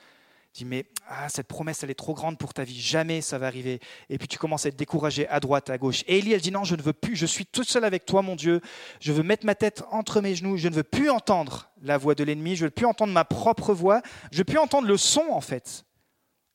Tu 0.53 0.65
dis, 0.65 0.71
mais 0.71 0.87
ah, 1.09 1.29
cette 1.29 1.49
promesse, 1.49 1.83
elle 1.83 1.91
est 1.91 1.95
trop 1.95 2.15
grande 2.15 2.39
pour 2.39 2.55
ta 2.55 2.65
vie, 2.65 2.79
jamais 2.79 3.21
ça 3.21 3.39
va 3.39 3.47
arriver. 3.47 3.81
Et 4.11 4.19
puis 4.19 4.29
tu 4.29 4.39
commences 4.39 4.65
à 4.67 4.69
être 4.69 4.77
découragé 4.77 5.29
à 5.29 5.41
droite, 5.41 5.71
à 5.71 5.79
gauche. 5.79 6.03
Et 6.07 6.19
Élie, 6.19 6.33
elle 6.33 6.41
dit, 6.41 6.51
non, 6.51 6.65
je 6.65 6.77
ne 6.77 6.83
veux 6.83 6.95
plus, 6.95 7.17
je 7.17 7.27
suis 7.27 7.47
toute 7.47 7.69
seule 7.69 7.85
avec 7.85 8.07
toi, 8.07 8.23
mon 8.23 8.37
Dieu. 8.37 8.61
Je 9.01 9.13
veux 9.13 9.23
mettre 9.23 9.47
ma 9.47 9.55
tête 9.55 9.83
entre 9.91 10.21
mes 10.21 10.35
genoux, 10.35 10.57
je 10.57 10.69
ne 10.69 10.75
veux 10.75 10.83
plus 10.83 11.11
entendre 11.11 11.71
la 11.83 11.99
voix 11.99 12.15
de 12.15 12.25
l'ennemi, 12.25 12.57
je 12.57 12.65
ne 12.65 12.69
veux 12.69 12.75
plus 12.75 12.87
entendre 12.87 13.13
ma 13.13 13.25
propre 13.25 13.73
voix, 13.75 14.03
je 14.31 14.37
ne 14.37 14.39
veux 14.39 14.45
plus 14.45 14.59
entendre 14.59 14.89
le 14.89 14.97
son, 14.97 15.25
en 15.31 15.41
fait 15.41 15.86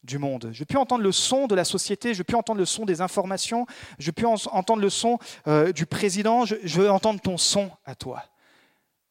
du 0.04 0.18
monde. 0.18 0.50
Je 0.52 0.64
peux 0.64 0.78
entendre 0.78 1.04
le 1.04 1.12
son 1.12 1.48
de 1.48 1.56
la 1.56 1.64
société, 1.64 2.14
je 2.14 2.24
peux 2.24 2.36
entendre 2.36 2.60
le 2.60 2.66
son 2.66 2.86
des 2.86 3.02
informations, 3.02 3.66
je 4.00 4.12
peux 4.12 4.26
entendre 4.26 4.82
le 4.82 4.90
son 4.90 5.20
euh, 5.48 5.72
du 5.72 5.86
président, 5.86 6.46
je, 6.46 6.56
veux 6.80 6.90
entendre 6.90 7.22
ton 7.22 7.38
son 7.38 7.70
à 7.86 7.96
toi. 7.96 8.24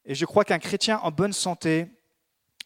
Et 0.04 0.14
je 0.14 0.24
crois 0.24 0.44
qu'un 0.44 0.58
chrétien 0.58 0.98
en 1.02 1.10
bonne 1.10 1.32
santé 1.32 1.86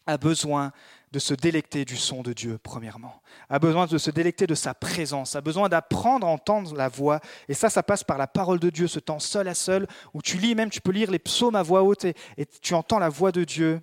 a 0.07 0.17
besoin 0.17 0.71
de 1.11 1.19
se 1.19 1.33
délecter 1.33 1.85
du 1.85 1.95
son 1.95 2.23
de 2.23 2.33
Dieu, 2.33 2.57
premièrement, 2.61 3.21
a 3.49 3.57
besoin 3.57 3.85
de 3.85 3.97
se 3.97 4.11
délecter 4.11 4.47
de 4.47 4.55
sa 4.55 4.73
présence, 4.73 5.35
a 5.35 5.41
besoin 5.41 5.69
d'apprendre 5.69 6.27
à 6.27 6.29
entendre 6.29 6.75
la 6.75 6.89
voix. 6.89 7.21
Et 7.47 7.53
ça, 7.53 7.69
ça 7.69 7.83
passe 7.83 8.03
par 8.03 8.17
la 8.17 8.27
parole 8.27 8.59
de 8.59 8.69
Dieu, 8.69 8.87
ce 8.87 8.99
temps 8.99 9.19
seul 9.19 9.47
à 9.47 9.53
seul, 9.53 9.87
où 10.13 10.21
tu 10.21 10.37
lis 10.37 10.55
même, 10.55 10.69
tu 10.69 10.81
peux 10.81 10.91
lire 10.91 11.11
les 11.11 11.19
psaumes 11.19 11.55
à 11.55 11.63
voix 11.63 11.83
haute 11.83 12.05
et 12.05 12.15
tu 12.61 12.73
entends 12.73 12.99
la 12.99 13.09
voix 13.09 13.31
de 13.31 13.43
Dieu 13.43 13.81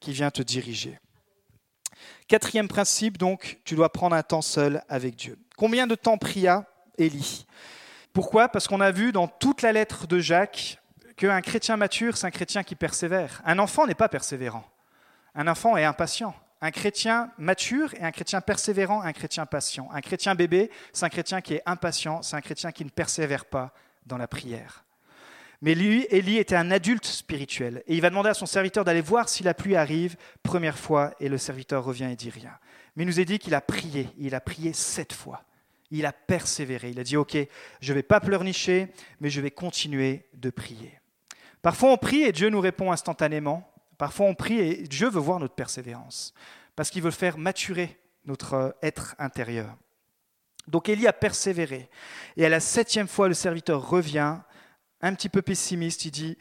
qui 0.00 0.12
vient 0.12 0.30
te 0.30 0.42
diriger. 0.42 0.98
Quatrième 2.26 2.68
principe, 2.68 3.18
donc, 3.18 3.58
tu 3.64 3.74
dois 3.74 3.92
prendre 3.92 4.16
un 4.16 4.22
temps 4.22 4.42
seul 4.42 4.82
avec 4.88 5.14
Dieu. 5.14 5.38
Combien 5.56 5.86
de 5.86 5.94
temps 5.94 6.16
pria 6.16 6.64
Élie? 6.96 7.46
Pourquoi? 8.12 8.48
Parce 8.48 8.66
qu'on 8.66 8.80
a 8.80 8.90
vu 8.90 9.12
dans 9.12 9.28
toute 9.28 9.60
la 9.60 9.72
lettre 9.72 10.06
de 10.06 10.18
Jacques 10.20 10.78
qu'un 11.16 11.40
chrétien 11.42 11.76
mature, 11.76 12.16
c'est 12.16 12.26
un 12.26 12.30
chrétien 12.30 12.62
qui 12.62 12.76
persévère. 12.76 13.42
Un 13.44 13.58
enfant 13.58 13.86
n'est 13.86 13.94
pas 13.94 14.08
persévérant. 14.08 14.64
Un 15.34 15.48
enfant 15.48 15.76
est 15.76 15.84
impatient. 15.84 16.34
Un 16.60 16.70
chrétien 16.70 17.30
mature 17.36 17.92
et 17.94 18.02
un 18.02 18.10
chrétien 18.10 18.40
persévérant, 18.40 19.02
un 19.02 19.12
chrétien 19.12 19.44
patient. 19.44 19.88
Un 19.92 20.00
chrétien 20.00 20.34
bébé, 20.34 20.70
c'est 20.92 21.04
un 21.04 21.10
chrétien 21.10 21.40
qui 21.40 21.54
est 21.54 21.62
impatient, 21.66 22.22
c'est 22.22 22.36
un 22.36 22.40
chrétien 22.40 22.72
qui 22.72 22.84
ne 22.84 22.90
persévère 22.90 23.44
pas 23.44 23.74
dans 24.06 24.16
la 24.16 24.28
prière. 24.28 24.83
Mais 25.64 25.74
lui, 25.74 26.06
Élie 26.10 26.36
était 26.36 26.56
un 26.56 26.70
adulte 26.70 27.06
spirituel. 27.06 27.82
Et 27.86 27.94
il 27.94 28.02
va 28.02 28.10
demander 28.10 28.28
à 28.28 28.34
son 28.34 28.44
serviteur 28.44 28.84
d'aller 28.84 29.00
voir 29.00 29.30
si 29.30 29.42
la 29.42 29.54
pluie 29.54 29.76
arrive, 29.76 30.14
première 30.42 30.76
fois, 30.76 31.14
et 31.20 31.30
le 31.30 31.38
serviteur 31.38 31.82
revient 31.82 32.10
et 32.12 32.16
dit 32.16 32.28
rien. 32.28 32.52
Mais 32.94 33.04
il 33.04 33.06
nous 33.06 33.18
est 33.18 33.24
dit 33.24 33.38
qu'il 33.38 33.54
a 33.54 33.62
prié. 33.62 34.10
Il 34.18 34.34
a 34.34 34.42
prié 34.42 34.74
sept 34.74 35.14
fois. 35.14 35.42
Il 35.90 36.04
a 36.04 36.12
persévéré. 36.12 36.90
Il 36.90 37.00
a 37.00 37.02
dit, 37.02 37.16
OK, 37.16 37.38
je 37.80 37.92
ne 37.92 37.94
vais 37.94 38.02
pas 38.02 38.20
pleurnicher, 38.20 38.88
mais 39.20 39.30
je 39.30 39.40
vais 39.40 39.50
continuer 39.50 40.26
de 40.34 40.50
prier. 40.50 41.00
Parfois 41.62 41.92
on 41.92 41.96
prie 41.96 42.24
et 42.24 42.32
Dieu 42.32 42.50
nous 42.50 42.60
répond 42.60 42.92
instantanément. 42.92 43.66
Parfois 43.96 44.26
on 44.26 44.34
prie 44.34 44.58
et 44.58 44.82
Dieu 44.82 45.08
veut 45.08 45.18
voir 45.18 45.40
notre 45.40 45.54
persévérance, 45.54 46.34
parce 46.76 46.90
qu'il 46.90 47.00
veut 47.00 47.10
faire 47.10 47.38
maturer 47.38 47.98
notre 48.26 48.76
être 48.82 49.14
intérieur. 49.18 49.74
Donc 50.68 50.90
Élie 50.90 51.06
a 51.06 51.14
persévéré. 51.14 51.88
Et 52.36 52.44
à 52.44 52.50
la 52.50 52.60
septième 52.60 53.08
fois, 53.08 53.28
le 53.28 53.34
serviteur 53.34 53.88
revient 53.88 54.40
un 55.04 55.14
petit 55.14 55.28
peu 55.28 55.42
pessimiste. 55.42 56.04
Il 56.06 56.10
dit 56.10 56.38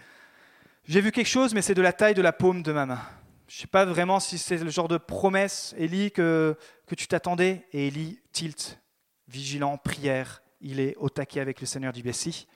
J'ai 0.86 1.02
vu 1.02 1.12
quelque 1.12 1.28
chose, 1.28 1.54
mais 1.54 1.62
c'est 1.62 1.74
de 1.74 1.82
la 1.82 1.94
taille 1.94 2.14
de 2.14 2.22
la 2.22 2.32
paume 2.32 2.64
de 2.64 2.72
ma 2.72 2.86
main. 2.86 3.02
Je 3.48 3.58
ne 3.58 3.62
sais 3.62 3.68
pas 3.68 3.86
vraiment 3.86 4.20
si 4.20 4.38
c'est 4.38 4.58
le 4.58 4.70
genre 4.70 4.88
de 4.88 4.98
promesse, 4.98 5.76
Élie, 5.78 6.12
que, 6.12 6.58
tu 6.96 7.08
t'attendais. 7.08 7.68
Et 7.74 7.88
Élie 7.88 8.20
tilt, 8.32 8.80
vigilant, 9.28 9.78
prière. 9.78 10.42
Il 10.62 10.80
est 10.80 10.96
au 10.98 11.10
taquet 11.10 11.42
avec 11.42 11.60
le 11.60 11.68
Seigneur 11.68 11.92
du 11.92 12.02
Bessie. 12.02 12.48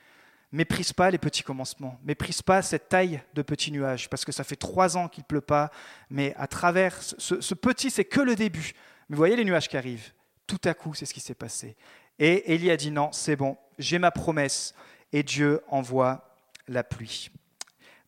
Méprise 0.54 0.94
pas 0.94 1.12
les 1.12 1.18
petits 1.18 1.44
commencements, 1.44 2.00
méprise 2.06 2.42
pas 2.42 2.62
cette 2.62 2.88
taille 2.88 3.22
de 3.34 3.42
petits 3.42 3.70
nuages, 3.70 4.10
parce 4.10 4.24
que 4.24 4.32
ça 4.32 4.46
fait 4.46 4.56
trois 4.56 4.96
ans 4.96 5.10
qu'il 5.10 5.24
ne 5.24 5.28
pleut 5.28 5.42
pas, 5.42 5.72
mais 6.10 6.34
à 6.38 6.48
travers 6.48 7.04
ce, 7.04 7.42
ce 7.42 7.54
petit, 7.54 7.92
c'est 7.92 8.06
que 8.06 8.22
le 8.22 8.34
début. 8.34 8.72
Mais 9.10 9.16
vous 9.18 9.20
voyez 9.20 9.36
les 9.36 9.44
nuages 9.44 9.68
qui 9.68 9.76
arrivent. 9.76 10.14
Tout 10.48 10.62
à 10.64 10.74
coup, 10.74 10.94
c'est 10.94 11.06
ce 11.06 11.14
qui 11.14 11.20
s'est 11.20 11.36
passé. 11.36 11.76
Et 12.18 12.54
Élie 12.54 12.72
a 12.72 12.78
dit 12.78 12.92
non, 12.92 13.12
c'est 13.12 13.36
bon, 13.36 13.58
j'ai 13.78 14.00
ma 14.00 14.10
promesse. 14.10 14.74
Et 15.14 15.24
Dieu 15.24 15.62
envoie 15.68 16.36
la 16.68 16.84
pluie. 16.84 17.32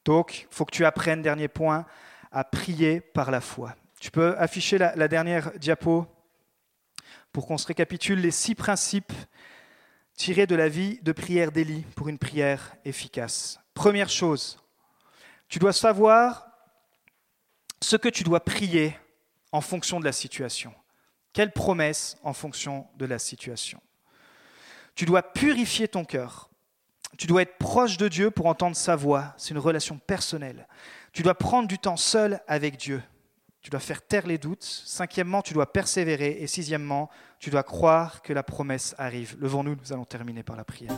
Donc, 0.06 0.42
il 0.42 0.48
faut 0.50 0.66
que 0.66 0.76
tu 0.76 0.86
apprennes, 0.86 1.22
dernier 1.22 1.48
point, 1.48 1.86
à 2.32 2.44
prier 2.44 3.02
par 3.02 3.32
la 3.32 3.42
foi. 3.42 3.76
Tu 4.00 4.12
peux 4.12 4.38
afficher 4.38 4.78
la, 4.78 5.08
dernière 5.08 5.52
diapo 5.58 6.08
pour 7.32 7.46
qu'on 7.46 7.58
se 7.58 7.68
récapitule 7.68 8.20
les 8.22 8.32
six 8.32 8.56
principes 8.56 9.14
tirés 10.16 10.48
de 10.48 10.56
la 10.56 10.70
vie 10.70 11.00
de 11.02 11.12
prière 11.12 11.52
d'Élie 11.52 11.86
pour 11.96 12.08
une 12.08 12.18
prière 12.18 12.76
efficace. 12.86 13.60
Première 13.74 14.10
chose, 14.10 14.62
tu 15.48 15.60
dois 15.60 15.74
savoir 15.74 16.48
ce 17.82 17.96
que 17.96 18.10
tu 18.10 18.24
dois 18.24 18.44
prier 18.44 18.98
en 19.52 19.62
fonction 19.62 20.00
de 20.00 20.06
la 20.06 20.12
situation. 20.12 20.74
Quelle 21.34 21.52
promesse 21.52 22.18
en 22.24 22.34
fonction 22.34 22.88
de 22.96 23.06
la 23.06 23.20
situation. 23.20 23.82
Tu 24.96 25.06
dois 25.06 25.24
purifier 25.24 25.88
ton 25.88 26.04
cœur. 26.04 26.49
Tu 27.18 27.28
dois 27.28 27.42
être 27.42 27.58
proche 27.58 27.98
de 27.98 28.08
Dieu 28.08 28.32
pour 28.32 28.46
entendre 28.46 28.76
sa 28.76 28.96
voix. 28.96 29.34
C'est 29.38 29.52
une 29.52 29.60
relation 29.60 30.00
personnelle. 30.06 30.68
Tu 31.12 31.24
dois 31.24 31.36
prendre 31.36 31.68
du 31.68 31.78
temps 31.78 31.98
seul 31.98 32.40
avec 32.48 32.78
Dieu. 32.78 33.02
Tu 33.62 33.70
dois 33.70 33.80
faire 33.80 34.02
taire 34.02 34.26
les 34.26 34.38
doutes. 34.38 34.64
Cinquièmement, 34.86 35.42
tu 35.42 35.54
dois 35.54 35.72
persévérer. 35.72 36.38
Et 36.40 36.48
sixièmement, 36.48 37.10
tu 37.40 37.50
dois 37.50 37.64
croire 37.64 38.22
que 38.22 38.32
la 38.32 38.44
promesse 38.44 38.96
arrive. 38.98 39.36
Levons-nous, 39.40 39.76
nous 39.76 39.94
allons 39.94 40.06
terminer 40.06 40.44
par 40.44 40.56
la 40.56 40.64
prière. 40.64 40.94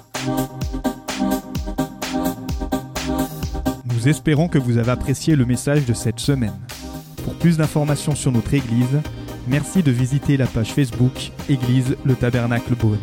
Nous 3.86 4.08
espérons 4.08 4.48
que 4.48 4.58
vous 4.58 4.78
avez 4.78 4.92
apprécié 4.92 5.36
le 5.36 5.46
message 5.46 5.86
de 5.86 5.94
cette 5.94 6.20
semaine. 6.20 6.58
Pour 7.24 7.36
plus 7.36 7.58
d'informations 7.58 8.16
sur 8.16 8.32
notre 8.32 8.54
Église, 8.54 9.02
merci 9.48 9.84
de 9.84 9.92
visiter 9.92 10.38
la 10.38 10.48
page 10.48 10.74
Facebook 10.74 11.32
Église 11.50 11.96
le 12.04 12.16
Tabernacle 12.16 12.76
Beaune. 12.76 13.00